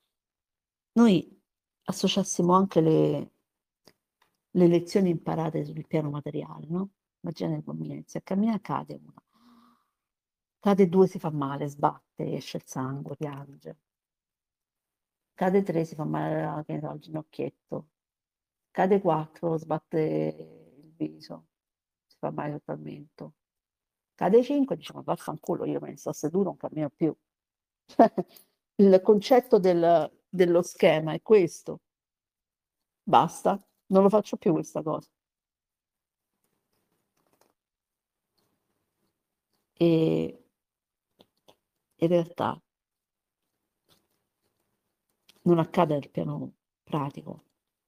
noi 0.93 1.43
associassimo 1.87 2.55
anche 2.55 2.81
le, 2.81 3.33
le 4.51 4.67
lezioni 4.69 5.11
imparate 5.11 5.65
sul 5.65 5.89
piano 5.89 6.09
materiale, 6.09 6.69
no? 6.69 6.91
Immaginate 7.19 7.57
il 7.57 7.63
bambino 7.65 7.95
inizia 7.95 8.21
a 8.21 8.23
camminare, 8.23 8.61
cade 8.61 8.95
una, 8.95 9.26
cade 10.67 10.89
due, 10.89 11.07
si 11.07 11.21
fa 11.21 11.31
male, 11.31 11.69
sbatte, 11.69 12.35
esce 12.35 12.57
il 12.57 12.65
sangue, 12.67 13.15
piange. 13.15 13.77
Cade 15.35 15.63
tre, 15.63 15.85
si 15.85 15.95
fa 15.95 16.05
male 16.05 16.43
al 16.43 16.99
ginocchietto. 16.99 17.91
Cade 18.73 19.01
quattro, 19.01 19.57
sbatte 19.59 19.99
il 20.83 20.93
viso, 20.97 21.47
si 22.07 22.17
fa 22.19 22.33
male 22.33 22.53
totalmente. 22.55 23.31
Cade 24.15 24.43
5, 24.43 24.77
dice 24.77 24.93
ma 24.95 25.03
vaffanculo, 25.03 25.65
io 25.67 25.81
me 25.81 25.91
ne 25.91 25.97
sto 25.99 26.13
seduto, 26.13 26.45
non 26.45 26.57
cammino 26.57 26.91
più. 26.91 27.15
il 28.77 29.01
concetto 29.03 29.59
del, 29.61 30.11
dello 30.29 30.63
schema 30.63 31.13
è 31.13 31.23
questo. 31.23 31.81
Basta, 33.05 33.59
non 33.87 34.03
lo 34.03 34.09
faccio 34.11 34.37
più 34.37 34.53
questa 34.53 34.83
cosa. 34.83 35.09
E 39.79 40.46
in 41.97 42.09
realtà 42.09 42.61
non 45.43 45.59
accade 45.59 45.95
nel 45.95 46.11
piano 46.11 46.55
pratico, 46.83 47.45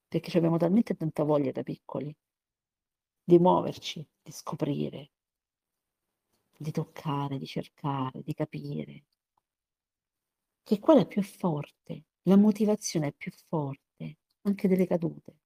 perché 0.06 0.36
abbiamo 0.38 0.56
talmente 0.56 0.94
tanta 0.94 1.24
voglia 1.24 1.52
da 1.52 1.62
piccoli 1.62 2.14
di 3.24 3.38
muoverci, 3.38 4.06
di 4.22 4.32
scoprire, 4.32 5.10
di 6.56 6.70
toccare, 6.70 7.38
di 7.38 7.46
cercare, 7.46 8.22
di 8.22 8.32
capire, 8.32 9.04
che 10.62 10.78
quella 10.78 11.00
è 11.02 11.06
più 11.06 11.22
forte, 11.22 12.04
la 12.22 12.36
motivazione 12.36 13.08
è 13.08 13.12
più 13.12 13.30
forte 13.48 14.18
anche 14.42 14.68
delle 14.68 14.86
cadute, 14.86 15.36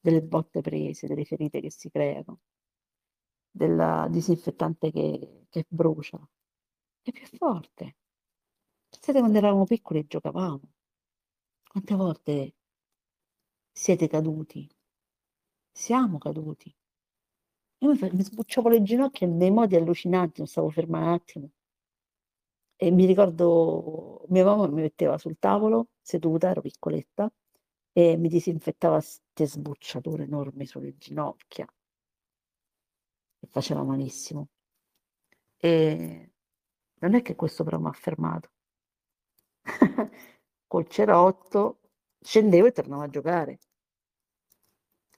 delle 0.00 0.22
botte 0.22 0.60
prese, 0.60 1.06
delle 1.06 1.24
ferite 1.24 1.60
che 1.60 1.70
si 1.70 1.90
creano, 1.90 2.40
del 3.50 4.06
disinfettante 4.10 4.90
che, 4.90 5.46
che 5.50 5.64
brucia, 5.68 6.18
è 7.10 7.12
più 7.12 7.26
forte. 7.36 7.96
Pensate 8.88 9.18
quando 9.18 9.38
eravamo 9.38 9.64
piccoli 9.64 10.00
e 10.00 10.06
giocavamo, 10.06 10.60
quante 11.68 11.94
volte 11.94 12.54
siete 13.72 14.08
caduti, 14.08 14.68
siamo 15.70 16.18
caduti, 16.18 16.74
io 17.78 17.90
mi, 17.92 17.98
mi 18.12 18.22
sbucciavo 18.22 18.68
le 18.68 18.82
ginocchia 18.82 19.26
in 19.26 19.38
dei 19.38 19.50
modi 19.50 19.76
allucinanti, 19.76 20.38
non 20.38 20.46
stavo 20.48 20.70
ferma 20.70 20.98
un 20.98 21.08
attimo. 21.08 21.50
E 22.78 22.90
mi 22.90 23.06
ricordo, 23.06 24.24
mia 24.28 24.44
mamma 24.44 24.66
mi 24.68 24.82
metteva 24.82 25.18
sul 25.18 25.38
tavolo, 25.38 25.88
seduta, 26.00 26.50
ero 26.50 26.60
piccoletta, 26.60 27.30
e 27.92 28.16
mi 28.16 28.28
disinfettava 28.28 28.96
queste 28.96 29.46
sbucciature 29.46 30.24
enormi 30.24 30.66
sulle 30.66 30.96
ginocchia. 30.96 31.66
E 33.40 33.46
faceva 33.48 33.82
malissimo. 33.82 34.48
E 35.58 36.32
non 37.06 37.14
è 37.14 37.22
che 37.22 37.34
questo 37.36 37.64
però 37.64 37.78
mi 37.78 37.88
ha 37.88 37.92
fermato. 37.92 38.50
Col 40.66 40.88
cerotto 40.88 41.80
scendevo 42.20 42.66
e 42.66 42.72
tornavo 42.72 43.02
a 43.02 43.08
giocare. 43.08 43.58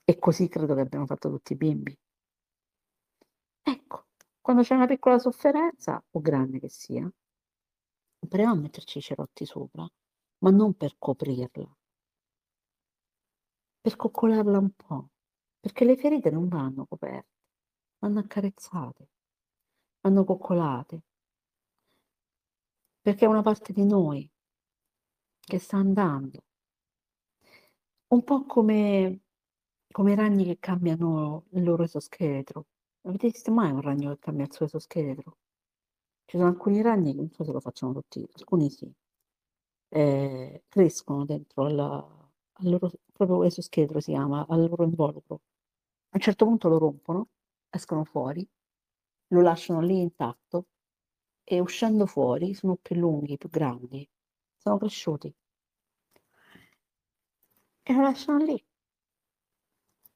E 0.03 0.19
così 0.19 0.49
credo 0.49 0.75
che 0.75 0.81
abbiano 0.81 1.05
fatto 1.05 1.29
tutti 1.29 1.53
i 1.53 1.55
bimbi. 1.55 1.97
Ecco, 3.63 4.07
quando 4.41 4.63
c'è 4.63 4.75
una 4.75 4.85
piccola 4.85 5.17
sofferenza, 5.17 6.03
o 6.11 6.19
grande 6.19 6.59
che 6.59 6.67
sia, 6.67 7.09
proviamo 8.27 8.53
a 8.53 8.55
metterci 8.61 8.99
i 8.99 9.01
cerotti 9.01 9.45
sopra, 9.45 9.85
ma 10.43 10.51
non 10.51 10.73
per 10.75 10.95
coprirla, 10.97 11.75
per 13.81 13.95
coccolarla 13.97 14.57
un 14.57 14.71
po', 14.71 15.09
perché 15.59 15.83
le 15.83 15.97
ferite 15.97 16.29
non 16.29 16.47
vanno 16.47 16.85
coperte, 16.85 17.41
vanno 17.99 18.19
accarezzate, 18.19 19.09
vanno 20.01 20.23
coccolate. 20.23 21.03
Perché 23.09 23.25
è 23.25 23.27
una 23.27 23.41
parte 23.41 23.73
di 23.73 23.83
noi 23.85 24.29
che 25.39 25.57
sta 25.57 25.77
andando. 25.77 26.43
Un 28.09 28.23
po' 28.23 28.45
come, 28.45 29.21
come 29.91 30.11
i 30.11 30.15
ragni 30.15 30.45
che 30.45 30.59
cambiano 30.59 31.45
il 31.53 31.63
loro 31.63 31.81
esoscheletro. 31.81 32.67
Avete 33.07 33.29
visto 33.29 33.51
mai 33.51 33.71
un 33.71 33.81
ragno 33.81 34.11
che 34.11 34.19
cambia 34.19 34.45
il 34.45 34.53
suo 34.53 34.67
esoscheletro? 34.67 35.37
Ci 36.25 36.37
sono 36.37 36.49
alcuni 36.49 36.83
ragni, 36.83 37.15
non 37.15 37.31
so 37.31 37.43
se 37.43 37.51
lo 37.51 37.59
facciano 37.59 37.93
tutti, 37.93 38.23
alcuni 38.31 38.69
sì, 38.69 38.93
eh, 39.89 40.65
crescono 40.67 41.25
dentro 41.25 41.63
al, 41.65 41.79
al 41.79 42.69
loro 42.69 42.91
proprio 43.11 43.43
esoscheletro 43.43 43.99
si 44.01 44.11
chiama, 44.11 44.45
al 44.47 44.67
loro 44.67 44.83
involucro. 44.83 45.41
A 46.09 46.17
un 46.17 46.19
certo 46.21 46.45
punto 46.45 46.69
lo 46.69 46.77
rompono, 46.77 47.29
escono 47.71 48.03
fuori, 48.03 48.47
lo 49.29 49.41
lasciano 49.41 49.81
lì 49.81 49.99
intatto 49.99 50.67
e 51.51 51.59
uscendo 51.59 52.05
fuori 52.05 52.53
sono 52.53 52.75
più 52.75 52.95
lunghi, 52.95 53.35
più 53.37 53.49
grandi, 53.49 54.07
sono 54.55 54.77
cresciuti. 54.77 55.33
E 57.81 57.93
lo 57.93 58.01
lasciano 58.01 58.37
lì. 58.45 58.63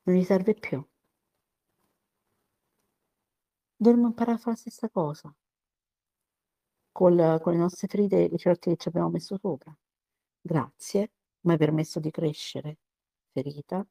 Non 0.04 0.16
gli 0.16 0.24
serve 0.24 0.54
più. 0.54 0.86
Dovremmo 3.76 4.08
imparare 4.08 4.38
a 4.38 4.40
fare 4.40 4.52
la 4.52 4.58
stessa 4.58 4.90
cosa. 4.90 5.34
Col, 6.92 7.40
con 7.42 7.54
le 7.54 7.58
nostre 7.58 7.88
ferite, 7.88 8.30
le 8.30 8.38
certi 8.38 8.70
che 8.70 8.78
ci 8.78 8.90
abbiamo 8.90 9.10
messo 9.10 9.36
sopra. 9.40 9.76
Grazie, 10.40 11.14
mi 11.42 11.54
hai 11.54 11.58
permesso 11.58 12.00
di 12.00 12.12
crescere, 12.12 12.78
ferita. 13.32 13.84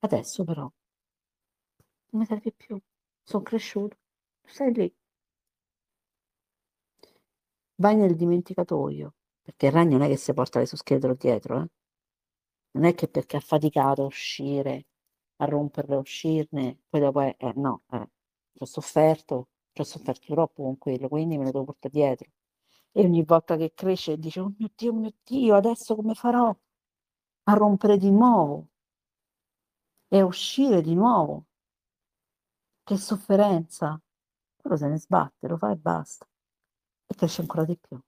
Adesso 0.00 0.44
però 0.44 0.70
non 2.10 2.20
mi 2.20 2.24
serve 2.26 2.52
più. 2.52 2.80
Sono 3.22 3.42
cresciuto. 3.42 3.96
Stai 4.44 4.72
lì. 4.72 4.94
Vai 7.80 7.94
nel 7.96 8.16
dimenticatoio, 8.16 9.14
perché 9.40 9.66
il 9.66 9.72
ragno 9.72 9.98
non 9.98 10.06
è 10.06 10.08
che 10.08 10.16
si 10.16 10.32
porta 10.34 10.58
le 10.58 10.66
scheletro 10.66 11.14
dietro, 11.14 11.62
eh? 11.62 11.66
Non 12.72 12.84
è 12.84 12.94
che 12.94 13.06
perché 13.08 13.36
ha 13.36 13.40
faticato 13.40 14.02
a 14.02 14.06
uscire, 14.06 14.86
a 15.36 15.44
romperle, 15.44 15.94
a 15.94 15.98
uscirne, 15.98 16.80
poi 16.88 17.00
dopo 17.00 17.20
è, 17.20 17.36
eh, 17.38 17.52
no, 17.54 17.82
eh, 17.92 18.08
ci 18.52 18.62
ho 18.62 18.66
sofferto, 18.66 19.48
ci 19.72 19.80
ho 19.82 19.84
sofferto 19.84 20.32
troppo 20.34 20.62
con 20.64 20.76
quello, 20.78 21.08
quindi 21.08 21.38
me 21.38 21.44
lo 21.44 21.52
devo 21.52 21.64
portare 21.64 21.94
dietro. 21.94 22.28
E 22.90 23.04
ogni 23.04 23.22
volta 23.24 23.56
che 23.56 23.72
cresce 23.74 24.18
dice, 24.18 24.40
oh 24.40 24.52
mio 24.58 24.70
Dio, 24.74 24.92
mio 24.92 25.12
Dio, 25.22 25.54
adesso 25.54 25.94
come 25.94 26.14
farò 26.14 26.48
a 27.44 27.52
rompere 27.54 27.96
di 27.96 28.10
nuovo 28.10 28.68
e 30.08 30.18
a 30.18 30.24
uscire 30.24 30.82
di 30.82 30.94
nuovo? 30.94 31.46
Che 32.82 32.96
sofferenza! 32.96 34.00
Quello 34.56 34.76
se 34.76 34.88
ne 34.88 34.98
sbatte, 34.98 35.46
lo 35.46 35.56
fa 35.56 35.70
e 35.70 35.76
basta. 35.76 36.26
E 37.10 37.14
cresce 37.14 37.40
ancora 37.40 37.64
di 37.64 37.76
più. 37.76 37.98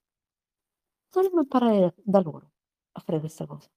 Dovremmo 1.11 1.41
imparare 1.41 1.95
da 1.97 2.21
loro 2.21 2.53
a 2.93 3.01
fare 3.01 3.21
questa 3.21 3.47
cosa. 3.47 3.69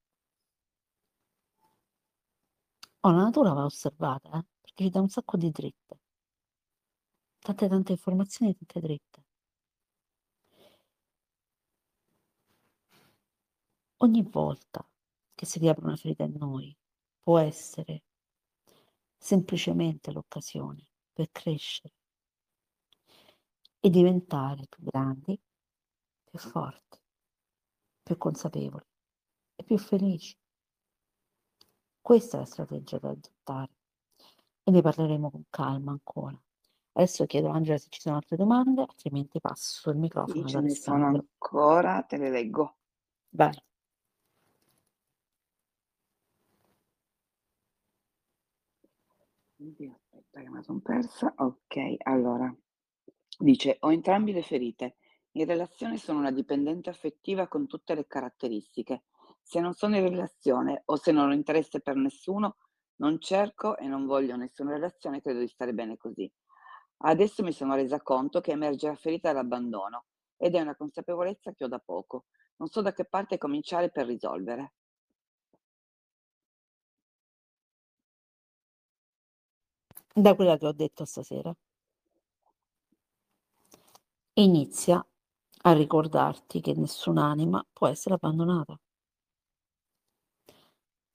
Oh, 3.06 3.12
la 3.12 3.24
natura 3.24 3.54
va 3.54 3.66
osservata, 3.66 4.30
eh? 4.40 4.46
perché 4.62 4.84
ci 4.86 4.90
dà 4.90 5.00
un 5.02 5.10
sacco 5.10 5.38
di 5.38 5.50
dritte. 5.52 6.00
Tante 7.40 7.68
tante 7.68 7.92
informazioni, 7.92 8.56
tante 8.56 8.80
dritte. 8.80 9.24
Ogni 13.98 14.22
volta 14.22 14.88
che 15.34 15.46
si 15.46 15.60
riapre 15.60 15.86
una 15.86 15.96
ferita 15.96 16.24
in 16.24 16.36
noi 16.38 16.76
può 17.20 17.40
essere 17.40 18.04
semplicemente 19.18 20.12
l'occasione 20.12 20.88
per 21.12 21.30
crescere 21.32 21.94
e 23.86 23.90
diventare 23.90 24.64
più 24.70 24.82
grandi, 24.82 25.38
più 26.24 26.40
forti, 26.40 26.98
più 28.02 28.18
consapevoli 28.18 28.86
e 29.58 29.64
più 29.66 29.78
felici. 29.78 30.38
Questa 32.00 32.38
è 32.38 32.40
la 32.40 32.46
strategia 32.46 32.98
da 33.00 33.10
adottare 33.10 33.74
e 34.64 34.72
ne 34.72 34.82
parleremo 34.82 35.30
con 35.30 35.44
calma 35.50 35.92
ancora. 35.92 36.42
Adesso 36.94 37.26
chiedo 37.26 37.50
a 37.50 37.56
Angela 37.56 37.78
se 37.78 37.90
ci 37.90 38.00
sono 38.00 38.16
altre 38.16 38.38
domande, 38.38 38.84
altrimenti 38.84 39.42
passo 39.42 39.90
il 39.90 39.98
microfono 39.98 40.48
Sì, 40.48 40.54
ce 40.54 40.62
ne 40.62 40.70
sono 40.70 41.08
ancora, 41.08 42.04
te 42.04 42.16
le 42.16 42.30
leggo. 42.30 42.78
Vai. 43.32 43.62
Oddio, 49.58 49.92
aspetta 49.92 50.40
che 50.40 50.50
me 50.50 50.56
la 50.56 50.64
son 50.64 50.82
persa. 50.82 51.34
Ok, 51.36 51.96
allora. 52.04 52.56
Dice, 53.38 53.78
ho 53.82 53.92
entrambi 53.92 54.32
le 54.32 54.44
ferite. 54.44 54.98
In 55.34 55.46
relazione 55.46 55.98
sono 55.98 56.20
una 56.20 56.32
dipendente 56.32 56.90
affettiva 56.90 57.48
con 57.48 57.68
tutte 57.68 57.96
le 57.96 58.06
caratteristiche. 58.06 59.04
Se 59.42 59.60
non 59.60 59.74
sono 59.74 59.98
in 59.98 60.08
relazione 60.08 60.84
o 60.86 60.96
se 60.96 61.12
non 61.12 61.30
ho 61.30 61.34
interesse 61.34 61.82
per 61.82 61.96
nessuno, 61.96 62.58
non 62.98 63.20
cerco 63.20 63.78
e 63.78 63.88
non 63.88 64.06
voglio 64.06 64.36
nessuna 64.36 64.74
relazione, 64.74 65.22
credo 65.22 65.40
di 65.40 65.48
stare 65.48 65.74
bene 65.74 65.98
così. 65.98 66.32
Adesso 67.06 67.44
mi 67.44 67.52
sono 67.52 67.76
resa 67.76 68.02
conto 68.02 68.40
che 68.40 68.52
emerge 68.52 68.88
la 68.88 68.96
ferita 68.96 69.30
dell'abbandono 69.30 70.06
ed 70.38 70.56
è 70.56 70.62
una 70.62 70.76
consapevolezza 70.76 71.54
che 71.54 71.66
ho 71.66 71.68
da 71.68 71.80
poco. 71.80 72.26
Non 72.58 72.70
so 72.70 72.82
da 72.82 72.94
che 72.94 73.06
parte 73.06 73.38
cominciare 73.38 73.90
per 73.90 74.06
risolvere. 74.06 74.74
Da 80.16 80.36
quella 80.36 80.58
che 80.58 80.68
ho 80.68 80.72
detto 80.74 81.04
stasera. 81.06 81.54
Inizia 84.36 85.04
a 85.66 85.74
ricordarti 85.74 86.60
che 86.60 86.74
nessun'anima 86.76 87.66
può 87.72 87.88
essere 87.88 88.16
abbandonata 88.16 88.76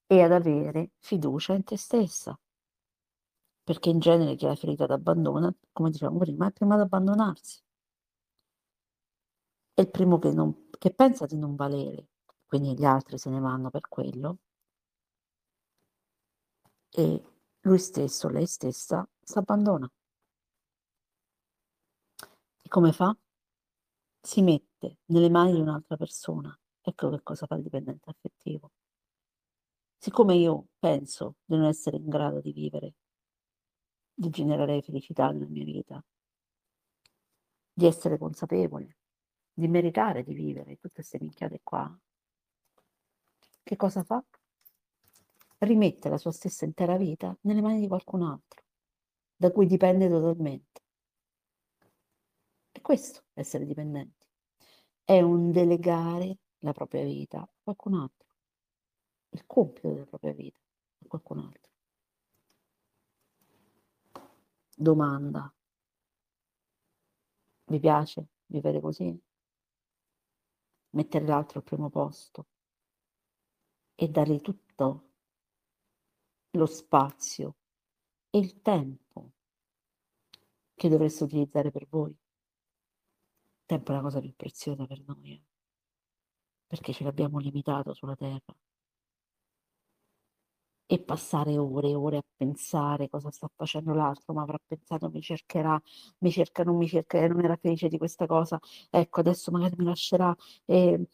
e 0.06 0.22
ad 0.22 0.32
avere 0.32 0.90
fiducia 0.98 1.54
in 1.54 1.64
te 1.64 1.76
stessa. 1.76 2.38
Perché 3.62 3.88
in 3.90 3.98
genere 4.00 4.34
chi 4.34 4.46
ha 4.46 4.48
la 4.48 4.56
ferita 4.56 4.86
d'abbandono, 4.86 5.54
come 5.72 5.90
dicevamo 5.90 6.18
prima, 6.18 6.44
è 6.44 6.48
il 6.48 6.54
primo 6.54 6.74
ad 6.74 6.80
abbandonarsi. 6.80 7.60
È 9.72 9.80
il 9.80 9.90
primo 9.90 10.18
che, 10.18 10.30
non, 10.30 10.68
che 10.78 10.92
pensa 10.92 11.24
di 11.24 11.38
non 11.38 11.54
valere, 11.54 12.08
quindi 12.46 12.74
gli 12.74 12.84
altri 12.84 13.16
se 13.16 13.30
ne 13.30 13.40
vanno 13.40 13.70
per 13.70 13.88
quello. 13.88 14.38
E 16.90 17.22
lui 17.60 17.78
stesso, 17.78 18.28
lei 18.28 18.44
stessa, 18.44 19.08
si 19.22 19.38
abbandona. 19.38 19.90
E 22.68 22.70
come 22.70 22.92
fa? 22.92 23.16
Si 24.20 24.42
mette 24.42 24.98
nelle 25.06 25.30
mani 25.30 25.54
di 25.54 25.60
un'altra 25.60 25.96
persona. 25.96 26.54
Ecco 26.82 27.08
che 27.08 27.22
cosa 27.22 27.46
fa 27.46 27.54
il 27.54 27.62
dipendente 27.62 28.10
affettivo. 28.10 28.72
Siccome 29.96 30.34
io 30.34 30.66
penso 30.78 31.36
di 31.46 31.56
non 31.56 31.64
essere 31.64 31.96
in 31.96 32.06
grado 32.10 32.42
di 32.42 32.52
vivere, 32.52 32.92
di 34.12 34.28
generare 34.28 34.82
felicità 34.82 35.30
nella 35.30 35.48
mia 35.48 35.64
vita, 35.64 36.04
di 37.72 37.86
essere 37.86 38.18
consapevole, 38.18 38.98
di 39.50 39.66
meritare 39.66 40.22
di 40.22 40.34
vivere 40.34 40.76
tutte 40.76 40.96
queste 40.96 41.16
minchiate 41.18 41.60
qua, 41.62 41.98
che 43.62 43.76
cosa 43.76 44.02
fa? 44.02 44.22
Rimette 45.60 46.10
la 46.10 46.18
sua 46.18 46.32
stessa 46.32 46.66
intera 46.66 46.98
vita 46.98 47.34
nelle 47.44 47.62
mani 47.62 47.80
di 47.80 47.88
qualcun 47.88 48.24
altro, 48.24 48.62
da 49.34 49.50
cui 49.52 49.64
dipende 49.64 50.06
totalmente. 50.10 50.82
E 52.78 52.80
questo 52.80 53.24
è 53.32 53.40
essere 53.40 53.64
dipendenti. 53.64 54.24
È 55.02 55.20
un 55.20 55.50
delegare 55.50 56.38
la 56.58 56.70
propria 56.70 57.02
vita 57.02 57.40
a 57.40 57.50
qualcun 57.60 57.94
altro, 57.94 58.28
il 59.30 59.44
compito 59.46 59.88
della 59.88 60.04
propria 60.04 60.32
vita 60.32 60.60
a 60.60 61.06
qualcun 61.08 61.40
altro. 61.40 61.72
Domanda. 64.76 65.52
Vi 67.64 67.80
piace 67.80 68.28
vivere 68.46 68.80
così? 68.80 69.20
Mettere 70.90 71.26
l'altro 71.26 71.58
al 71.58 71.64
primo 71.64 71.90
posto 71.90 72.46
e 73.96 74.08
dargli 74.08 74.40
tutto 74.40 75.08
lo 76.52 76.66
spazio 76.66 77.56
e 78.30 78.38
il 78.38 78.62
tempo 78.62 79.32
che 80.76 80.88
dovreste 80.88 81.24
utilizzare 81.24 81.72
per 81.72 81.88
voi. 81.88 82.16
Tempo 83.68 83.92
è 83.92 83.94
la 83.94 84.00
cosa 84.00 84.18
più 84.18 84.34
preziosa 84.34 84.84
per 84.84 85.00
noi, 85.06 85.30
eh? 85.30 85.42
perché 86.68 86.92
ce 86.92 87.02
l'abbiamo 87.02 87.40
limitato 87.40 87.92
sulla 87.94 88.14
Terra. 88.14 88.54
E 90.90 90.98
passare 91.00 91.56
ore 91.58 91.88
e 91.90 91.94
ore 91.94 92.16
a 92.18 92.22
pensare 92.36 93.08
cosa 93.10 93.30
sta 93.30 93.48
facendo 93.54 93.92
l'altro, 93.94 94.32
ma 94.32 94.42
avrà 94.42 94.58
pensato 94.66 95.10
mi 95.10 95.20
cercherà, 95.20 95.78
mi 96.20 96.30
cerca, 96.30 96.62
non 96.64 96.76
mi 96.76 96.88
cerca, 96.88 97.26
non 97.28 97.44
era 97.44 97.56
felice 97.56 97.88
di 97.88 97.98
questa 97.98 98.26
cosa, 98.26 98.58
ecco 98.90 99.20
adesso 99.20 99.50
magari 99.50 99.74
mi 99.76 99.84
lascerà 99.84 100.34
e, 100.64 101.06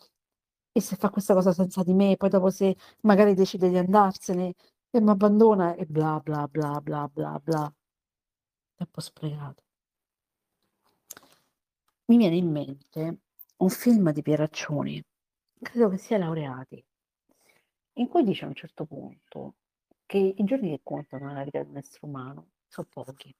e 0.72 0.80
se 0.80 0.94
fa 0.96 1.10
questa 1.10 1.34
cosa 1.34 1.52
senza 1.52 1.82
di 1.82 1.92
me, 1.94 2.16
poi 2.16 2.28
dopo 2.30 2.50
se 2.50 2.76
magari 3.00 3.34
decide 3.34 3.68
di 3.68 3.76
andarsene 3.78 4.54
e 4.90 5.00
mi 5.00 5.10
abbandona 5.10 5.74
e 5.74 5.86
bla 5.86 6.20
bla 6.22 6.46
bla 6.48 6.80
bla 6.80 7.08
bla 7.08 7.40
bla. 7.42 7.74
tempo 8.76 9.00
sprecato. 9.00 9.63
Mi 12.06 12.18
viene 12.18 12.36
in 12.36 12.50
mente 12.50 13.20
un 13.56 13.70
film 13.70 14.12
di 14.12 14.20
Pieraccioni, 14.20 15.02
credo 15.58 15.88
che 15.88 15.96
sia 15.96 16.18
Laureati, 16.18 16.84
in 17.94 18.08
cui 18.08 18.24
dice 18.24 18.44
a 18.44 18.48
un 18.48 18.54
certo 18.54 18.84
punto 18.84 19.54
che 20.04 20.18
i 20.18 20.44
giorni 20.44 20.68
che 20.68 20.80
contano 20.82 21.28
nella 21.28 21.44
vita 21.44 21.62
di 21.62 21.70
un 21.70 21.78
essere 21.78 22.00
umano 22.02 22.50
sono 22.66 22.86
pochi. 22.90 23.34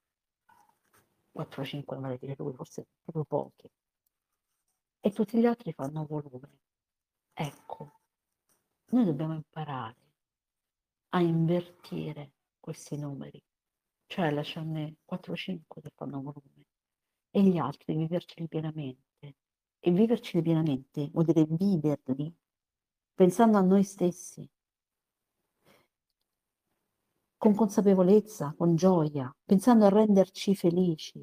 4-5 1.31 1.83
vorrei 1.99 2.17
dire 2.17 2.33
lui, 2.39 2.55
forse 2.55 2.87
proprio 3.03 3.25
pochi. 3.25 3.69
E 4.99 5.11
tutti 5.11 5.37
gli 5.37 5.45
altri 5.45 5.71
fanno 5.71 6.03
volume. 6.07 6.49
Ecco, 7.33 7.99
noi 8.85 9.05
dobbiamo 9.05 9.35
imparare 9.35 9.97
a 11.09 11.21
invertire 11.21 12.31
questi 12.59 12.97
numeri, 12.97 13.39
cioè 14.07 14.31
lasciarne 14.31 14.95
4-5 15.05 15.81
che 15.83 15.91
fanno 15.93 16.21
volume 16.21 16.54
e 17.35 17.43
gli 17.43 17.57
altri 17.57 17.97
viverceli 17.97 18.47
pienamente. 18.47 19.35
E 19.79 19.91
viverceli 19.91 20.41
pienamente 20.41 21.09
vuol 21.11 21.25
dire 21.25 21.45
viverli 21.45 22.33
pensando 23.13 23.57
a 23.57 23.61
noi 23.61 23.83
stessi, 23.83 24.49
con 27.35 27.53
consapevolezza, 27.53 28.53
con 28.57 28.75
gioia, 28.75 29.35
pensando 29.43 29.85
a 29.85 29.89
renderci 29.89 30.55
felici. 30.55 31.21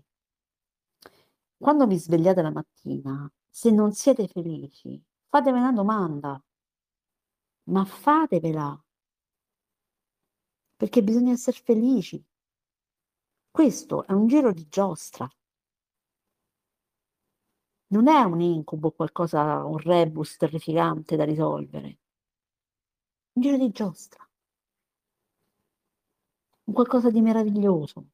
Quando 1.57 1.87
vi 1.87 1.99
svegliate 1.99 2.43
la 2.43 2.51
mattina, 2.51 3.31
se 3.49 3.71
non 3.71 3.93
siete 3.93 4.29
felici, 4.29 5.03
fatevi 5.29 5.59
una 5.59 5.73
domanda, 5.73 6.39
ma 7.65 7.85
fatevela, 7.87 8.79
perché 10.77 11.03
bisogna 11.03 11.33
essere 11.33 11.59
felici. 11.59 12.23
Questo 13.51 14.05
è 14.07 14.13
un 14.13 14.27
giro 14.27 14.53
di 14.53 14.69
giostra. 14.69 15.27
Non 17.93 18.09
è 18.09 18.21
un 18.23 18.41
incubo, 18.41 18.91
qualcosa, 18.91 19.65
un 19.65 19.77
rebus 19.77 20.37
terrificante 20.37 21.15
da 21.15 21.25
risolvere. 21.25 21.99
Un 23.35 23.43
giro 23.43 23.57
di 23.59 23.71
giostra. 23.71 24.27
Un 26.65 26.73
qualcosa 26.73 27.11
di 27.11 27.21
meraviglioso. 27.21 28.07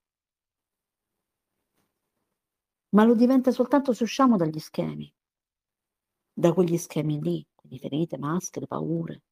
Ma 2.91 3.05
lo 3.05 3.15
diventa 3.15 3.53
soltanto 3.53 3.93
se 3.93 4.03
usciamo 4.03 4.37
dagli 4.37 4.59
schemi. 4.59 5.13
Da 6.33 6.53
quegli 6.53 6.77
schemi 6.77 7.21
lì, 7.21 7.47
quindi 7.55 7.79
ferite, 7.79 8.19
maschere, 8.19 8.67
paure. 8.67 9.23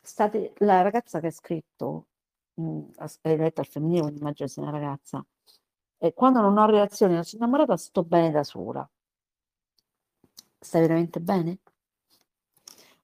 State, 0.00 0.52
la 0.58 0.82
ragazza 0.82 1.18
che 1.18 1.26
ha 1.28 1.30
scritto, 1.32 2.06
mh, 2.54 2.90
hai 3.22 3.36
letto 3.36 3.60
al 3.60 3.66
femminile, 3.66 4.10
immagino 4.10 4.48
sia 4.48 4.62
una 4.62 4.70
ragazza, 4.70 5.24
e 6.04 6.12
quando 6.12 6.42
non 6.42 6.58
ho 6.58 6.66
reazioni, 6.66 7.14
non 7.14 7.24
sono 7.24 7.44
innamorata, 7.44 7.78
sto 7.78 8.02
bene 8.02 8.30
da 8.30 8.44
sola. 8.44 8.86
Stai 10.58 10.82
veramente 10.82 11.18
bene? 11.18 11.60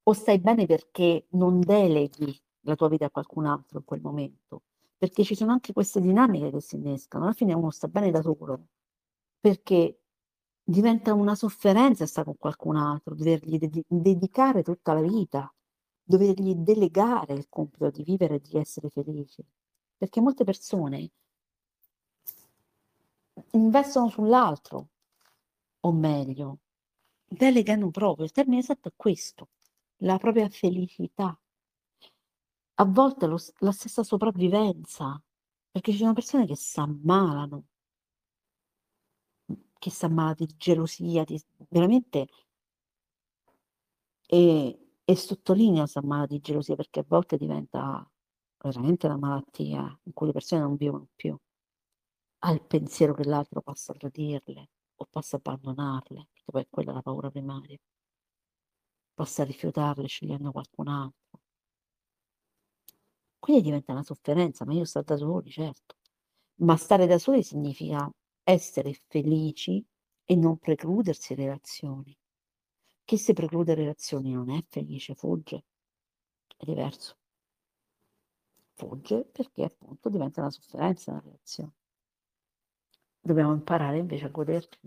O 0.02 0.12
stai 0.12 0.38
bene 0.38 0.66
perché 0.66 1.24
non 1.30 1.60
deleghi 1.60 2.38
la 2.64 2.74
tua 2.74 2.88
vita 2.90 3.06
a 3.06 3.10
qualcun 3.10 3.46
altro 3.46 3.78
in 3.78 3.84
quel 3.86 4.02
momento? 4.02 4.64
Perché 4.98 5.24
ci 5.24 5.34
sono 5.34 5.52
anche 5.52 5.72
queste 5.72 5.98
dinamiche 5.98 6.50
che 6.50 6.60
si 6.60 6.76
innescano. 6.76 7.24
Alla 7.24 7.32
fine 7.32 7.54
uno 7.54 7.70
sta 7.70 7.88
bene 7.88 8.10
da 8.10 8.20
solo 8.20 8.66
perché 9.40 10.00
diventa 10.62 11.14
una 11.14 11.34
sofferenza 11.34 12.04
stare 12.04 12.26
con 12.26 12.36
qualcun 12.36 12.76
altro, 12.76 13.14
dovergli 13.14 13.56
ded- 13.56 13.84
dedicare 13.88 14.62
tutta 14.62 14.92
la 14.92 15.00
vita, 15.00 15.50
dovergli 16.02 16.54
delegare 16.54 17.32
il 17.32 17.46
compito 17.48 17.88
di 17.88 18.02
vivere 18.02 18.34
e 18.34 18.40
di 18.40 18.58
essere 18.58 18.90
felici. 18.90 19.42
Perché 19.96 20.20
molte 20.20 20.44
persone 20.44 21.12
investono 23.52 24.08
sull'altro, 24.08 24.88
o 25.80 25.92
meglio, 25.92 26.58
delegano 27.26 27.90
proprio, 27.90 28.24
il 28.24 28.32
termine 28.32 28.60
esatto 28.60 28.88
è 28.88 28.92
questo, 28.96 29.48
la 29.98 30.18
propria 30.18 30.48
felicità. 30.48 31.38
A 32.74 32.84
volte 32.84 33.26
lo, 33.26 33.38
la 33.58 33.72
stessa 33.72 34.02
sopravvivenza, 34.02 35.22
perché 35.70 35.92
ci 35.92 35.98
sono 35.98 36.12
persone 36.14 36.46
che 36.46 36.56
si 36.56 36.80
ammalano, 36.80 37.64
che 39.78 39.90
si 39.90 40.04
ammalano 40.04 40.34
di 40.34 40.46
gelosia, 40.56 41.24
di, 41.24 41.40
veramente, 41.68 42.26
e, 44.26 44.78
e 45.04 45.16
sottolineo 45.16 45.86
si 45.86 45.98
ammala 45.98 46.26
di 46.26 46.40
gelosia 46.40 46.76
perché 46.76 47.00
a 47.00 47.04
volte 47.06 47.36
diventa 47.36 48.08
veramente 48.58 49.06
una 49.06 49.16
malattia 49.16 49.98
in 50.04 50.12
cui 50.12 50.26
le 50.26 50.32
persone 50.32 50.62
non 50.62 50.76
vivono 50.76 51.08
più 51.16 51.36
al 52.40 52.62
pensiero 52.66 53.14
che 53.14 53.24
l'altro 53.24 53.62
possa 53.62 53.94
tradirle 53.94 54.68
o 54.96 55.06
possa 55.08 55.36
abbandonarle, 55.36 56.28
perché 56.32 56.50
poi 56.50 56.66
quella 56.68 56.90
è 56.90 56.94
la 56.94 57.02
paura 57.02 57.30
primaria, 57.30 57.78
possa 59.14 59.44
rifiutarle 59.44 60.08
scegliendo 60.08 60.50
qualcun 60.50 60.88
altro. 60.88 61.40
Quindi 63.40 63.62
diventa 63.62 63.92
una 63.92 64.02
sofferenza, 64.04 64.64
ma 64.64 64.72
io 64.72 64.84
sto 64.84 65.02
da 65.02 65.16
soli, 65.16 65.50
certo. 65.50 65.96
Ma 66.60 66.76
stare 66.76 67.06
da 67.06 67.18
soli 67.18 67.42
significa 67.42 68.08
essere 68.44 68.92
felici 69.08 69.84
e 70.24 70.36
non 70.36 70.58
precludersi 70.58 71.34
relazioni. 71.34 72.16
Chi 73.04 73.18
si 73.18 73.32
preclude 73.32 73.74
relazioni 73.74 74.32
non 74.32 74.50
è 74.50 74.64
felice, 74.68 75.14
fugge, 75.14 75.64
è 76.56 76.64
diverso. 76.64 77.16
Fugge 78.74 79.26
perché 79.30 79.62
appunto 79.62 80.08
diventa 80.08 80.40
una 80.40 80.50
sofferenza 80.50 81.12
la 81.12 81.20
relazione. 81.20 81.74
Dobbiamo 83.20 83.52
imparare 83.52 83.98
invece 83.98 84.26
a 84.26 84.30
goderci. 84.30 84.78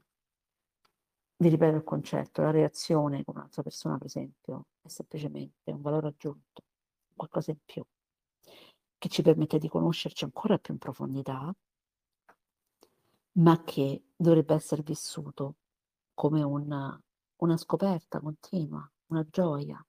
Vi 1.38 1.50
ripeto 1.50 1.76
il 1.76 1.84
concetto, 1.84 2.42
la 2.42 2.52
reazione 2.52 3.24
con 3.24 3.36
un'altra 3.36 3.62
persona, 3.62 3.98
per 3.98 4.08
esempio, 4.08 4.68
è 4.82 4.88
semplicemente 4.88 5.72
un 5.72 5.82
valore 5.82 6.08
aggiunto, 6.08 6.64
qualcosa 7.16 7.52
in 7.52 7.60
più, 7.64 7.84
che 8.98 9.10
ci 9.10 9.22
permette 9.22 9.60
di 9.60 9.68
conoscerci 9.68 10.24
ancora 10.24 10.58
più 10.58 10.74
in 10.74 10.80
profondità, 10.80 11.54
ma 13.34 13.64
che 13.64 14.04
dovrebbe 14.16 14.54
essere 14.56 14.82
vissuto 14.84 15.56
come 16.14 16.42
una, 16.42 17.00
una 17.38 17.58
scoperta 17.58 18.20
continua, 18.20 18.90
una 19.08 19.26
gioia, 19.30 19.86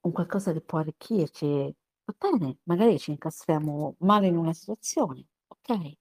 un 0.00 0.12
qualcosa 0.12 0.52
che 0.52 0.60
può 0.60 0.78
arricchirci. 0.78 1.74
Va 2.04 2.14
bene, 2.18 2.58
magari 2.64 2.98
ci 2.98 3.10
incastriamo 3.12 3.96
male 4.00 4.26
in 4.26 4.36
una 4.36 4.52
situazione, 4.52 5.26
ok? 5.48 6.00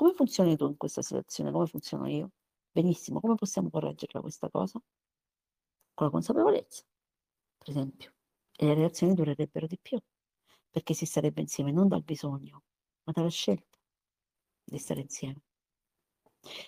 Come 0.00 0.14
funzioni 0.14 0.56
tu 0.56 0.66
in 0.66 0.78
questa 0.78 1.02
situazione? 1.02 1.50
Come 1.50 1.66
funziono 1.66 2.06
io? 2.06 2.30
Benissimo, 2.72 3.20
come 3.20 3.34
possiamo 3.34 3.68
correggerla 3.68 4.22
questa 4.22 4.48
cosa? 4.48 4.80
Con 5.92 6.06
la 6.06 6.10
consapevolezza, 6.10 6.84
per 7.58 7.68
esempio. 7.68 8.14
E 8.56 8.64
le 8.64 8.72
relazioni 8.72 9.12
durerebbero 9.12 9.66
di 9.66 9.78
più, 9.78 9.98
perché 10.70 10.94
si 10.94 11.04
starebbe 11.04 11.42
insieme 11.42 11.70
non 11.70 11.86
dal 11.86 12.02
bisogno, 12.02 12.62
ma 13.04 13.12
dalla 13.12 13.28
scelta 13.28 13.76
di 14.64 14.78
stare 14.78 15.02
insieme. 15.02 15.42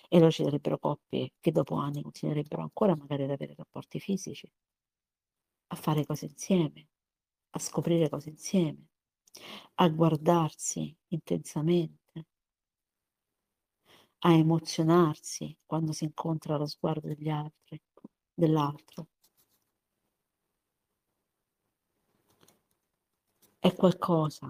E 0.07 0.17
allora 0.17 0.29
ci 0.29 0.43
sarebbero 0.43 0.77
coppie 0.77 1.33
che 1.39 1.51
dopo 1.51 1.73
anni 1.73 2.03
continuerebbero 2.03 2.61
ancora 2.61 2.95
magari 2.95 3.23
ad 3.23 3.31
avere 3.31 3.55
rapporti 3.55 3.99
fisici, 3.99 4.47
a 5.69 5.75
fare 5.75 6.05
cose 6.05 6.25
insieme, 6.25 6.87
a 7.49 7.57
scoprire 7.57 8.09
cose 8.09 8.29
insieme, 8.29 8.89
a 9.73 9.89
guardarsi 9.89 10.95
intensamente 11.07 12.02
a 14.25 14.33
emozionarsi 14.33 15.57
quando 15.65 15.91
si 15.91 16.05
incontra 16.05 16.57
lo 16.57 16.65
sguardo 16.65 17.07
degli 17.07 17.29
altri, 17.29 17.81
dell'altro. 18.33 19.07
È 23.59 23.73
qualcosa 23.75 24.47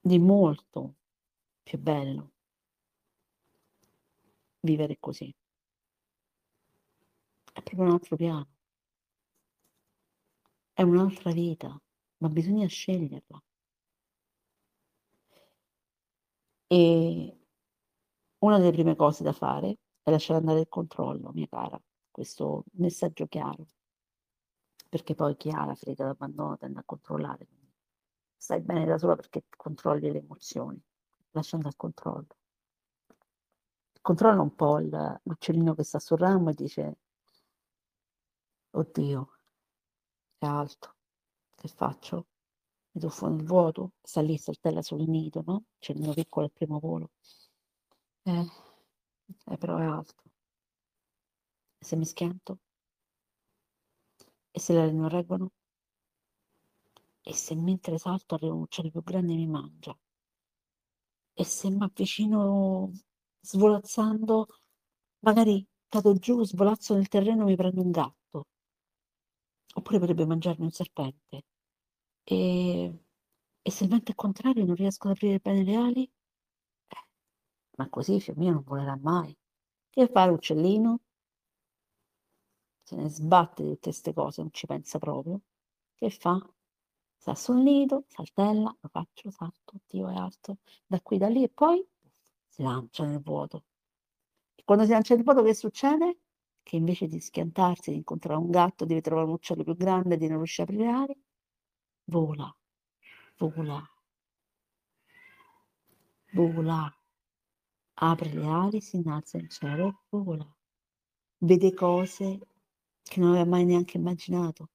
di 0.00 0.18
molto 0.18 0.96
più 1.62 1.78
bello 1.78 2.32
vivere 4.60 4.98
così. 5.00 5.34
È 7.52 7.62
proprio 7.62 7.82
un 7.82 7.90
altro 7.90 8.16
piano. 8.16 8.48
È 10.72 10.82
un'altra 10.82 11.32
vita, 11.32 11.76
ma 12.18 12.28
bisogna 12.28 12.66
sceglierla. 12.66 13.42
E 16.72 17.39
una 18.40 18.58
delle 18.58 18.72
prime 18.72 18.96
cose 18.96 19.22
da 19.22 19.32
fare 19.32 19.78
è 20.02 20.10
lasciare 20.10 20.38
andare 20.38 20.60
il 20.60 20.68
controllo, 20.68 21.30
mia 21.32 21.46
cara, 21.48 21.80
questo 22.10 22.64
messaggio 22.72 23.26
chiaro, 23.26 23.66
perché 24.88 25.14
poi 25.14 25.36
chi 25.36 25.50
ha 25.50 25.64
la 25.64 25.74
ferita 25.74 26.04
d'abbandono 26.04 26.56
tende 26.56 26.80
a 26.80 26.84
controllare. 26.84 27.46
Stai 28.36 28.60
bene 28.60 28.86
da 28.86 28.98
sola 28.98 29.16
perché 29.16 29.44
controlli 29.56 30.10
le 30.10 30.18
emozioni, 30.18 30.80
lascia 31.30 31.56
andare 31.56 31.74
il 31.74 31.80
controllo. 31.80 32.36
Controlla 34.00 34.40
un 34.40 34.54
po' 34.54 34.78
l'uccellino 34.78 35.74
che 35.74 35.84
sta 35.84 35.98
sul 35.98 36.18
ramo 36.18 36.50
e 36.50 36.54
dice, 36.54 36.96
oddio, 38.70 39.38
è 40.38 40.46
alto, 40.46 40.94
che 41.54 41.68
faccio? 41.68 42.26
mi 42.92 43.00
tuffo 43.00 43.28
nel 43.28 43.44
vuoto, 43.44 43.92
sta 44.02 44.20
lì, 44.20 44.36
saltella 44.36 44.82
sul 44.82 45.08
nido, 45.08 45.42
no? 45.46 45.64
C'è 45.78 45.92
il 45.92 46.00
mio 46.00 46.12
piccolo 46.12 46.46
al 46.46 46.52
primo 46.52 46.78
volo. 46.80 47.10
Eh, 48.24 48.46
eh, 49.46 49.58
però 49.58 49.76
è 49.78 49.84
alto. 49.84 50.22
Se 51.82 51.94
mi 51.96 52.06
schianto? 52.06 52.58
E 54.56 54.58
se 54.64 54.70
le 54.74 54.80
ali 54.82 54.94
non 54.94 55.08
reggono? 55.16 55.46
E 57.30 57.32
se 57.34 57.54
mentre 57.54 57.96
salto 57.96 58.34
arriva 58.34 58.52
un 58.52 58.60
uccello 58.60 58.90
più 58.90 59.02
grande 59.02 59.32
e 59.32 59.36
mi 59.36 59.46
mangia? 59.46 59.96
E 61.42 61.44
se 61.44 61.66
mi 61.70 61.82
avvicino 61.86 62.92
svolazzando, 63.40 64.46
magari 65.26 65.66
cado 65.88 66.14
giù, 66.14 66.44
svolazzo 66.44 66.94
nel 66.94 67.08
terreno 67.08 67.42
e 67.42 67.46
mi 67.46 67.56
prendo 67.56 67.82
un 67.82 67.90
gatto? 67.90 68.46
Oppure 69.74 69.98
potrebbe 69.98 70.26
mangiarmi 70.26 70.64
un 70.64 70.70
serpente? 70.70 71.42
E, 72.24 72.94
e 73.62 73.70
se 73.70 73.84
il 73.84 73.90
vento 73.90 74.12
è 74.12 74.14
contrario 74.14 74.64
non 74.64 74.74
riesco 74.76 75.08
ad 75.08 75.14
aprire 75.16 75.38
bene 75.40 75.64
le 75.64 75.76
ali? 75.76 76.10
Ma 77.80 77.88
così 77.88 78.16
il 78.16 78.20
fiammino 78.20 78.52
non 78.52 78.62
volerà 78.62 78.94
mai. 79.00 79.34
Che 79.88 80.06
fa 80.08 80.26
l'uccellino? 80.26 81.00
Se 82.82 82.94
ne 82.94 83.08
sbatte 83.08 83.62
di 83.62 83.70
tutte 83.70 83.88
queste 83.88 84.12
cose, 84.12 84.42
non 84.42 84.52
ci 84.52 84.66
pensa 84.66 84.98
proprio. 84.98 85.40
Che 85.94 86.10
fa? 86.10 86.38
Sta 87.16 87.34
sul 87.34 87.56
nido, 87.62 88.04
saltella, 88.06 88.76
lo 88.78 88.88
faccio, 88.90 89.30
salto, 89.30 89.80
Dio 89.86 90.10
è 90.10 90.14
alto, 90.14 90.58
da 90.86 91.00
qui, 91.00 91.16
da 91.16 91.28
lì 91.28 91.42
e 91.42 91.48
poi 91.48 91.82
si 92.46 92.62
lancia 92.62 93.06
nel 93.06 93.22
vuoto. 93.22 93.64
E 94.54 94.62
quando 94.62 94.84
si 94.84 94.90
lancia 94.90 95.14
nel 95.14 95.24
vuoto 95.24 95.42
che 95.42 95.54
succede? 95.54 96.18
Che 96.62 96.76
invece 96.76 97.06
di 97.06 97.18
schiantarsi, 97.18 97.92
di 97.92 97.96
incontrare 97.96 98.38
un 98.38 98.50
gatto, 98.50 98.84
deve 98.84 99.00
trovare 99.00 99.26
un 99.26 99.32
uccello 99.32 99.64
più 99.64 99.74
grande, 99.74 100.18
di 100.18 100.28
non 100.28 100.36
riuscire 100.36 100.70
a 100.70 100.70
aprire 100.70 101.18
vola, 102.04 102.54
vola, 103.38 103.82
vola, 106.32 106.99
apre 108.02 108.32
le 108.32 108.46
ali, 108.46 108.80
si 108.80 108.96
innalza 108.96 109.36
in 109.38 109.48
cielo 109.48 109.88
e 109.88 109.94
vola, 110.08 110.56
vede 111.38 111.74
cose 111.74 112.38
che 113.02 113.20
non 113.20 113.30
aveva 113.30 113.44
mai 113.44 113.64
neanche 113.64 113.98
immaginato, 113.98 114.70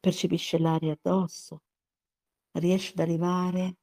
percepisce 0.00 0.58
l'aria 0.58 0.92
addosso, 0.92 1.62
riesce 2.52 2.92
ad 2.92 3.00
arrivare 3.00 3.76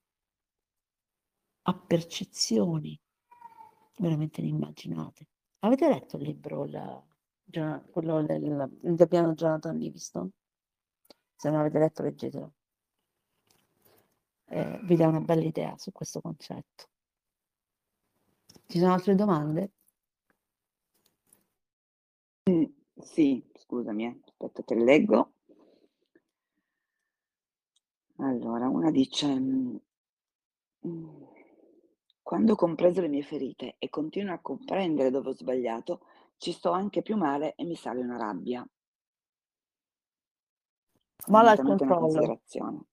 a 1.63 1.73
percezioni 1.77 2.99
veramente 3.97 4.41
inimmaginate. 4.41 5.27
Avete 5.59 5.87
letto 5.89 6.17
il 6.17 6.23
libro, 6.23 6.65
la, 6.65 7.03
quello 7.91 8.23
del, 8.23 8.79
Gabbiano 8.95 9.33
Jonathan 9.33 9.77
Livingston? 9.77 10.31
Se 11.35 11.49
non 11.49 11.59
avete 11.59 11.77
letto, 11.77 12.01
leggetelo. 12.01 12.53
Eh, 14.45 14.79
vi 14.83 14.95
dà 14.95 15.07
una 15.07 15.21
bella 15.21 15.43
idea 15.43 15.77
su 15.77 15.91
questo 15.91 16.19
concetto. 16.19 16.90
Ci 18.71 18.79
sono 18.79 18.93
altre 18.93 19.15
domande? 19.15 19.73
Mm, 22.49 22.63
sì, 23.01 23.43
scusami, 23.53 24.05
eh. 24.05 24.19
aspetta, 24.39 24.73
le 24.73 24.83
leggo. 24.85 25.33
Allora, 28.19 28.69
una 28.69 28.89
dice: 28.89 29.27
mm, 29.27 29.75
mm, 30.87 31.23
"Quando 32.21 32.53
ho 32.53 32.55
compreso 32.55 33.01
le 33.01 33.09
mie 33.09 33.23
ferite 33.23 33.75
e 33.77 33.89
continuo 33.89 34.33
a 34.33 34.39
comprendere 34.39 35.09
dove 35.09 35.31
ho 35.31 35.35
sbagliato, 35.35 36.05
ci 36.37 36.53
sto 36.53 36.71
anche 36.71 37.01
più 37.01 37.17
male 37.17 37.55
e 37.55 37.65
mi 37.65 37.75
sale 37.75 37.99
una 37.99 38.15
rabbia". 38.15 38.65
Fondamentalmente 41.17 41.83
una 41.83 41.93
controllo. 41.93 42.13
considerazione. 42.13 42.85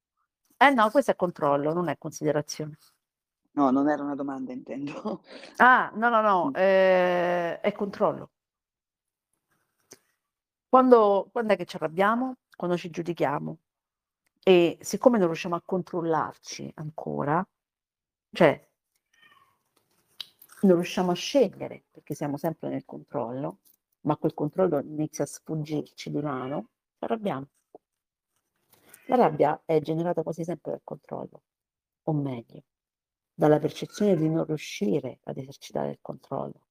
Eh 0.56 0.70
no, 0.70 0.90
questo 0.90 1.12
è 1.12 1.16
controllo, 1.16 1.72
non 1.72 1.88
è 1.88 1.96
considerazione. 1.98 2.76
No, 3.58 3.70
non 3.72 3.88
era 3.88 4.04
una 4.04 4.14
domanda 4.14 4.52
intendo. 4.52 5.22
Ah, 5.58 5.90
no, 5.94 6.08
no, 6.08 6.20
no, 6.20 6.44
Mh. 6.50 6.52
ehm, 6.54 7.54
è 7.60 7.72
controllo. 7.72 8.30
Quando 10.68 11.28
quand'è 11.32 11.56
che 11.56 11.64
ci 11.64 11.74
arrabbiamo? 11.74 12.36
Quando 12.56 12.76
ci 12.76 12.88
giudichiamo. 12.90 13.58
E 14.44 14.78
siccome 14.80 15.18
non 15.18 15.26
riusciamo 15.26 15.56
a 15.56 15.62
controllarci 15.64 16.70
ancora, 16.76 17.44
cioè 18.32 18.64
non 20.62 20.74
riusciamo 20.76 21.10
a 21.10 21.14
scegliere, 21.14 21.82
perché 21.90 22.14
siamo 22.14 22.36
sempre 22.36 22.68
nel 22.68 22.84
controllo, 22.84 23.58
ma 24.02 24.16
quel 24.16 24.34
controllo 24.34 24.78
inizia 24.78 25.24
a 25.24 25.26
sfuggirci 25.26 26.10
di 26.10 26.20
mano, 26.20 26.68
ci 26.96 27.04
arrabbiamo. 27.04 27.46
La 29.06 29.16
rabbia 29.16 29.60
è 29.64 29.80
generata 29.80 30.22
quasi 30.22 30.44
sempre 30.44 30.70
dal 30.70 30.80
controllo, 30.84 31.42
o 32.04 32.12
meglio, 32.12 32.62
dalla 33.38 33.60
percezione 33.60 34.16
di 34.16 34.28
non 34.28 34.44
riuscire 34.44 35.20
ad 35.22 35.38
esercitare 35.38 35.90
il 35.90 35.98
controllo. 36.00 36.66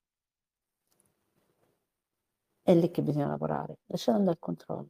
È 2.61 2.75
lì 2.75 2.91
che 2.91 3.01
bisogna 3.01 3.27
lavorare, 3.27 3.77
lasciando 3.85 4.19
andare 4.19 4.35
il 4.37 4.43
controllo. 4.43 4.89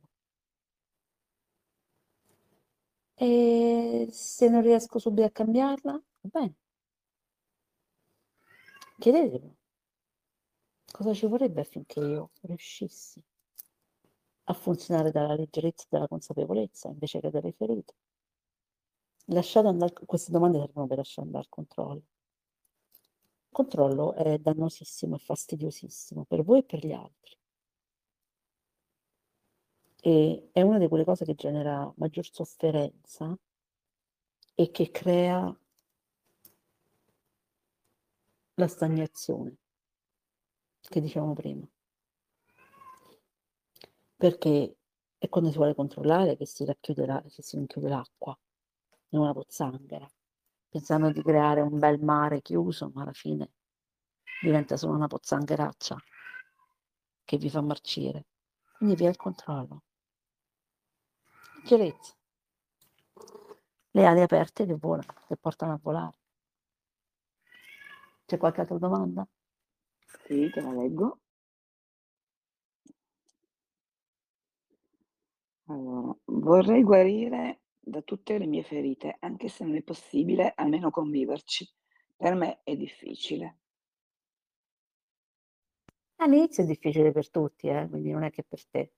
E 3.13 4.07
se 4.11 4.49
non 4.49 4.63
riesco 4.63 4.97
subito 4.97 5.27
a 5.27 5.29
cambiarla, 5.29 5.91
va 5.91 6.29
bene. 6.39 6.55
Chiedetemi 8.97 9.55
cosa 10.91 11.13
ci 11.13 11.27
vorrebbe 11.27 11.61
affinché 11.61 11.99
io 11.99 12.31
riuscissi 12.41 13.21
a 14.45 14.53
funzionare 14.53 15.11
dalla 15.11 15.35
leggerezza 15.35 15.83
e 15.83 15.87
dalla 15.89 16.07
consapevolezza 16.07 16.87
invece 16.89 17.19
che 17.19 17.29
dalle 17.29 17.51
ferite. 17.51 17.93
Lasciate 19.29 19.67
andare, 19.67 19.93
queste 20.05 20.31
domande 20.31 20.59
servono 20.59 20.87
per 20.87 20.97
lasciare 20.97 21.27
andare 21.27 21.43
il 21.43 21.49
controllo. 21.49 22.03
Il 23.49 23.51
controllo 23.51 24.13
è 24.13 24.37
dannosissimo 24.37 25.15
e 25.15 25.19
fastidiosissimo 25.19 26.23
per 26.25 26.43
voi 26.43 26.59
e 26.59 26.63
per 26.63 26.85
gli 26.85 26.93
altri. 26.93 27.35
E 29.99 30.49
è 30.53 30.61
una 30.61 30.77
di 30.77 30.87
quelle 30.87 31.03
cose 31.03 31.25
che 31.25 31.35
genera 31.35 31.91
maggior 31.97 32.25
sofferenza 32.31 33.37
e 34.55 34.71
che 34.71 34.91
crea 34.91 35.59
la 38.55 38.67
stagnazione 38.67 39.57
che 40.79 41.01
dicevamo 41.01 41.33
prima. 41.33 41.67
Perché 44.15 44.77
è 45.17 45.27
quando 45.27 45.49
si 45.49 45.57
vuole 45.57 45.75
controllare 45.75 46.37
che 46.37 46.45
si 46.45 46.63
racchiude 46.63 47.05
la, 47.05 47.21
che 47.21 47.41
si 47.41 47.57
rinchiude 47.57 47.89
l'acqua 47.89 48.37
in 49.09 49.19
una 49.19 49.33
pozzanghera, 49.33 50.07
pensando 50.69 51.11
di 51.11 51.21
creare 51.21 51.61
un 51.61 51.79
bel 51.79 51.99
mare 52.01 52.41
chiuso, 52.41 52.91
ma 52.93 53.03
alla 53.03 53.13
fine 53.13 53.51
diventa 54.41 54.77
solo 54.77 54.95
una 54.95 55.07
pozzangheraccia 55.07 55.97
che 57.23 57.37
vi 57.37 57.49
fa 57.49 57.61
marcire. 57.61 58.25
Quindi 58.77 58.95
via 58.95 59.09
il 59.09 59.15
controllo. 59.15 59.83
Leggerezza. 61.55 62.13
Le 63.91 64.05
ali 64.05 64.21
aperte 64.21 64.65
che 64.65 64.75
volano, 64.75 65.13
che 65.27 65.35
portano 65.37 65.73
a 65.73 65.79
volare. 65.81 66.17
C'è 68.25 68.37
qualche 68.37 68.61
altra 68.61 68.77
domanda? 68.77 69.27
Sì, 70.25 70.49
te 70.51 70.61
la 70.61 70.71
leggo. 70.71 71.19
Allora, 75.65 76.15
vorrei 76.25 76.83
guarire 76.83 77.61
da 77.87 78.01
tutte 78.01 78.37
le 78.37 78.45
mie 78.45 78.63
ferite, 78.63 79.15
anche 79.19 79.47
se 79.49 79.63
non 79.65 79.75
è 79.75 79.81
possibile, 79.83 80.53
almeno 80.55 80.89
conviverci. 80.91 81.67
Per 82.15 82.35
me 82.35 82.61
è 82.63 82.75
difficile. 82.75 83.59
All'inizio 86.19 86.63
è 86.63 86.65
difficile 86.65 87.11
per 87.11 87.29
tutti, 87.29 87.67
eh, 87.67 87.87
quindi 87.89 88.11
non 88.11 88.23
è 88.23 88.31
che 88.31 88.43
per 88.43 88.65
te. 88.67 88.91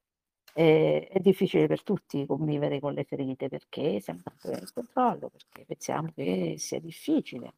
Ehm, 0.55 1.01
è 1.03 1.19
difficile 1.19 1.67
per 1.67 1.83
tutti 1.83 2.25
convivere 2.25 2.79
con 2.79 2.93
le 2.93 3.03
ferite 3.03 3.49
perché 3.49 3.99
siamo 4.01 4.21
sempre 4.23 4.51
nel 4.51 4.71
controllo, 4.73 5.29
perché 5.29 5.65
pensiamo 5.65 6.11
che 6.13 6.55
sia 6.57 6.79
difficile. 6.79 7.55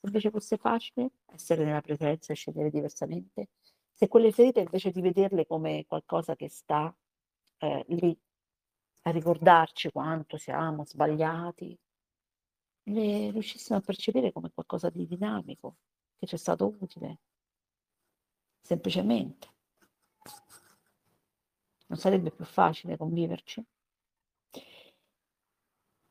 Se 0.00 0.06
invece 0.06 0.30
fosse 0.30 0.56
facile 0.58 1.10
essere 1.26 1.64
nella 1.64 1.80
presenza 1.80 2.32
e 2.32 2.36
scegliere 2.36 2.70
diversamente, 2.70 3.48
se 3.92 4.08
quelle 4.08 4.32
ferite 4.32 4.60
invece 4.60 4.90
di 4.90 5.00
vederle 5.00 5.46
come 5.46 5.84
qualcosa 5.86 6.36
che 6.36 6.48
sta, 6.48 6.94
ehm, 7.58 7.84
lì 7.88 8.18
a 9.08 9.10
ricordarci 9.10 9.90
quanto 9.90 10.36
siamo 10.36 10.84
sbagliati, 10.84 11.78
le 12.84 13.30
riuscissimo 13.30 13.78
a 13.78 13.80
percepire 13.82 14.32
come 14.32 14.50
qualcosa 14.52 14.90
di 14.90 15.06
dinamico, 15.06 15.76
che 16.18 16.26
ci 16.26 16.34
è 16.34 16.38
stato 16.38 16.74
utile. 16.80 17.20
Semplicemente. 18.60 19.48
Non 21.86 21.98
sarebbe 21.98 22.30
più 22.30 22.44
facile 22.44 22.96
conviverci? 22.96 23.64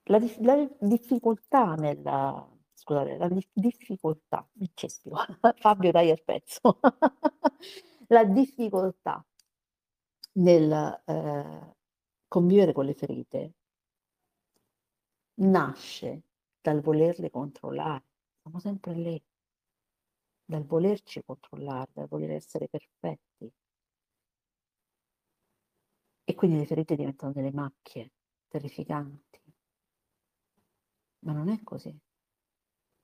La 0.09 0.19
dif 0.19 0.37
la 0.39 0.67
difficoltà 0.79 1.75
nella 1.75 2.47
scusate, 2.73 3.17
la 3.17 3.27
dif 3.27 3.47
difficoltà, 3.53 4.47
mi 4.53 4.65
incespico, 4.65 5.17
Fabio 5.57 5.91
taglia 5.91 6.13
il 6.13 6.23
pezzo. 6.23 6.79
La 8.09 8.23
difficoltà 8.23 9.21
nel, 10.35 11.01
ehm, 11.05 11.75
convivere 12.27 12.73
con 12.73 12.85
le 12.85 12.93
ferite 12.93 13.53
nasce 15.35 16.23
dal 16.61 16.81
volerle 16.81 17.29
controllare. 17.29 18.05
Siamo 18.41 18.59
sempre 18.59 18.93
lì, 18.93 19.23
dal 20.45 20.65
volerci 20.65 21.21
controllare, 21.23 21.91
dal 21.93 22.07
voler 22.07 22.31
essere 22.31 22.67
perfetti. 22.67 23.51
E 26.23 26.35
quindi 26.35 26.57
le 26.57 26.65
ferite 26.65 26.95
diventano 26.95 27.31
delle 27.31 27.51
macchie 27.51 28.11
terrificanti. 28.47 29.41
Ma 31.19 31.33
non 31.33 31.49
è 31.49 31.61
così. 31.63 31.97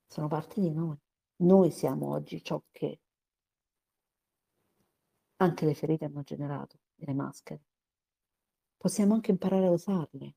Sono 0.08 0.28
parte 0.28 0.62
di 0.62 0.72
noi. 0.72 0.98
Noi 1.38 1.72
siamo 1.72 2.10
oggi 2.10 2.44
ciò 2.44 2.62
che 2.72 3.00
anche 5.38 5.66
le 5.66 5.74
ferite 5.74 6.06
hanno 6.06 6.22
generato, 6.24 6.80
le 6.96 7.14
maschere. 7.14 7.64
Possiamo 8.84 9.14
anche 9.14 9.32
imparare 9.32 9.68
a 9.68 9.72
usarle. 9.72 10.36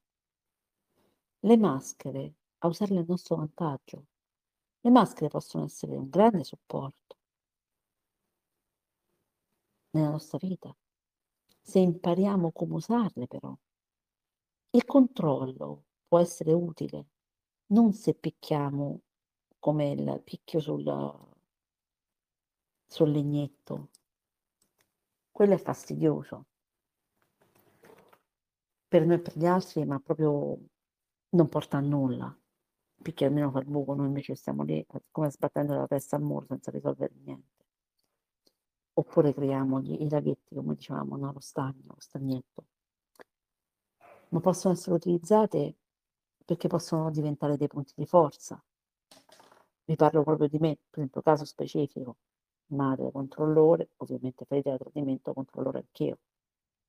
Le 1.40 1.56
maschere, 1.56 2.35
a 2.59 2.68
usarle 2.68 3.01
a 3.01 3.05
nostro 3.05 3.35
vantaggio. 3.35 4.05
Le 4.82 4.90
maschere 4.90 5.27
possono 5.27 5.64
essere 5.64 5.97
un 5.97 6.09
grande 6.09 6.44
supporto 6.44 7.16
nella 9.90 10.10
nostra 10.10 10.39
vita, 10.39 10.73
se 11.60 11.81
impariamo 11.81 12.52
come 12.52 12.74
usarle 12.74 13.27
però. 13.27 13.52
Il 14.70 14.85
controllo 14.85 15.86
può 16.06 16.20
essere 16.20 16.52
utile, 16.52 17.06
non 17.73 17.93
se 17.94 18.14
picchiamo 18.14 19.01
come 19.59 19.90
il 19.90 20.20
picchio 20.23 20.60
sul, 20.60 20.85
sul 22.86 23.10
legnetto. 23.10 23.90
Quello 25.32 25.55
è 25.55 25.59
fastidioso 25.59 26.47
per 28.88 29.04
noi 29.04 29.16
e 29.16 29.20
per 29.20 29.36
gli 29.36 29.46
altri, 29.46 29.84
ma 29.84 29.98
proprio 29.98 30.58
non 31.30 31.48
porta 31.48 31.78
a 31.78 31.80
nulla. 31.80 32.34
Picchia 33.02 33.26
almeno 33.26 33.50
fa 33.50 33.58
il 33.60 33.66
buco, 33.66 33.94
noi 33.94 34.06
invece 34.06 34.34
stiamo 34.34 34.62
lì 34.62 34.84
come 35.10 35.30
sbattendo 35.30 35.74
la 35.74 35.86
testa 35.86 36.16
al 36.16 36.22
muro 36.22 36.46
senza 36.46 36.70
risolvere 36.70 37.14
niente. 37.22 37.64
Oppure 38.94 39.34
creiamo 39.34 39.80
gli, 39.80 40.02
i 40.02 40.08
laghetti, 40.08 40.54
come 40.54 40.74
dicevamo, 40.74 41.16
no? 41.16 41.32
lo 41.32 41.40
stagno, 41.40 41.82
lo 41.86 41.96
stagnetto. 41.98 42.64
Ma 44.30 44.40
possono 44.40 44.74
essere 44.74 44.94
utilizzate 44.96 45.76
perché 46.44 46.68
possono 46.68 47.10
diventare 47.10 47.56
dei 47.56 47.68
punti 47.68 47.92
di 47.96 48.06
forza. 48.06 48.62
Vi 49.84 49.96
parlo 49.96 50.22
proprio 50.22 50.48
di 50.48 50.58
me, 50.58 50.76
per 50.88 50.98
esempio, 51.00 51.22
caso 51.22 51.44
specifico, 51.44 52.16
madre 52.68 53.12
controllore, 53.12 53.90
ovviamente 53.96 54.44
ferita 54.46 54.70
da 54.70 54.78
tradimento, 54.78 55.32
controllore 55.32 55.78
anch'io. 55.78 56.18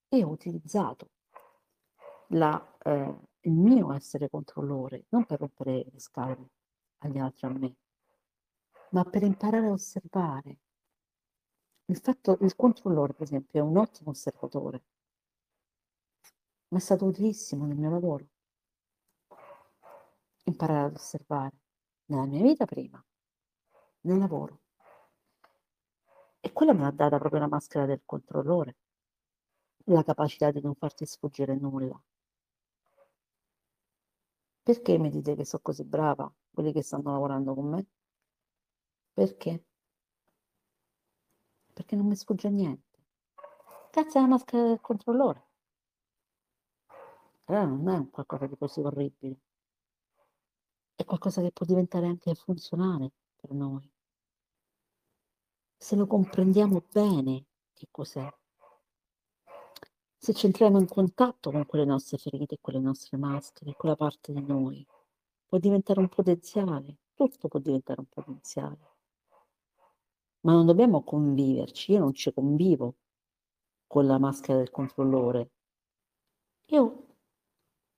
E 0.07 0.23
ho 0.23 0.29
utilizzato 0.29 1.09
la, 2.29 2.77
eh, 2.83 3.15
il 3.41 3.53
mio 3.53 3.93
essere 3.93 4.29
controllore, 4.29 5.05
non 5.09 5.25
per 5.25 5.39
rompere 5.39 5.85
le 5.91 5.99
scale 5.99 6.49
agli 6.99 7.17
altri, 7.17 7.47
a 7.47 7.49
me, 7.51 7.75
ma 8.91 9.03
per 9.03 9.23
imparare 9.23 9.67
a 9.67 9.71
osservare. 9.71 10.57
Il 11.85 11.97
fatto, 11.97 12.37
il 12.41 12.55
controllore, 12.55 13.13
per 13.13 13.23
esempio, 13.23 13.59
è 13.59 13.63
un 13.63 13.77
ottimo 13.77 14.09
osservatore, 14.11 14.83
ma 16.69 16.77
è 16.77 16.81
stato 16.81 17.05
utilissimo 17.05 17.65
nel 17.65 17.77
mio 17.77 17.89
lavoro. 17.89 18.27
Imparare 20.43 20.87
ad 20.87 20.95
osservare 20.95 21.57
nella 22.05 22.25
mia 22.25 22.41
vita 22.41 22.65
prima, 22.65 23.03
nel 24.01 24.17
lavoro. 24.17 24.61
E 26.39 26.51
quella 26.53 26.73
me 26.73 26.81
l'ha 26.81 26.91
data 26.91 27.17
proprio 27.17 27.39
la 27.41 27.47
maschera 27.47 27.85
del 27.85 28.01
controllore, 28.05 28.77
la 29.85 30.03
capacità 30.03 30.51
di 30.51 30.61
non 30.61 30.75
farti 30.75 31.05
sfuggire 31.05 31.55
nulla. 31.55 32.01
Perché 34.67 34.97
mi 34.97 35.09
dite 35.09 35.33
che 35.33 35.45
sono 35.45 35.61
così 35.63 35.85
brava, 35.85 36.29
quelli 36.51 36.73
che 36.73 36.81
stanno 36.81 37.11
lavorando 37.11 37.53
con 37.53 37.69
me? 37.69 37.85
Perché? 39.13 39.63
Perché 41.71 41.95
non 41.95 42.07
mi 42.07 42.17
sfugge 42.17 42.49
niente. 42.49 42.99
Grazie 43.89 44.19
alla 44.19 44.27
maschera 44.27 44.67
del 44.67 44.81
controllore. 44.81 45.47
Allora 47.45 47.63
non 47.63 47.87
è 47.87 48.09
qualcosa 48.09 48.45
di 48.45 48.57
così 48.57 48.81
orribile. 48.81 49.39
È 50.95 51.05
qualcosa 51.05 51.41
che 51.41 51.53
può 51.53 51.65
diventare 51.65 52.07
anche 52.07 52.35
funzionale 52.35 53.13
per 53.37 53.51
noi. 53.53 53.89
Se 55.77 55.95
lo 55.95 56.05
comprendiamo 56.07 56.83
bene 56.91 57.45
che 57.71 57.87
cos'è. 57.89 58.29
Se 60.19 60.33
ci 60.33 60.47
entriamo 60.47 60.79
in 60.79 60.87
contatto 60.87 61.51
con 61.51 61.65
quelle 61.65 61.85
nostre 61.85 62.17
ferite, 62.17 62.57
con 62.59 62.73
le 62.73 62.79
nostre 62.79 63.17
maschere, 63.17 63.75
quella 63.75 63.95
parte 63.95 64.33
di 64.33 64.41
noi, 64.41 64.85
può 65.45 65.57
diventare 65.59 65.99
un 65.99 66.09
potenziale, 66.09 66.97
tutto 67.13 67.47
può 67.47 67.59
diventare 67.59 68.01
un 68.01 68.07
potenziale. 68.07 68.95
Ma 70.41 70.53
non 70.53 70.65
dobbiamo 70.65 71.03
conviverci, 71.03 71.93
io 71.93 71.99
non 71.99 72.13
ci 72.13 72.33
convivo 72.33 72.95
con 73.85 74.05
la 74.07 74.17
maschera 74.17 74.57
del 74.57 74.71
controllore. 74.71 75.51
Io 76.71 77.15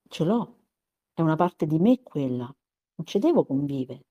ce 0.08 0.24
l'ho, 0.26 0.58
è 1.14 1.22
una 1.22 1.36
parte 1.36 1.66
di 1.66 1.80
me 1.80 2.04
quella, 2.04 2.46
non 2.46 3.08
ci 3.08 3.18
devo 3.18 3.46
convivere. 3.46 4.06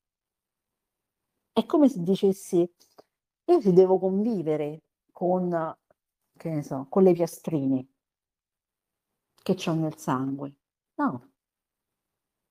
È 1.53 1.65
come 1.67 1.89
se 1.89 2.03
dicessi, 2.03 2.69
io 3.45 3.61
ci 3.61 3.73
devo 3.73 3.99
convivere 3.99 4.83
con, 5.13 5.77
che 6.37 6.51
ne 6.51 6.63
so, 6.63 6.87
con 6.89 7.03
le 7.03 7.13
piastrine 7.13 7.87
che 9.55 9.71
ho 9.71 9.75
nel 9.75 9.97
sangue. 9.97 10.57
No, 10.95 11.33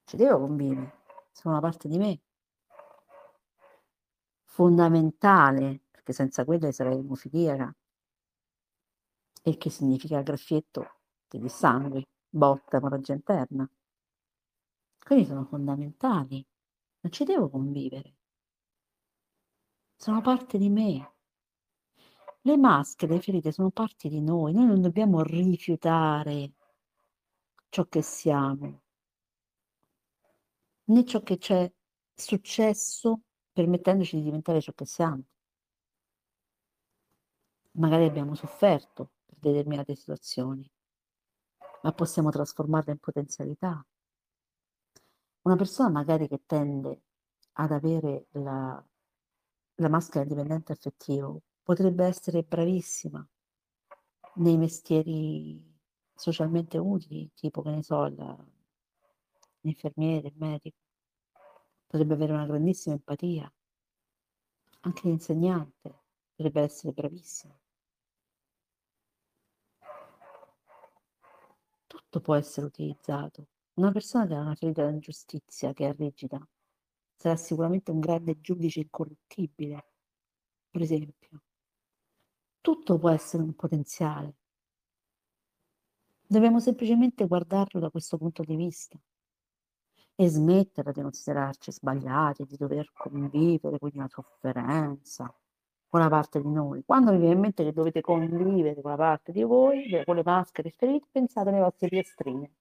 ci 0.06 0.15
devo 0.15 0.40
convivere, 0.40 1.03
sono 1.34 1.56
una 1.56 1.61
parte 1.61 1.88
di 1.90 1.98
me. 1.98 2.22
Fondamentale, 4.45 5.82
perché 5.91 6.14
senza 6.14 6.45
quelle 6.45 6.72
sarei 6.72 6.99
emofiliaca. 6.99 7.76
E 9.44 9.57
che 9.57 9.69
significa 9.69 10.22
graffietto 10.22 11.02
di 11.28 11.49
sangue, 11.49 12.07
botta, 12.30 12.78
emorragia 12.78 13.14
interna. 13.14 13.69
Quindi 14.98 15.26
sono 15.26 15.44
fondamentali, 15.44 16.45
non 17.02 17.11
ci 17.11 17.24
devo 17.24 17.49
convivere. 17.49 18.15
Sono 19.95 20.22
parte 20.22 20.57
di 20.57 20.69
me. 20.69 21.15
Le 22.41 22.57
maschere, 22.57 23.15
le 23.15 23.22
ferite 23.22 23.52
sono 23.52 23.72
parte 23.72 24.07
di 24.07 24.22
noi, 24.22 24.53
noi 24.53 24.65
non 24.68 24.82
dobbiamo 24.82 25.22
rifiutare 25.22 26.53
ciò 27.78 27.86
che 27.86 28.02
siamo, 28.02 28.82
né 30.86 31.06
ciò 31.06 31.22
che 31.22 31.38
ci 31.38 31.54
è 31.54 31.72
successo 32.16 33.22
permettendoci 33.52 34.16
di 34.16 34.24
diventare 34.24 34.62
ciò 34.62 34.72
che 34.72 34.88
siamo. 34.88 35.24
Magari 37.74 38.06
abbiamo 38.06 38.34
sofferto 38.34 39.12
per 39.26 39.38
determinate 39.38 39.94
situazioni, 39.94 40.68
ma 41.84 41.91
possiamo 41.91 42.32
trasformarle 42.32 42.94
in 42.94 42.98
potenzialità. 42.98 43.86
Una 45.41 45.56
persona 45.56 45.90
magari 45.90 46.28
che 46.28 46.41
tende 46.48 47.04
ad 47.54 47.72
avere 47.72 48.26
la, 48.32 48.84
la 49.76 49.90
maschera 49.90 50.26
dipendente 50.26 50.72
affettivo 50.72 51.44
potrebbe 51.62 52.06
essere 52.06 52.41
bravissima 52.41 53.24
nei 54.38 54.58
mestieri 54.58 55.77
socialmente 56.18 56.77
utili, 56.77 57.31
tipo 57.34 57.61
che 57.61 57.69
ne 57.69 57.84
so, 57.84 58.06
l'infermiere, 59.61 60.27
il 60.27 60.35
medico, 60.35 60.77
potrebbe 61.85 62.14
avere 62.15 62.34
una 62.34 62.45
grandissima 62.45 62.95
empatia, 62.95 63.52
anche 64.81 65.07
l'insegnante 65.07 66.02
potrebbe 66.35 66.61
essere 66.61 66.91
bravissimo. 66.94 67.60
Tutto 71.88 72.19
può 72.22 72.35
essere 72.35 72.65
utilizzato. 72.68 73.48
Una 73.76 73.91
persona 73.91 74.26
che 74.27 74.34
ha 74.34 74.41
una 74.41 74.56
ferita 74.56 74.85
di 74.85 74.94
ingiustizia, 74.94 75.73
che 75.73 75.88
è 75.88 75.94
rigida, 75.94 76.45
sarà 77.15 77.35
sicuramente 77.35 77.91
un 77.91 77.99
grande 77.99 78.39
giudice 78.41 78.81
incorruttibile, 78.81 79.94
per 80.69 80.81
esempio. 80.81 81.41
Tutto 82.61 82.98
può 82.98 83.10
essere 83.10 83.44
un 83.44 83.56
potenziale. 83.56 84.35
Dobbiamo 86.30 86.60
semplicemente 86.60 87.26
guardarlo 87.26 87.80
da 87.80 87.90
questo 87.90 88.18
punto 88.18 88.44
di 88.44 88.58
vista 88.58 88.99
e 90.14 90.28
smettere 90.28 90.91
di 90.91 91.02
considerarci 91.02 91.72
sbagliati, 91.72 92.44
di 92.44 92.58
dover 92.58 92.91
convivere 92.91 93.80
con 93.80 93.91
la 93.94 94.10
sofferenza, 94.10 95.34
con 95.88 96.02
la 96.02 96.10
parte 96.10 96.41
di 96.41 96.52
noi. 96.52 96.84
Quando 96.84 97.12
vi 97.12 97.20
viene 97.20 97.36
in 97.36 97.40
mente 97.40 97.64
che 97.64 97.72
dovete 97.72 98.02
convivere 98.02 98.82
con 98.82 98.91
la 98.91 98.98
parte 98.98 99.32
di 99.32 99.41
voi, 99.44 100.04
con 100.04 100.18
le 100.18 100.24
maschere 100.26 100.70
ferite, 100.70 101.08
pensate 101.10 101.48
alle 101.48 101.62
vostre 101.62 101.88
piastrine. 101.88 102.52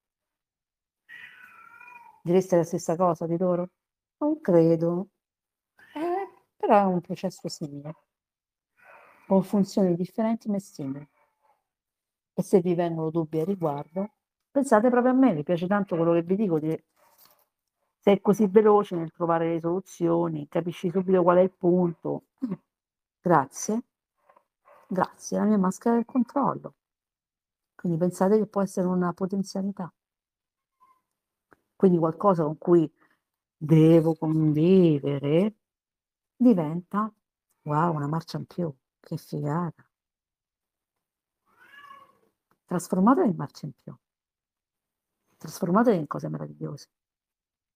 Direste 2.22 2.56
la 2.56 2.64
stessa 2.64 2.94
cosa 2.94 3.26
di 3.26 3.36
loro? 3.36 3.70
Non 4.18 4.40
credo. 4.40 5.08
Eh, 5.92 6.44
però 6.56 6.82
è 6.82 6.84
un 6.84 7.00
processo 7.00 7.48
simile. 7.48 7.96
Con 9.26 9.42
funzioni 9.42 9.96
differenti 9.96 10.48
ma 10.48 10.60
simili 10.60 11.08
e 12.38 12.42
se 12.42 12.60
vi 12.60 12.74
vengono 12.74 13.08
dubbi 13.08 13.40
a 13.40 13.44
riguardo, 13.44 14.10
pensate 14.50 14.90
proprio 14.90 15.12
a 15.12 15.14
me, 15.14 15.32
mi 15.32 15.42
piace 15.42 15.66
tanto 15.66 15.96
quello 15.96 16.12
che 16.12 16.20
vi 16.22 16.36
dico 16.36 16.58
di 16.58 16.78
sei 17.98 18.20
così 18.20 18.46
veloce 18.46 18.94
nel 18.94 19.10
trovare 19.10 19.54
le 19.54 19.60
soluzioni, 19.60 20.46
capisci 20.46 20.90
subito 20.90 21.22
qual 21.22 21.38
è 21.38 21.40
il 21.40 21.50
punto. 21.50 22.24
Grazie, 23.22 23.82
grazie, 24.86 25.38
la 25.38 25.44
mia 25.44 25.58
maschera 25.58 25.94
del 25.96 26.04
controllo. 26.04 26.74
Quindi 27.74 27.98
pensate 27.98 28.38
che 28.38 28.46
può 28.46 28.60
essere 28.60 28.86
una 28.86 29.12
potenzialità. 29.14 29.90
Quindi 31.74 31.98
qualcosa 31.98 32.44
con 32.44 32.58
cui 32.58 32.88
devo 33.56 34.14
convivere 34.14 35.54
diventa, 36.36 37.10
wow, 37.62 37.94
una 37.94 38.06
marcia 38.06 38.36
in 38.36 38.44
più, 38.44 38.72
che 39.00 39.16
figata. 39.16 39.84
Trasformatela 42.66 43.26
in 43.26 43.36
marcia 43.36 43.66
in 43.66 43.72
più. 43.72 43.96
Trasformatela 45.36 45.96
in 45.96 46.06
cose 46.08 46.28
meravigliose. 46.28 46.88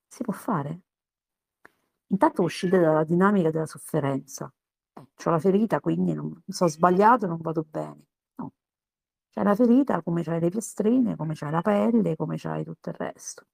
Si 0.09 0.23
può 0.25 0.33
fare. 0.33 0.81
Intanto 2.09 2.43
uscite 2.43 2.79
dalla 2.81 3.05
dinamica 3.05 3.51
della 3.51 3.67
sofferenza. 3.67 4.53
Eh, 4.95 5.01
ho 5.01 5.31
la 5.31 5.39
ferita, 5.39 5.79
quindi 5.81 6.13
non 6.13 6.43
so 6.49 6.67
sbagliato, 6.67 7.27
non 7.29 7.39
vado 7.41 7.65
bene. 7.69 8.09
No. 8.35 8.53
C'è 9.31 9.45
la 9.45 9.55
ferita 9.55 10.03
come 10.03 10.25
c'hai 10.25 10.41
le 10.41 10.51
piastrine, 10.51 11.15
come 11.15 11.35
c'hai 11.35 11.53
la 11.53 11.63
pelle, 11.63 12.17
come 12.17 12.37
c'hai 12.37 12.65
tutto 12.65 12.89
il 12.89 12.97
resto. 12.97 13.47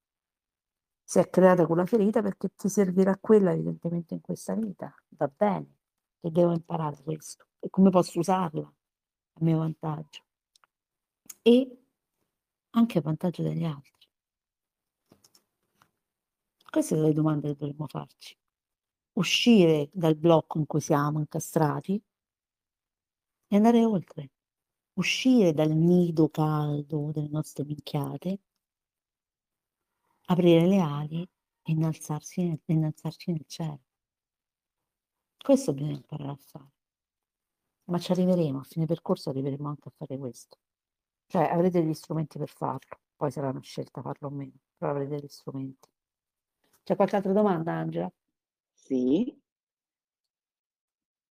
Si 1.05 1.19
è 1.19 1.29
creata 1.29 1.67
quella 1.67 1.85
ferita 1.87 2.23
perché 2.23 2.49
ti 2.57 2.69
servirà 2.69 3.17
quella 3.19 3.53
evidentemente 3.53 4.15
in 4.15 4.21
questa 4.23 4.55
vita. 4.55 4.95
Va 5.11 5.29
bene. 5.29 5.77
E 6.21 6.31
devo 6.31 6.53
imparare 6.53 7.03
questo. 7.03 7.47
E 7.61 7.69
come 7.71 7.91
posso 7.91 8.19
usarla 8.19 8.63
a 8.63 9.45
mio 9.45 9.59
vantaggio. 9.59 10.26
E 11.48 11.78
anche 12.70 12.98
a 12.98 13.02
vantaggio 13.02 13.43
degli 13.43 13.62
altri. 13.62 14.09
Queste 16.68 16.97
sono 16.97 17.06
le 17.06 17.12
domande 17.12 17.51
che 17.51 17.56
dovremmo 17.56 17.86
farci. 17.86 18.36
Uscire 19.12 19.89
dal 19.93 20.16
blocco 20.16 20.59
in 20.59 20.66
cui 20.66 20.81
siamo 20.81 21.20
incastrati 21.20 22.02
e 23.47 23.55
andare 23.55 23.85
oltre. 23.85 24.32
Uscire 24.94 25.52
dal 25.52 25.70
nido 25.70 26.31
caldo 26.31 27.12
delle 27.12 27.28
nostre 27.28 27.64
minchiate, 27.64 28.40
aprire 30.24 30.66
le 30.66 30.81
ali 30.81 31.23
e 31.23 31.70
innalzarsi, 31.70 32.60
innalzarci 32.64 33.31
nel 33.31 33.44
cielo. 33.47 33.85
Questo 35.39 35.73
bisogna 35.73 35.94
imparare 35.94 36.31
a 36.31 36.36
fare. 36.36 36.73
Ma 37.85 38.01
ci 38.01 38.10
arriveremo, 38.10 38.59
a 38.59 38.64
fine 38.64 38.85
percorso 38.85 39.31
arriveremo 39.31 39.68
anche 39.68 39.89
a 39.89 39.93
fare 39.97 40.18
questo. 40.18 40.59
Cioè 41.27 41.43
avrete 41.43 41.82
gli 41.82 41.94
strumenti 41.94 42.39
per 42.39 42.48
farlo, 42.48 43.01
poi 43.16 43.31
sarà 43.31 43.48
una 43.51 43.61
scelta 43.61 44.01
farlo 44.01 44.28
o 44.28 44.31
meno, 44.31 44.53
però 44.77 44.93
avrete 44.93 45.16
gli 45.16 45.28
strumenti. 45.28 45.89
C'è 46.85 46.94
qualche 46.97 47.16
altra 47.16 47.32
domanda, 47.32 47.73
Angela? 47.73 48.11
Sì. 48.73 49.36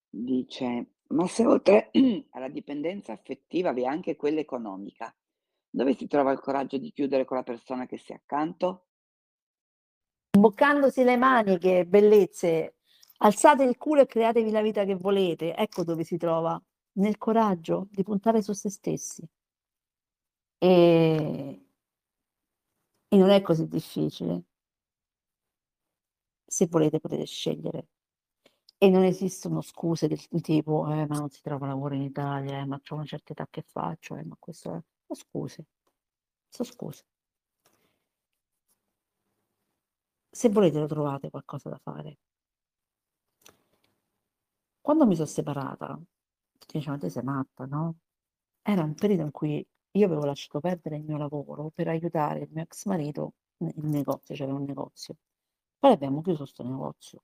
Dice, 0.09 0.87
ma 1.09 1.27
se 1.27 1.45
oltre 1.45 1.91
alla 2.31 2.49
dipendenza 2.49 3.13
affettiva 3.13 3.71
vi 3.71 3.83
è 3.83 3.85
anche 3.85 4.15
quella 4.15 4.39
economica, 4.39 5.15
dove 5.69 5.93
si 5.93 6.07
trova 6.07 6.31
il 6.31 6.39
coraggio 6.39 6.77
di 6.77 6.91
chiudere 6.91 7.25
con 7.25 7.37
la 7.37 7.43
persona 7.43 7.85
che 7.85 7.97
si 7.97 8.11
è 8.11 8.15
accanto? 8.15 8.87
Imboccandosi 10.31 11.03
le 11.03 11.17
maniche, 11.17 11.85
bellezze, 11.85 12.75
alzate 13.17 13.63
il 13.63 13.77
culo 13.77 14.01
e 14.01 14.05
createvi 14.05 14.51
la 14.51 14.61
vita 14.61 14.83
che 14.85 14.95
volete. 14.95 15.55
Ecco 15.55 15.83
dove 15.83 16.03
si 16.03 16.17
trova, 16.17 16.61
nel 16.93 17.17
coraggio 17.17 17.87
di 17.91 18.03
puntare 18.03 18.41
su 18.41 18.53
se 18.53 18.69
stessi. 18.69 19.27
E, 20.59 21.59
e 23.09 23.17
non 23.17 23.29
è 23.29 23.41
così 23.41 23.67
difficile 23.67 24.43
se 26.47 26.67
volete 26.67 26.99
potete 26.99 27.25
scegliere. 27.25 27.87
E 28.77 28.89
non 28.89 29.03
esistono 29.03 29.61
scuse 29.61 30.07
del 30.07 30.19
tipo, 30.41 30.87
eh, 30.91 31.05
ma 31.07 31.17
non 31.17 31.29
si 31.29 31.41
trova 31.41 31.67
lavoro 31.67 31.95
in 31.95 32.01
Italia, 32.03 32.59
eh, 32.59 32.65
ma 32.65 32.79
c'ho 32.81 32.95
una 32.95 33.05
certa 33.05 33.31
età 33.33 33.47
che 33.49 33.63
faccio, 33.63 34.15
eh, 34.15 34.23
ma 34.23 34.35
questo 34.39 34.69
è... 34.75 34.81
Sono 35.07 35.19
scuse. 35.19 35.65
Sono 36.49 36.69
scuse. 36.69 37.03
Se 40.31 40.49
volete 40.49 40.77
lo 40.79 40.85
trovate 40.85 41.31
qualcosa 41.31 41.69
da 41.69 41.79
fare. 41.81 42.17
Quando 44.81 45.05
mi 45.05 45.15
sono 45.15 45.27
separata, 45.27 45.99
dicevano, 46.67 46.99
te 47.01 47.09
sei 47.09 47.23
matta, 47.23 47.65
no? 47.65 47.95
Era 48.61 48.83
un 48.83 48.93
periodo 48.95 49.23
in 49.23 49.31
cui 49.31 49.67
io 49.95 50.05
avevo 50.05 50.25
lasciato 50.25 50.59
perdere 50.59 50.97
il 50.97 51.03
mio 51.03 51.17
lavoro 51.17 51.71
per 51.73 51.87
aiutare 51.87 52.41
il 52.41 52.49
mio 52.51 52.63
ex 52.63 52.85
marito 52.85 53.33
nel 53.57 53.73
negozio, 53.77 54.35
c'era 54.35 54.53
un 54.53 54.63
negozio. 54.63 55.15
Poi 55.79 55.91
abbiamo 55.93 56.21
chiuso 56.21 56.45
sto 56.45 56.63
negozio. 56.63 57.23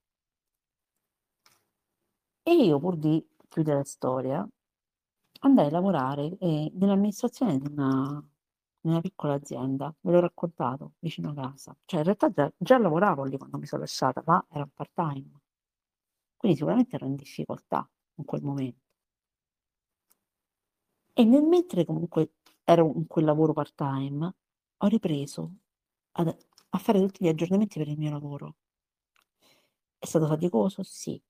E 2.43 2.53
io, 2.53 2.79
pur 2.79 2.95
di 2.97 3.25
chiudere 3.49 3.77
la 3.77 3.83
storia, 3.83 4.47
andai 5.41 5.67
a 5.67 5.69
lavorare 5.71 6.37
eh, 6.39 6.71
nell'amministrazione 6.75 7.57
di 7.57 7.67
una, 7.71 8.23
di 8.79 8.89
una 8.89 9.01
piccola 9.01 9.33
azienda, 9.33 9.93
ve 10.01 10.11
l'ho 10.11 10.19
raccontato, 10.21 10.93
vicino 10.99 11.31
a 11.31 11.33
casa. 11.33 11.75
Cioè, 11.85 11.99
in 11.99 12.05
realtà 12.05 12.29
già, 12.31 12.51
già 12.57 12.77
lavoravo 12.77 13.23
lì 13.25 13.37
quando 13.37 13.57
mi 13.57 13.65
sono 13.65 13.81
lasciata, 13.81 14.23
ma 14.25 14.45
era 14.49 14.67
part-time. 14.71 15.41
Quindi 16.37 16.57
sicuramente 16.57 16.95
ero 16.95 17.05
in 17.05 17.15
difficoltà 17.15 17.87
in 18.15 18.25
quel 18.25 18.41
momento. 18.43 18.90
E 21.17 21.23
nel 21.25 21.43
mentre 21.43 21.83
comunque 21.85 22.31
ero 22.63 22.93
in 22.95 23.05
quel 23.07 23.25
lavoro 23.25 23.51
part-time, 23.53 24.33
ho 24.77 24.87
ripreso 24.87 25.55
ad 26.13 26.35
a 26.73 26.77
fare 26.77 26.99
tutti 27.01 27.23
gli 27.25 27.27
aggiornamenti 27.27 27.79
per 27.79 27.89
il 27.89 27.97
mio 27.97 28.11
lavoro. 28.11 28.55
È 29.99 30.07
stato 30.07 30.25
faticoso? 30.27 30.81
Sì. 30.83 31.21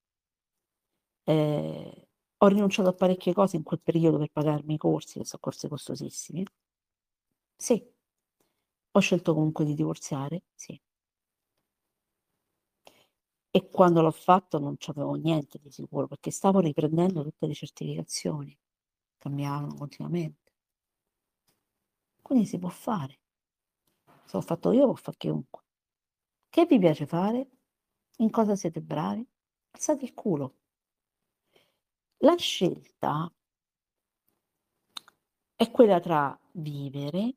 Eh, 1.28 2.08
ho 2.38 2.48
rinunciato 2.48 2.90
a 2.90 2.94
parecchie 2.94 3.34
cose 3.34 3.56
in 3.56 3.64
quel 3.64 3.80
periodo 3.82 4.18
per 4.18 4.30
pagarmi 4.32 4.74
i 4.76 4.78
corsi, 4.78 5.20
che 5.20 5.26
sono 5.26 5.40
corsi 5.42 5.68
costosissimi. 5.68 6.44
Sì. 7.60 7.84
Ho 8.94 9.00
scelto 9.00 9.34
comunque 9.34 9.64
di 9.66 9.74
divorziare? 9.74 10.44
Sì. 10.56 10.80
E 13.52 13.70
quando 13.70 14.02
l'ho 14.02 14.12
fatto 14.12 14.60
non 14.60 14.76
c'avevo 14.78 15.14
niente 15.16 15.58
di 15.62 15.72
sicuro, 15.72 16.08
perché 16.08 16.32
stavo 16.32 16.60
riprendendo 16.60 17.24
tutte 17.24 17.48
le 17.48 17.54
certificazioni, 17.54 18.58
cambiavano 19.22 19.76
continuamente. 19.76 20.52
Quindi 22.24 22.48
si 22.48 22.58
può 22.58 22.70
fare. 22.70 23.20
Se 24.26 24.36
l'ho 24.36 24.42
fatto 24.42 24.72
io, 24.72 24.88
lo 24.88 24.96
fa 24.96 25.12
chiunque. 25.12 25.62
Che 26.50 26.66
vi 26.66 26.80
piace 26.80 27.06
fare? 27.06 27.50
In 28.18 28.32
cosa 28.32 28.56
siete 28.56 28.82
bravi? 28.82 29.24
Alzate 29.72 30.06
il 30.06 30.14
culo. 30.16 30.56
La 32.18 32.36
scelta 32.36 33.32
è 35.56 35.70
quella 35.70 36.00
tra 36.00 36.38
vivere 36.54 37.36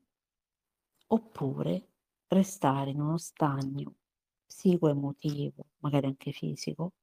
oppure 1.07 1.89
restare 2.29 2.89
in 2.89 2.99
uno 2.99 3.17
stagno 3.17 3.95
psico-emotivo, 4.47 5.65
magari 5.79 6.07
anche 6.07 6.31
fisico, 6.31 6.93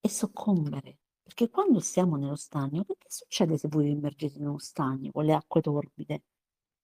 e 0.00 0.08
soccombere. 0.08 0.98
Perché 1.30 1.48
quando 1.48 1.78
siamo 1.78 2.16
nello 2.16 2.34
stagno, 2.34 2.82
che 2.82 2.96
succede 3.06 3.56
se 3.56 3.68
voi 3.68 3.84
vi 3.84 3.90
immergete 3.92 4.38
in 4.38 4.48
uno 4.48 4.58
stagno 4.58 5.12
con 5.12 5.24
le 5.24 5.32
acque 5.32 5.60
torbide 5.60 6.24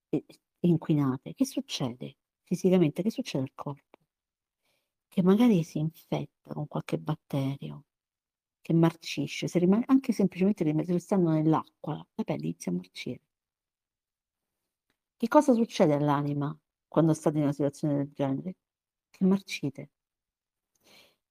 e 0.09 0.25
inquinate, 0.61 1.35
che 1.35 1.45
succede 1.45 2.19
fisicamente? 2.45 3.03
Che 3.03 3.11
succede 3.11 3.43
al 3.43 3.51
corpo? 3.57 3.99
Che 5.09 5.21
magari 5.21 5.65
si 5.65 5.79
infetta 5.79 6.55
con 6.55 6.69
qualche 6.69 6.97
batterio, 6.97 7.87
che 8.61 8.73
marcisce, 8.73 9.49
se 9.49 9.59
rimane, 9.59 9.83
anche 9.89 10.13
semplicemente 10.13 10.63
restando 10.63 11.31
nell'acqua, 11.31 11.97
la 12.15 12.23
pelle 12.23 12.45
inizia 12.45 12.71
a 12.71 12.77
marcire. 12.77 13.23
Che 15.17 15.27
cosa 15.27 15.55
succede 15.55 15.95
all'anima 15.95 16.57
quando 16.87 17.15
state 17.15 17.39
in 17.39 17.43
una 17.43 17.53
situazione 17.53 17.97
del 17.97 18.13
genere? 18.13 18.55
Che 19.11 19.25
marcite. 19.25 19.91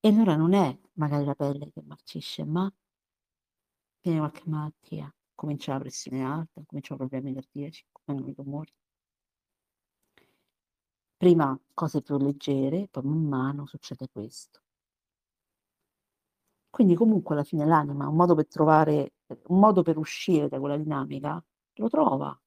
E 0.01 0.09
allora 0.09 0.35
non 0.35 0.51
è 0.51 0.77
magari 0.95 1.23
la 1.23 1.33
pelle 1.33 1.71
che 1.71 1.81
marcisce, 1.81 2.43
ma 2.43 2.69
viene 4.05 4.19
qualche 4.19 4.43
malattia, 4.45 5.11
comincia 5.33 5.73
la 5.73 5.79
pressione 5.79 6.23
alta, 6.23 6.61
cominciano 6.63 6.99
problemi 6.99 7.33
cardiaci, 7.33 7.85
vengono 8.05 8.29
i 8.29 8.35
tumori. 8.35 8.73
Prima 11.17 11.59
cose 11.73 12.01
più 12.03 12.17
leggere, 12.17 12.87
poi 12.89 13.03
man 13.03 13.25
mano 13.25 13.65
succede 13.65 14.07
questo. 14.11 14.61
Quindi 16.69 16.93
comunque 16.93 17.33
alla 17.33 17.43
fine 17.43 17.65
l'anima, 17.65 18.07
un 18.07 18.15
modo 18.15 18.35
per 18.35 18.47
trovare, 18.47 19.13
un 19.47 19.59
modo 19.59 19.81
per 19.81 19.97
uscire 19.97 20.49
da 20.49 20.59
quella 20.59 20.77
dinamica, 20.77 21.43
lo 21.75 21.89
trova. 21.89 22.39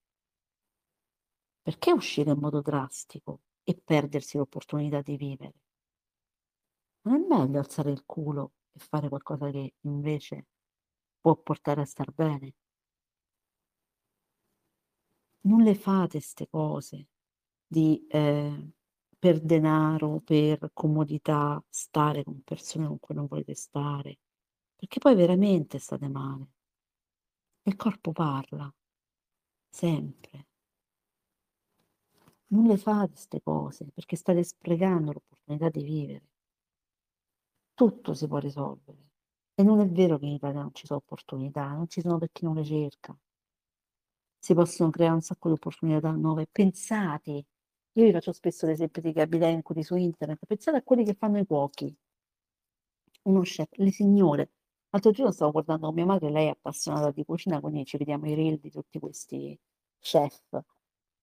Perché 1.62 1.92
uscire 1.92 2.30
in 2.30 2.38
modo 2.38 2.60
drastico 2.60 3.40
e 3.64 3.74
perdersi 3.74 4.36
l'opportunità 4.36 5.00
di 5.00 5.16
vivere? 5.16 5.54
Non 7.02 7.22
è 7.22 7.26
meglio 7.26 7.58
alzare 7.58 7.90
il 7.90 8.04
culo 8.04 8.52
e 8.72 8.78
fare 8.78 9.08
qualcosa 9.08 9.50
che 9.50 9.74
invece 9.80 10.46
può 11.20 11.36
portare 11.36 11.80
a 11.82 11.84
star 11.84 12.12
bene? 12.12 12.54
Non 15.42 15.62
le 15.62 15.74
fate 15.74 16.18
queste 16.18 16.48
cose 16.48 17.06
di 17.66 18.06
eh, 18.08 18.72
per 19.18 19.40
denaro, 19.40 20.20
per 20.20 20.70
comodità, 20.72 21.62
stare 21.68 22.22
con 22.24 22.42
persone 22.42 22.86
con 22.86 22.98
cui 23.00 23.14
non 23.14 23.26
volete 23.26 23.54
stare, 23.54 24.18
perché 24.76 24.98
poi 25.00 25.14
veramente 25.14 25.78
state 25.78 26.08
male. 26.08 26.48
Il 27.62 27.76
corpo 27.76 28.12
parla, 28.12 28.72
sempre. 29.70 30.46
Non 32.48 32.66
le 32.66 32.76
fate 32.76 33.10
queste 33.12 33.42
cose 33.42 33.86
perché 33.92 34.16
state 34.16 34.42
sprecando 34.42 35.12
l'opportunità 35.12 35.68
di 35.68 35.82
vivere. 35.82 36.26
Tutto 37.72 38.12
si 38.12 38.26
può 38.26 38.36
risolvere. 38.36 39.07
E 39.60 39.62
non 39.64 39.80
è 39.80 39.86
vero 39.88 40.18
che 40.18 40.26
in 40.26 40.32
Italia 40.34 40.60
non 40.62 40.72
ci 40.72 40.86
sono 40.86 41.00
opportunità, 41.00 41.66
non 41.72 41.88
ci 41.88 42.00
sono 42.00 42.16
per 42.16 42.30
chi 42.30 42.44
non 42.44 42.54
le 42.54 42.64
cerca. 42.64 43.18
Si 44.36 44.52
possono 44.52 44.90
creare 44.90 45.14
un 45.14 45.20
sacco 45.20 45.46
di 45.46 45.54
opportunità 45.54 46.10
nuove. 46.10 46.48
Pensate, 46.50 47.30
io 47.92 48.04
vi 48.04 48.10
faccio 48.10 48.32
spesso 48.32 48.66
l'esempio 48.66 49.00
di 49.00 49.12
Gabi 49.12 49.38
Lencuri 49.38 49.84
su 49.84 49.94
internet, 49.94 50.44
pensate 50.44 50.78
a 50.78 50.82
quelli 50.82 51.04
che 51.04 51.14
fanno 51.14 51.38
i 51.38 51.46
cuochi. 51.46 51.96
Uno 53.24 53.42
chef, 53.42 53.68
le 53.76 53.90
signore. 53.92 54.50
L'altro 54.90 55.10
giorno 55.12 55.32
stavo 55.32 55.52
guardando 55.52 55.86
con 55.86 55.94
mia 55.94 56.04
madre, 56.06 56.30
lei 56.30 56.46
è 56.46 56.50
appassionata 56.50 57.10
di 57.10 57.24
cucina, 57.24 57.60
quindi 57.60 57.84
ci 57.84 57.96
vediamo 57.96 58.26
i 58.26 58.34
reel 58.34 58.58
di 58.58 58.70
tutti 58.70 58.98
questi 58.98 59.58
chef. 60.00 60.40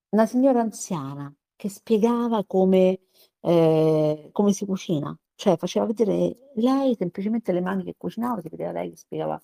Una 0.09 0.25
signora 0.25 0.61
anziana 0.61 1.33
che 1.55 1.69
spiegava 1.69 2.45
come, 2.45 3.01
eh, 3.41 4.29
come 4.31 4.53
si 4.53 4.65
cucina, 4.65 5.17
cioè 5.35 5.57
faceva 5.57 5.85
vedere 5.85 6.51
lei 6.55 6.95
semplicemente 6.95 7.51
le 7.51 7.61
mani 7.61 7.83
che 7.83 7.95
cucinava, 7.97 8.41
si 8.41 8.49
vedeva 8.49 8.71
lei 8.71 8.89
che 8.89 8.97
spiegava 8.97 9.41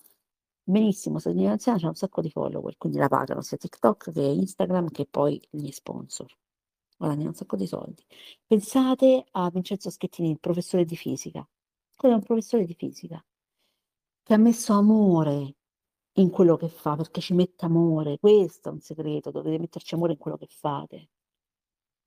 benissimo, 0.64 1.14
questa 1.14 1.30
signora 1.30 1.52
anziana 1.52 1.78
c'ha 1.78 1.88
un 1.88 1.94
sacco 1.94 2.20
di 2.20 2.30
follower, 2.30 2.76
quindi 2.76 2.98
la 2.98 3.08
pagano 3.08 3.42
sia 3.42 3.56
TikTok 3.56 4.12
che 4.12 4.22
Instagram 4.22 4.88
che 4.90 5.06
poi 5.06 5.40
gli 5.50 5.70
sponsor. 5.70 6.30
Guadagna 6.96 7.28
un 7.28 7.34
sacco 7.34 7.56
di 7.56 7.66
soldi. 7.66 8.04
Pensate 8.46 9.24
a 9.32 9.50
Vincenzo 9.50 9.90
Schettini, 9.90 10.30
il 10.30 10.40
professore 10.40 10.84
di 10.84 10.96
fisica. 10.96 11.46
Quello 11.96 12.14
è 12.14 12.18
un 12.18 12.24
professore 12.24 12.64
di 12.64 12.74
fisica 12.74 13.22
che 14.22 14.34
ha 14.34 14.36
messo 14.36 14.72
amore 14.72 15.56
in 16.16 16.30
quello 16.30 16.56
che 16.56 16.68
fa, 16.68 16.94
perché 16.96 17.20
ci 17.20 17.34
mette 17.34 17.64
amore. 17.64 18.18
Questo 18.18 18.68
è 18.68 18.72
un 18.72 18.80
segreto, 18.80 19.30
dovete 19.30 19.58
metterci 19.58 19.94
amore 19.94 20.12
in 20.12 20.18
quello 20.18 20.36
che 20.36 20.46
fate. 20.48 21.08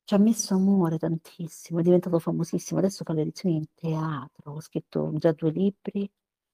Ci 0.08 0.14
ha 0.14 0.20
messo 0.20 0.54
amore 0.54 1.00
tantissimo, 1.00 1.80
è 1.80 1.82
diventato 1.82 2.20
famosissimo. 2.20 2.80
Adesso 2.80 3.04
fa 3.04 3.14
le 3.14 3.24
lezioni 3.24 3.56
in 3.56 3.66
teatro, 3.74 4.56
ha 4.58 4.62
scritto 4.62 5.12
già 5.16 5.32
due 5.32 5.50
libri, 5.50 6.08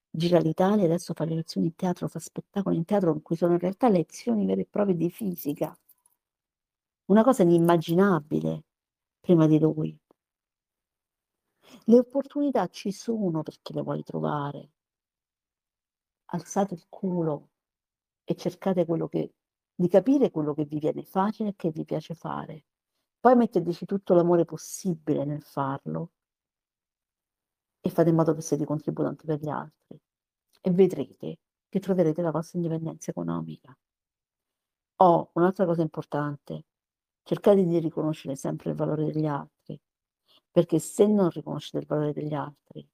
gira 0.09 0.39
l'Italia, 0.39 0.85
adesso 0.85 1.13
fa 1.13 1.25
le 1.25 1.35
lezioni 1.35 1.67
in 1.67 1.75
teatro, 1.75 2.07
fa 2.07 2.19
spettacoli 2.19 2.77
in 2.77 2.85
teatro 2.85 3.11
in 3.11 3.21
cui 3.21 3.35
sono 3.35 3.51
in 3.53 3.59
realtà 3.59 3.89
lezioni 3.89 4.45
vere 4.45 4.61
e 4.61 4.67
proprie 4.69 4.95
di 4.95 5.09
fisica. 5.11 5.77
Una 7.07 7.23
cosa 7.23 7.43
inimmaginabile 7.43 8.63
prima 9.19 9.47
di 9.47 9.59
lui. 9.59 9.99
Le 11.85 11.99
opportunità 11.99 12.67
ci 12.67 12.91
sono 12.93 13.43
perché 13.43 13.73
le 13.73 13.81
vuoi 13.81 14.01
trovare. 14.03 14.71
Alzate 16.33 16.73
il 16.73 16.85
culo 16.87 17.49
e 18.23 18.33
cercate 18.35 18.85
quello 18.85 19.07
che, 19.09 19.33
di 19.75 19.87
capire 19.89 20.31
quello 20.31 20.53
che 20.53 20.63
vi 20.65 20.79
viene 20.79 21.03
facile 21.03 21.49
e 21.49 21.55
che 21.57 21.69
vi 21.71 21.83
piace 21.83 22.15
fare. 22.15 22.63
Poi 23.21 23.35
metteteci 23.35 23.85
tutto 23.85 24.15
l'amore 24.15 24.45
possibile 24.45 25.23
nel 25.25 25.43
farlo 25.43 26.09
e 27.79 27.89
fate 27.91 28.09
in 28.09 28.15
modo 28.15 28.33
che 28.33 28.41
sia 28.41 28.57
di 28.57 28.65
contributo 28.65 29.07
anche 29.07 29.25
per 29.27 29.39
gli 29.39 29.47
altri. 29.47 29.99
E 30.59 30.71
vedrete 30.71 31.37
che 31.69 31.79
troverete 31.79 32.23
la 32.23 32.31
vostra 32.31 32.57
indipendenza 32.57 33.11
economica. 33.11 33.77
Oh, 34.97 35.29
un'altra 35.33 35.65
cosa 35.65 35.83
importante, 35.83 36.65
cercate 37.21 37.63
di 37.63 37.77
riconoscere 37.77 38.35
sempre 38.35 38.71
il 38.71 38.75
valore 38.75 39.05
degli 39.05 39.27
altri, 39.27 39.79
perché 40.49 40.79
se 40.79 41.05
non 41.05 41.29
riconoscete 41.29 41.77
il 41.77 41.85
valore 41.85 42.13
degli 42.13 42.33
altri, 42.33 42.87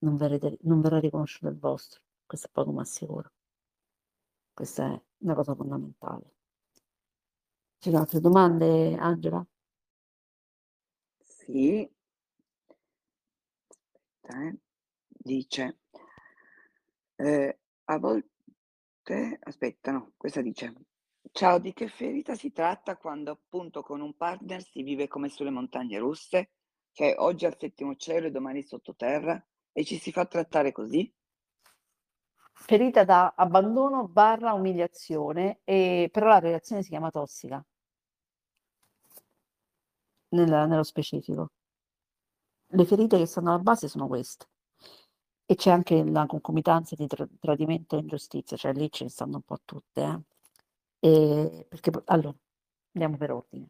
non, 0.00 0.16
verrete, 0.16 0.58
non 0.62 0.82
verrà 0.82 1.00
riconosciuto 1.00 1.48
il 1.48 1.58
vostro, 1.58 2.02
questo 2.26 2.48
è 2.48 2.50
poco 2.50 2.70
ma 2.70 2.84
sicuro. 2.84 3.32
Questa 4.52 4.92
è 4.92 5.02
una 5.18 5.34
cosa 5.34 5.54
fondamentale. 5.54 6.34
Ci 7.78 7.90
sono 7.90 7.98
altre 8.02 8.20
domande, 8.20 8.94
Angela? 8.96 9.46
Sì. 11.44 11.88
Aspetta, 14.22 14.42
eh. 14.48 14.56
Dice, 15.06 15.78
eh, 17.16 17.58
a 17.84 17.98
volte, 17.98 19.38
aspetta, 19.40 19.90
no, 19.92 20.12
questa 20.16 20.40
dice, 20.42 20.74
ciao, 21.32 21.58
di 21.58 21.72
che 21.72 21.88
ferita 21.88 22.34
si 22.34 22.52
tratta 22.52 22.96
quando 22.96 23.30
appunto 23.30 23.82
con 23.82 24.00
un 24.00 24.14
partner 24.16 24.62
si 24.62 24.82
vive 24.82 25.08
come 25.08 25.28
sulle 25.28 25.50
montagne 25.50 25.98
russe? 25.98 26.50
Cioè 26.92 27.14
oggi 27.18 27.46
al 27.46 27.56
settimo 27.58 27.96
cielo 27.96 28.26
e 28.26 28.30
domani 28.30 28.62
sottoterra? 28.62 29.42
E 29.72 29.84
ci 29.84 29.98
si 29.98 30.12
fa 30.12 30.26
trattare 30.26 30.72
così? 30.72 31.12
Ferita 32.52 33.04
da 33.04 33.34
abbandono 33.36 34.06
barra 34.06 34.52
umiliazione, 34.52 35.60
e, 35.64 36.08
però 36.12 36.28
la 36.28 36.38
relazione 36.38 36.82
si 36.82 36.90
chiama 36.90 37.10
tossica, 37.10 37.64
nel- 40.34 40.68
nello 40.68 40.82
specifico. 40.82 41.50
Le 42.74 42.84
ferite 42.84 43.16
che 43.16 43.24
stanno 43.24 43.54
alla 43.54 43.62
base 43.62 43.88
sono 43.88 44.06
queste. 44.06 44.46
E 45.46 45.54
c'è 45.56 45.70
anche 45.70 46.02
la 46.04 46.26
concomitanza 46.26 46.94
di 46.94 47.06
tra- 47.06 47.28
tradimento 47.38 47.96
e 47.96 48.00
ingiustizia, 48.00 48.56
cioè 48.56 48.72
lì 48.72 48.90
ce 48.90 49.04
ne 49.04 49.10
stanno 49.10 49.36
un 49.36 49.42
po' 49.42 49.58
tutte. 49.64 50.02
eh. 50.02 50.20
E 51.08 51.66
perché, 51.68 51.90
allora, 52.06 52.34
andiamo 52.92 53.16
per 53.18 53.30
ordine. 53.32 53.68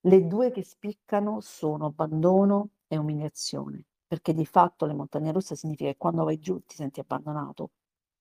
Le 0.00 0.26
due 0.26 0.50
che 0.50 0.64
spiccano 0.64 1.40
sono 1.40 1.86
abbandono 1.86 2.70
e 2.88 2.96
umiliazione, 2.96 3.84
perché 4.06 4.34
di 4.34 4.44
fatto 4.46 4.84
le 4.86 4.94
montagne 4.94 5.32
russe 5.32 5.54
significa 5.56 5.90
che 5.90 5.96
quando 5.96 6.24
vai 6.24 6.38
giù 6.40 6.60
ti 6.66 6.74
senti 6.76 6.98
abbandonato 7.00 7.70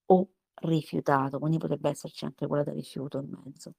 o 0.07 0.29
rifiutato, 0.63 1.39
quindi 1.39 1.57
potrebbe 1.57 1.89
esserci 1.89 2.25
anche 2.25 2.45
quella 2.47 2.63
da 2.63 2.71
rifiuto 2.73 3.19
in 3.19 3.29
mezzo. 3.43 3.73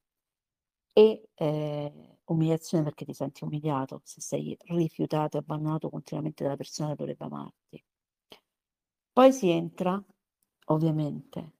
E 0.93 1.29
eh, 1.35 2.12
umiliazione 2.25 2.83
perché 2.83 3.05
ti 3.05 3.13
senti 3.13 3.43
umiliato 3.43 4.01
se 4.03 4.21
sei 4.21 4.57
rifiutato 4.67 5.37
e 5.37 5.39
abbandonato 5.41 5.89
continuamente 5.89 6.43
dalla 6.43 6.55
persona 6.57 6.89
che 6.89 6.95
dovrebbe 6.95 7.25
amarti. 7.25 7.83
Poi 9.11 9.31
si 9.31 9.49
entra, 9.49 10.03
ovviamente, 10.65 11.53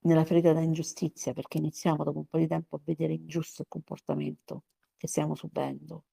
nella 0.00 0.24
ferita 0.24 0.52
da 0.52 0.60
ingiustizia, 0.60 1.32
perché 1.32 1.58
iniziamo 1.58 2.04
dopo 2.04 2.18
un 2.18 2.26
po' 2.26 2.38
di 2.38 2.46
tempo 2.46 2.76
a 2.76 2.80
vedere 2.84 3.14
ingiusto 3.14 3.62
il 3.62 3.68
comportamento 3.68 4.64
che 4.96 5.08
stiamo 5.08 5.34
subendo 5.34 6.04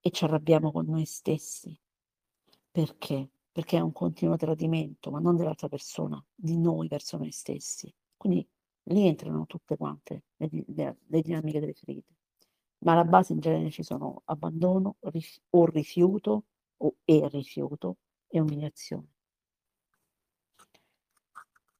e 0.00 0.10
ci 0.10 0.24
arrabbiamo 0.24 0.70
con 0.72 0.86
noi 0.86 1.04
stessi. 1.04 1.78
Perché? 2.70 3.30
Perché 3.52 3.78
è 3.78 3.80
un 3.80 3.92
continuo 3.92 4.36
tradimento, 4.36 5.10
ma 5.10 5.18
non 5.20 5.36
dell'altra 5.36 5.68
persona, 5.68 6.24
di 6.34 6.56
noi 6.58 6.88
verso 6.88 7.16
noi 7.16 7.32
stessi. 7.32 7.92
Quindi 8.16 8.46
lì 8.84 9.06
entrano 9.06 9.46
tutte 9.46 9.76
quante 9.76 10.24
le, 10.36 10.48
le- 10.68 10.96
le 11.06 11.20
dinamiche 11.22 11.60
delle 11.60 11.74
ferite. 11.74 12.17
Ma 12.80 12.92
alla 12.92 13.04
base 13.04 13.32
in 13.32 13.40
genere 13.40 13.70
ci 13.70 13.82
sono 13.82 14.22
abbandono 14.26 14.96
rif- 15.00 15.40
o 15.50 15.66
rifiuto 15.66 16.44
o 16.76 16.94
e 17.04 17.28
rifiuto 17.28 17.96
e 18.28 18.40
umiliazione. 18.40 19.08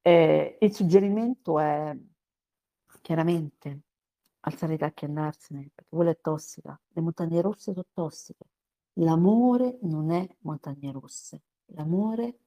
Eh, 0.02 0.58
il 0.60 0.74
suggerimento 0.74 1.58
è 1.58 1.96
chiaramente 3.02 3.82
alzare 4.40 4.74
i 4.74 4.78
tacchi 4.78 5.04
e 5.04 5.08
andarsene, 5.08 5.70
perché 5.74 5.90
quella 5.94 6.10
è 6.10 6.18
tossica. 6.20 6.78
Le 6.88 7.02
montagne 7.02 7.40
rosse 7.40 7.72
sono 7.72 7.84
tossiche. 7.92 8.44
L'amore 8.94 9.78
non 9.82 10.10
è 10.10 10.26
montagne 10.40 10.92
rosse. 10.92 11.42
L'amore 11.72 12.38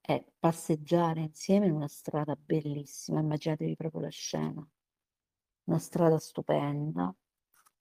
è 0.00 0.24
passeggiare 0.38 1.20
insieme 1.20 1.66
in 1.66 1.72
una 1.72 1.88
strada 1.88 2.36
bellissima. 2.36 3.20
Immaginatevi 3.20 3.76
proprio 3.76 4.02
la 4.02 4.08
scena. 4.10 4.66
Una 5.64 5.78
strada 5.78 6.18
stupenda, 6.18 7.14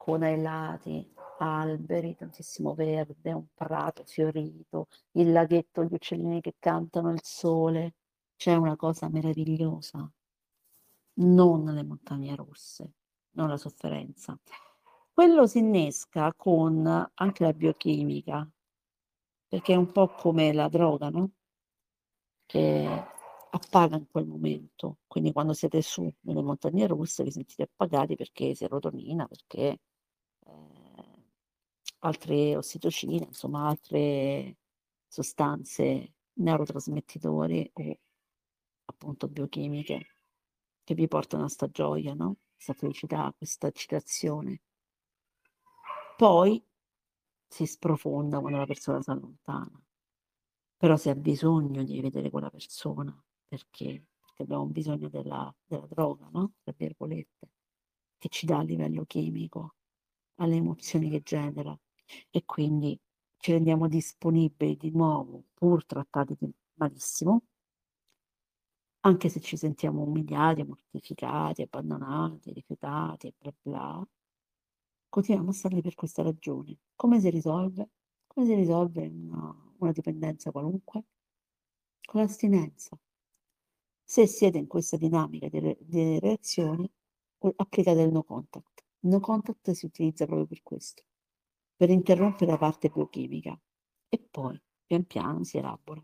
con 0.07 0.23
ai 0.23 0.41
lati 0.41 1.05
alberi, 1.39 2.15
tantissimo 2.15 2.73
verde, 2.73 3.33
un 3.33 3.47
prato 3.53 4.05
fiorito, 4.05 4.87
il 5.17 5.33
laghetto, 5.33 5.83
gli 5.83 5.93
uccellini 5.93 6.39
che 6.39 6.55
cantano, 6.57 7.11
il 7.11 7.19
sole. 7.21 7.95
C'è 8.37 8.55
una 8.55 8.77
cosa 8.77 9.09
meravigliosa, 9.09 10.09
non 11.15 11.65
le 11.65 11.83
montagne 11.83 12.35
rosse, 12.35 12.93
non 13.31 13.49
la 13.49 13.57
sofferenza. 13.57 14.39
Quello 15.11 15.45
si 15.45 15.57
innesca 15.57 16.33
con 16.33 17.11
anche 17.13 17.43
la 17.43 17.51
biochimica, 17.51 18.49
perché 19.45 19.73
è 19.73 19.75
un 19.75 19.91
po' 19.91 20.07
come 20.07 20.53
la 20.53 20.69
droga, 20.69 21.09
no? 21.09 21.31
Che 22.45 23.05
appaga 23.49 23.97
in 23.97 24.07
quel 24.09 24.25
momento. 24.25 24.99
Quindi 25.05 25.33
quando 25.33 25.51
siete 25.51 25.81
su 25.81 26.09
nelle 26.21 26.41
montagne 26.41 26.87
russe 26.87 27.25
vi 27.25 27.31
sentite 27.31 27.63
appagati 27.63 28.15
perché 28.15 28.55
serotonina, 28.55 29.27
perché 29.27 29.79
altre 31.99 32.55
ossitocine, 32.55 33.25
insomma 33.25 33.67
altre 33.67 34.57
sostanze 35.07 36.13
neurotrasmettitori 36.33 37.71
o 37.73 37.99
appunto 38.85 39.27
biochimiche 39.27 40.07
che 40.83 40.93
vi 40.93 41.07
portano 41.07 41.45
a 41.45 41.49
sta 41.49 41.69
gioia, 41.69 42.13
no? 42.13 42.37
Questa 42.53 42.73
felicità, 42.73 43.33
questa 43.37 43.67
eccitazione. 43.67 44.61
Poi 46.15 46.63
si 47.47 47.65
sprofonda 47.65 48.39
quando 48.39 48.57
la 48.57 48.65
persona 48.65 49.01
si 49.01 49.09
allontana. 49.09 49.81
Però 50.77 50.95
se 50.95 51.09
ha 51.09 51.15
bisogno 51.15 51.83
di 51.83 51.99
vedere 52.01 52.29
quella 52.29 52.49
persona, 52.49 53.15
perché? 53.47 54.05
Perché 54.19 54.43
abbiamo 54.43 54.65
bisogno 54.67 55.09
della, 55.09 55.53
della 55.65 55.87
droga, 55.87 56.29
no? 56.31 56.53
Tra 56.63 56.73
virgolette, 56.77 57.49
che 58.17 58.29
ci 58.29 58.45
dà 58.45 58.59
a 58.59 58.63
livello 58.63 59.05
chimico, 59.05 59.75
alle 60.35 60.55
emozioni 60.55 61.09
che 61.09 61.21
genera. 61.21 61.77
E 62.29 62.43
quindi 62.45 62.99
ci 63.37 63.51
rendiamo 63.51 63.87
disponibili 63.87 64.77
di 64.77 64.91
nuovo, 64.91 65.45
pur 65.53 65.85
trattati 65.85 66.37
malissimo, 66.75 67.43
anche 69.01 69.29
se 69.29 69.39
ci 69.39 69.55
sentiamo 69.57 70.03
umiliati, 70.03 70.63
mortificati, 70.63 71.61
abbandonati, 71.61 72.51
rifiutati 72.51 73.27
e 73.27 73.33
bla 73.37 73.53
bla, 73.61 74.07
continuiamo 75.09 75.49
a 75.51 75.53
starli 75.53 75.81
per 75.81 75.95
questa 75.95 76.23
ragione. 76.23 76.77
Come 76.95 77.19
si 77.19 77.29
risolve? 77.29 77.89
Come 78.27 78.45
si 78.45 78.53
risolve 78.53 79.07
una, 79.07 79.73
una 79.77 79.91
dipendenza 79.91 80.51
qualunque? 80.51 81.03
Con 82.01 82.21
l'astinenza. 82.21 82.97
Se 84.03 84.25
siete 84.27 84.57
in 84.57 84.67
questa 84.67 84.97
dinamica 84.97 85.47
di, 85.49 85.59
re, 85.59 85.77
di 85.81 86.19
reazioni, 86.19 86.89
applicate 87.39 88.01
il 88.01 88.11
no 88.11 88.23
contact. 88.23 88.83
Il 89.01 89.09
no 89.09 89.19
contact 89.19 89.71
si 89.71 89.85
utilizza 89.85 90.25
proprio 90.25 90.47
per 90.47 90.61
questo, 90.63 91.03
per 91.77 91.89
interrompere 91.91 92.51
la 92.51 92.57
parte 92.57 92.89
biochimica 92.89 93.57
e 94.09 94.27
poi 94.29 94.59
pian 94.85 95.05
piano 95.05 95.43
si 95.43 95.57
elabora 95.57 96.03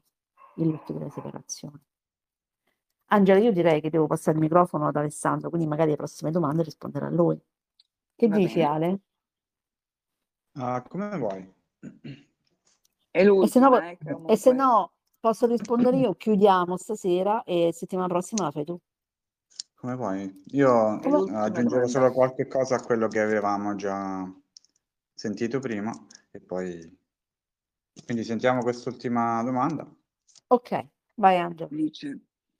il 0.58 0.68
lutto 0.68 0.94
della 0.94 1.10
separazione. 1.10 1.82
Angela, 3.08 3.40
io 3.40 3.52
direi 3.52 3.82
che 3.82 3.90
devo 3.90 4.08
passare 4.08 4.38
il 4.38 4.44
microfono 4.44 4.88
ad 4.88 4.96
Alessandro, 4.96 5.50
quindi 5.50 5.68
magari 5.68 5.92
le 5.92 5.96
prossime 5.96 6.32
domande 6.32 6.64
risponderà 6.64 7.08
a 7.08 7.12
lui. 7.12 7.40
Che 8.16 8.28
Va 8.28 8.36
dici 8.36 8.56
bene. 8.60 8.68
Ale? 8.68 9.00
Ah, 10.56 10.82
come 10.88 11.18
vuoi. 11.18 11.54
È 13.10 13.26
E 13.28 13.48
se 13.48 13.60
no, 13.60 13.80
eh, 13.80 13.98
e 14.28 14.36
se 14.38 14.52
no 14.54 14.94
posso 15.20 15.46
rispondere 15.48 15.98
io, 15.98 16.14
chiudiamo 16.14 16.78
stasera 16.78 17.44
e 17.44 17.72
settimana 17.74 18.08
prossima 18.08 18.44
la 18.44 18.52
fai 18.52 18.66
tu. 18.66 18.80
Come 19.76 19.96
vuoi. 19.96 20.44
Io 20.52 21.00
Come- 21.00 21.26
domanda. 21.26 21.88
solo 21.88 22.12
qualche 22.12 22.48
cosa 22.48 22.76
a 22.76 22.84
quello 22.84 23.08
che 23.08 23.20
avevamo 23.20 23.76
già 23.76 24.32
sentito 25.14 25.60
prima 25.60 25.92
e 26.32 26.40
poi... 26.40 27.02
Quindi 28.06 28.24
sentiamo 28.24 28.62
quest'ultima 28.62 29.44
domanda. 29.44 29.88
Ok, 30.48 30.88
vai 31.16 31.38
Angela. 31.38 31.70
Dice, 31.72 32.20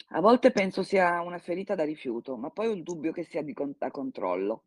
a 0.10 0.22
volte 0.22 0.52
penso 0.52 0.84
sia 0.84 1.22
una 1.22 1.40
ferita 1.40 1.74
da 1.74 1.84
rifiuto, 1.84 2.38
ma 2.38 2.52
poi 2.52 2.68
ho 2.68 2.72
il 2.72 2.84
dubbio 2.84 3.12
che 3.12 3.24
sia 3.24 3.42
di 3.42 3.54
con- 3.54 3.76
da 3.78 3.90
controllo. 3.90 4.66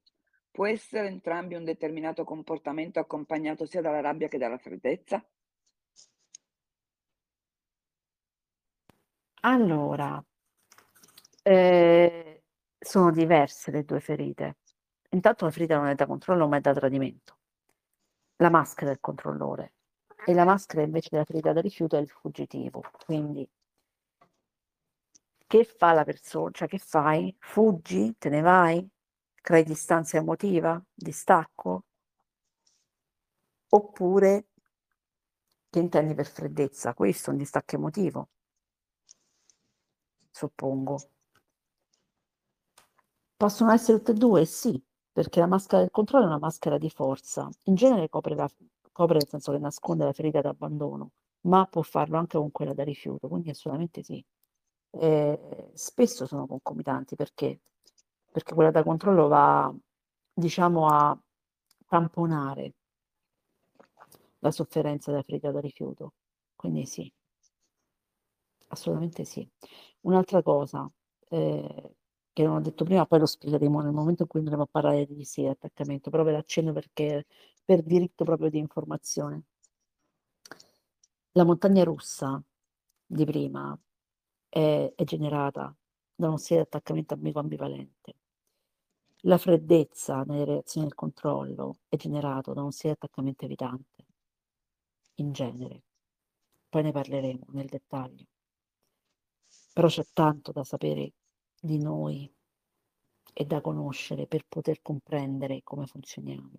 Può 0.51 0.67
essere 0.67 1.07
entrambi 1.09 1.55
un 1.55 1.65
determinato 1.65 2.25
comportamento 2.25 2.99
accompagnato 2.99 3.67
sia 3.67 3.81
dalla 3.81 4.01
rabbia 4.01 4.29
che 4.29 4.39
dalla 4.39 4.59
freddezza? 4.59 5.25
Allora, 9.43 10.23
eh, 11.43 12.43
sono 12.79 13.13
diverse 13.13 13.71
le 13.71 13.85
due 13.85 14.01
ferite. 14.01 14.57
Intanto 15.11 15.45
la 15.45 15.51
ferita 15.53 15.77
non 15.77 15.87
è 15.87 15.95
da 15.95 16.07
controllo, 16.07 16.49
ma 16.49 16.57
è 16.57 16.61
da 16.61 16.75
tradimento. 16.75 17.36
La 18.37 18.51
maschera 18.51 18.91
è 18.91 18.95
il 18.95 19.01
controllore 19.01 19.75
e 20.27 20.35
la 20.35 20.45
maschera 20.45 20.83
invece 20.83 21.09
della 21.11 21.53
da 21.53 21.61
rifiuto 21.61 21.97
è 21.97 22.01
il 22.01 22.09
fuggitivo. 22.09 22.83
Quindi, 23.05 23.49
che 25.47 25.65
fa 25.65 25.93
la 25.93 26.05
persona? 26.05 26.51
Cioè, 26.51 26.69
che 26.69 26.79
fai? 26.79 27.35
Fuggi? 27.39 28.15
Te 28.19 28.29
ne 28.29 28.41
vai? 28.43 28.87
Crei 29.41 29.65
distanza 29.65 30.19
emotiva? 30.19 30.83
Distacco? 30.93 31.85
Oppure 33.71 34.49
che 35.71 35.79
intendi 35.79 36.15
per 36.15 36.27
freddezza? 36.27 36.93
Questo 36.95 37.31
è 37.31 37.33
un 37.33 37.39
distacco 37.39 37.77
emotivo, 37.77 38.29
suppongo. 40.31 40.97
Possono 43.37 43.73
essere 43.73 43.99
tutte 43.99 44.13
e 44.13 44.15
due? 44.15 44.45
Sì, 44.45 44.83
perché 45.17 45.41
la 45.41 45.47
maschera 45.47 45.81
del 45.81 45.91
controllo 45.91 46.25
è 46.25 46.27
una 46.27 46.39
maschera 46.39 46.77
di 46.77 46.91
forza. 46.91 47.49
In 47.65 47.75
genere 47.75 48.11
copre, 48.11 48.35
la, 48.35 48.47
copre 48.93 49.17
nel 49.17 49.27
senso 49.27 49.51
che 49.51 49.57
nasconde 49.57 50.05
la 50.05 50.13
ferita 50.13 50.43
d'abbandono, 50.43 51.13
ma 51.47 51.65
può 51.65 51.81
farlo 51.81 52.19
anche 52.19 52.37
con 52.37 52.51
quella 52.51 52.75
da 52.75 52.85
rifiuto, 52.85 53.27
quindi 53.27 53.49
assolutamente 53.49 54.03
sì. 54.03 54.23
Eh, 54.91 55.71
spesso 55.73 56.27
sono 56.27 56.47
concomitanti 56.47 57.17
perché? 57.17 57.61
Perché 58.31 58.53
quella 58.53 58.71
da 58.71 58.83
controllo 58.83 59.27
va, 59.27 59.75
diciamo, 60.35 60.87
a 60.87 61.19
tamponare 61.89 62.75
la 64.41 64.51
sofferenza 64.51 65.13
della 65.13 65.23
ferita 65.23 65.51
da 65.51 65.61
rifiuto. 65.61 66.13
Quindi 66.55 66.85
sì, 66.85 67.11
assolutamente 68.69 69.25
sì. 69.25 69.49
Un'altra 70.03 70.43
cosa 70.43 70.87
eh, 71.31 71.95
che 72.37 72.45
non 72.45 72.57
ho 72.57 72.61
detto 72.61 72.85
prima, 72.85 73.07
poi 73.07 73.21
lo 73.21 73.25
spiegheremo 73.25 73.81
nel 73.81 73.95
momento 73.95 74.25
in 74.25 74.29
cui 74.29 74.41
andremo 74.41 74.65
a 74.65 74.69
parlare 74.71 75.07
di 75.07 75.25
sì, 75.25 75.47
attaccamento, 75.47 76.11
però 76.11 76.23
ve 76.23 76.33
l'accenno 76.33 76.75
perché 76.75 77.25
per 77.65 77.83
diritto 77.83 78.25
proprio 78.25 78.51
di 78.51 78.59
informazione. 78.59 79.45
La 81.33 81.45
montagna 81.45 81.83
russa 81.83 82.39
di 83.07 83.25
prima 83.25 83.75
è, 84.51 84.93
è 84.95 85.05
generata 85.05 85.75
da 86.15 86.37
stile 86.37 86.61
di 86.61 86.67
attaccamento 86.67 87.15
amico-ambivalente. 87.15 88.17
La 89.23 89.39
freddezza 89.39 90.23
nelle 90.25 90.45
reazioni 90.45 90.89
del 90.89 90.95
controllo 90.95 91.79
è 91.89 91.97
generato 91.97 92.53
da 92.53 92.71
stile 92.71 92.93
di 92.93 92.99
attaccamento 93.03 93.47
evitante, 93.47 94.05
in 95.15 95.33
genere. 95.33 95.85
Poi 96.69 96.83
ne 96.83 96.93
parleremo 96.93 97.47
nel 97.53 97.65
dettaglio. 97.65 98.27
Però 99.73 99.89
c'è 99.89 100.05
tanto 100.13 100.53
da 100.53 100.65
sapere 100.65 101.15
di 101.61 101.79
noi 101.79 102.33
e 103.33 103.45
da 103.45 103.61
conoscere 103.61 104.27
per 104.27 104.47
poter 104.49 104.81
comprendere 104.83 105.63
come 105.63 105.87
funzioniamo. 105.87 106.53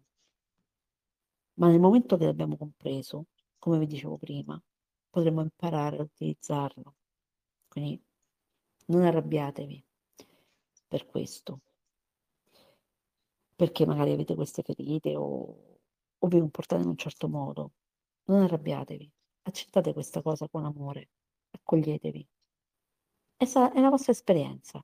Ma 1.55 1.69
nel 1.69 1.79
momento 1.79 2.17
che 2.17 2.25
l'abbiamo 2.25 2.55
compreso, 2.55 3.27
come 3.57 3.79
vi 3.79 3.87
dicevo 3.87 4.17
prima, 4.17 4.61
potremo 5.09 5.41
imparare 5.41 5.97
a 5.97 6.03
utilizzarlo. 6.03 6.95
Quindi 7.67 7.99
non 8.87 9.03
arrabbiatevi 9.03 9.83
per 10.87 11.05
questo, 11.07 11.61
perché 13.55 13.85
magari 13.85 14.11
avete 14.11 14.35
queste 14.35 14.61
ferite 14.61 15.15
o, 15.15 15.79
o 16.19 16.27
vi 16.27 16.39
comportate 16.39 16.83
in 16.83 16.89
un 16.89 16.97
certo 16.97 17.27
modo. 17.27 17.73
Non 18.25 18.43
arrabbiatevi, 18.43 19.11
accettate 19.43 19.93
questa 19.93 20.21
cosa 20.21 20.47
con 20.47 20.63
amore, 20.63 21.09
accoglietevi. 21.49 22.27
Esa 23.39 23.71
è 23.71 23.79
la 23.79 23.89
vostra 23.89 24.13
esperienza. 24.13 24.83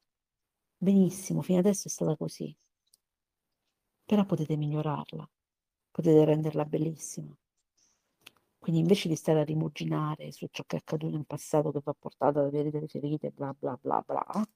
Benissimo, 0.78 1.42
fino 1.42 1.58
adesso 1.58 1.88
è 1.88 1.92
stata 1.92 2.16
così. 2.16 2.56
Però 4.06 4.26
potete 4.26 4.56
migliorarla, 4.56 5.28
potete 5.90 6.24
renderla 6.24 6.64
bellissima. 6.64 7.36
Quindi 8.60 8.82
invece 8.82 9.10
di 9.10 9.16
stare 9.16 9.40
a 9.42 9.44
rimuginare 9.44 10.32
su 10.32 10.48
ciò 10.52 10.64
che 10.68 10.76
è 10.76 10.80
accaduto 10.80 11.16
in 11.16 11.26
passato 11.26 11.72
che 11.72 11.80
vi 11.84 11.90
ha 11.90 11.96
portato 11.98 12.40
ad 12.40 12.46
avere 12.46 12.70
delle 12.70 12.88
ferite, 12.88 13.32
bla 13.32 13.56
bla 13.58 13.76
bla 13.82 14.04
bla, 14.06 14.48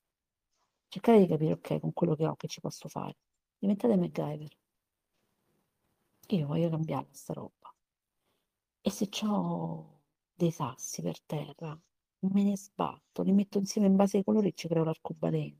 cercate 0.90 1.19
di 1.19 1.28
capire, 1.28 1.53
ok, 1.53 1.80
con 1.80 1.91
quello 1.94 2.15
che 2.15 2.28
ho, 2.28 2.36
che 2.36 2.48
ci 2.48 2.61
posso 2.61 2.88
fare. 2.88 3.18
Diventate 3.57 3.98
MacGyver. 3.98 4.57
Io 6.28 6.45
voglio 6.45 6.69
cambiare 6.69 7.07
sta 7.11 7.34
roba. 7.34 7.74
E 8.82 8.90
se 8.91 9.10
ho 9.26 10.02
dei 10.34 10.52
sassi 10.52 11.02
per 11.02 11.19
terra, 11.24 11.78
me 12.32 12.44
ne 12.44 12.58
sbatto, 12.58 13.24
li 13.24 13.32
metto 13.32 13.58
insieme 13.58 13.88
in 13.88 13.95
base 13.95 14.18
ai 14.18 14.24
colori 14.24 14.49
e 14.49 14.54
ci 14.54 14.68
creo 14.68 14.84
l'arcobaleno. 14.84 15.58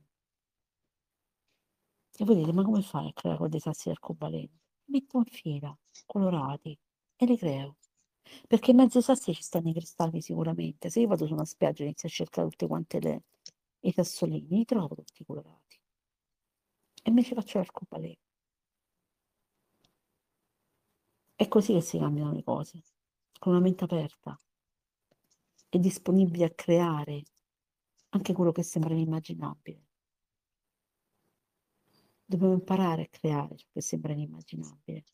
E 2.16 2.24
voi 2.24 2.36
dite, 2.36 2.52
ma 2.52 2.64
come 2.64 2.82
fai 2.82 3.08
a 3.08 3.12
creare 3.12 3.38
con 3.38 3.48
dei 3.48 3.60
sassi 3.60 3.88
l'arcobaleno? 3.88 4.58
Li 4.86 4.92
metto 5.00 5.18
in 5.18 5.24
fila, 5.24 5.78
colorati, 6.06 6.76
e 7.16 7.26
li 7.26 7.36
creo. 7.36 7.76
Perché 8.46 8.72
in 8.72 8.76
mezzo 8.78 8.98
ai 8.98 9.04
sassi 9.04 9.32
ci 9.34 9.42
stanno 9.42 9.70
i 9.70 9.72
cristalli 9.72 10.20
sicuramente. 10.20 10.90
Se 10.90 11.00
io 11.00 11.06
vado 11.06 11.26
su 11.26 11.32
una 11.32 11.44
spiaggia 11.44 11.82
e 11.82 11.86
inizio 11.86 12.08
a 12.08 12.12
cercare 12.12 12.48
tutte 12.48 12.66
quante 12.66 13.00
le, 13.00 13.22
i 13.80 13.92
sassolini, 13.92 14.48
li 14.48 14.64
trovo 14.64 14.94
tutti 14.94 15.24
colorati. 15.24 15.78
E 17.02 17.08
invece 17.10 17.34
faccio 17.34 17.58
l'arcobaleno. 17.58 18.16
È 21.36 21.46
così 21.48 21.72
che 21.72 21.80
si 21.80 21.98
cambiano 21.98 22.32
le 22.32 22.42
cose, 22.42 22.82
con 23.38 23.52
una 23.52 23.62
mente 23.62 23.84
aperta 23.84 24.38
e 25.68 25.78
disponibili 25.78 26.44
a 26.44 26.50
creare 26.50 27.22
anche 28.10 28.32
quello 28.32 28.52
che 28.52 28.62
sembra 28.62 28.94
inimmaginabile. 28.94 29.86
Dobbiamo 32.24 32.54
imparare 32.54 33.02
a 33.02 33.08
creare 33.08 33.56
ciò 33.56 33.66
che 33.72 33.80
sembra 33.80 34.12
inimmaginabile, 34.12 35.04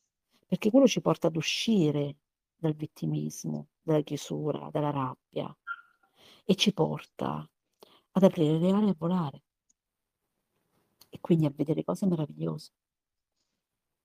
perché 0.46 0.70
quello 0.70 0.86
ci 0.86 1.00
porta 1.00 1.28
ad 1.28 1.36
uscire 1.36 2.16
dal 2.56 2.74
vittimismo, 2.74 3.68
dalla 3.82 4.02
chiusura, 4.02 4.68
dalla 4.70 4.90
rabbia 4.90 5.56
e 6.44 6.54
ci 6.54 6.72
porta 6.72 7.48
ad 8.16 8.22
aprire 8.22 8.58
le 8.58 8.70
ali 8.70 8.86
e 8.86 8.90
a 8.90 8.96
volare 8.98 9.42
e 11.08 11.20
quindi 11.20 11.46
a 11.46 11.52
vedere 11.54 11.84
cose 11.84 12.06
meravigliose. 12.06 12.72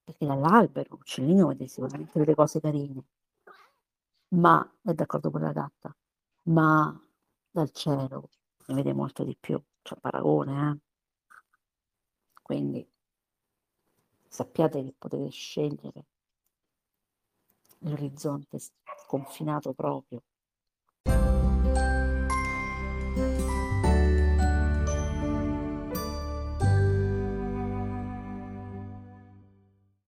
Perché 0.04 0.26
dall'albero 0.26 0.96
l'uccellino 0.96 1.48
vede 1.48 1.68
sicuramente 1.68 2.18
delle 2.18 2.36
cose 2.36 2.60
carine, 2.60 3.04
ma 4.30 4.78
è 4.84 4.94
d'accordo 4.94 5.32
con 5.32 5.42
la 5.42 5.52
gatta, 5.52 5.96
ma 6.50 7.00
dal 7.52 7.72
cielo 7.72 8.30
ne 8.68 8.76
vede 8.76 8.94
molto 8.94 9.24
di 9.24 9.36
più, 9.40 9.62
c'è 9.82 9.96
paragone, 9.96 10.72
eh? 10.72 10.78
Quindi 12.42 12.88
sappiate 14.28 14.84
che 14.84 14.94
potete 14.98 15.30
scegliere 15.30 16.06
l'orizzonte 17.80 18.58
sconfinato 18.60 19.74
proprio 19.74 20.24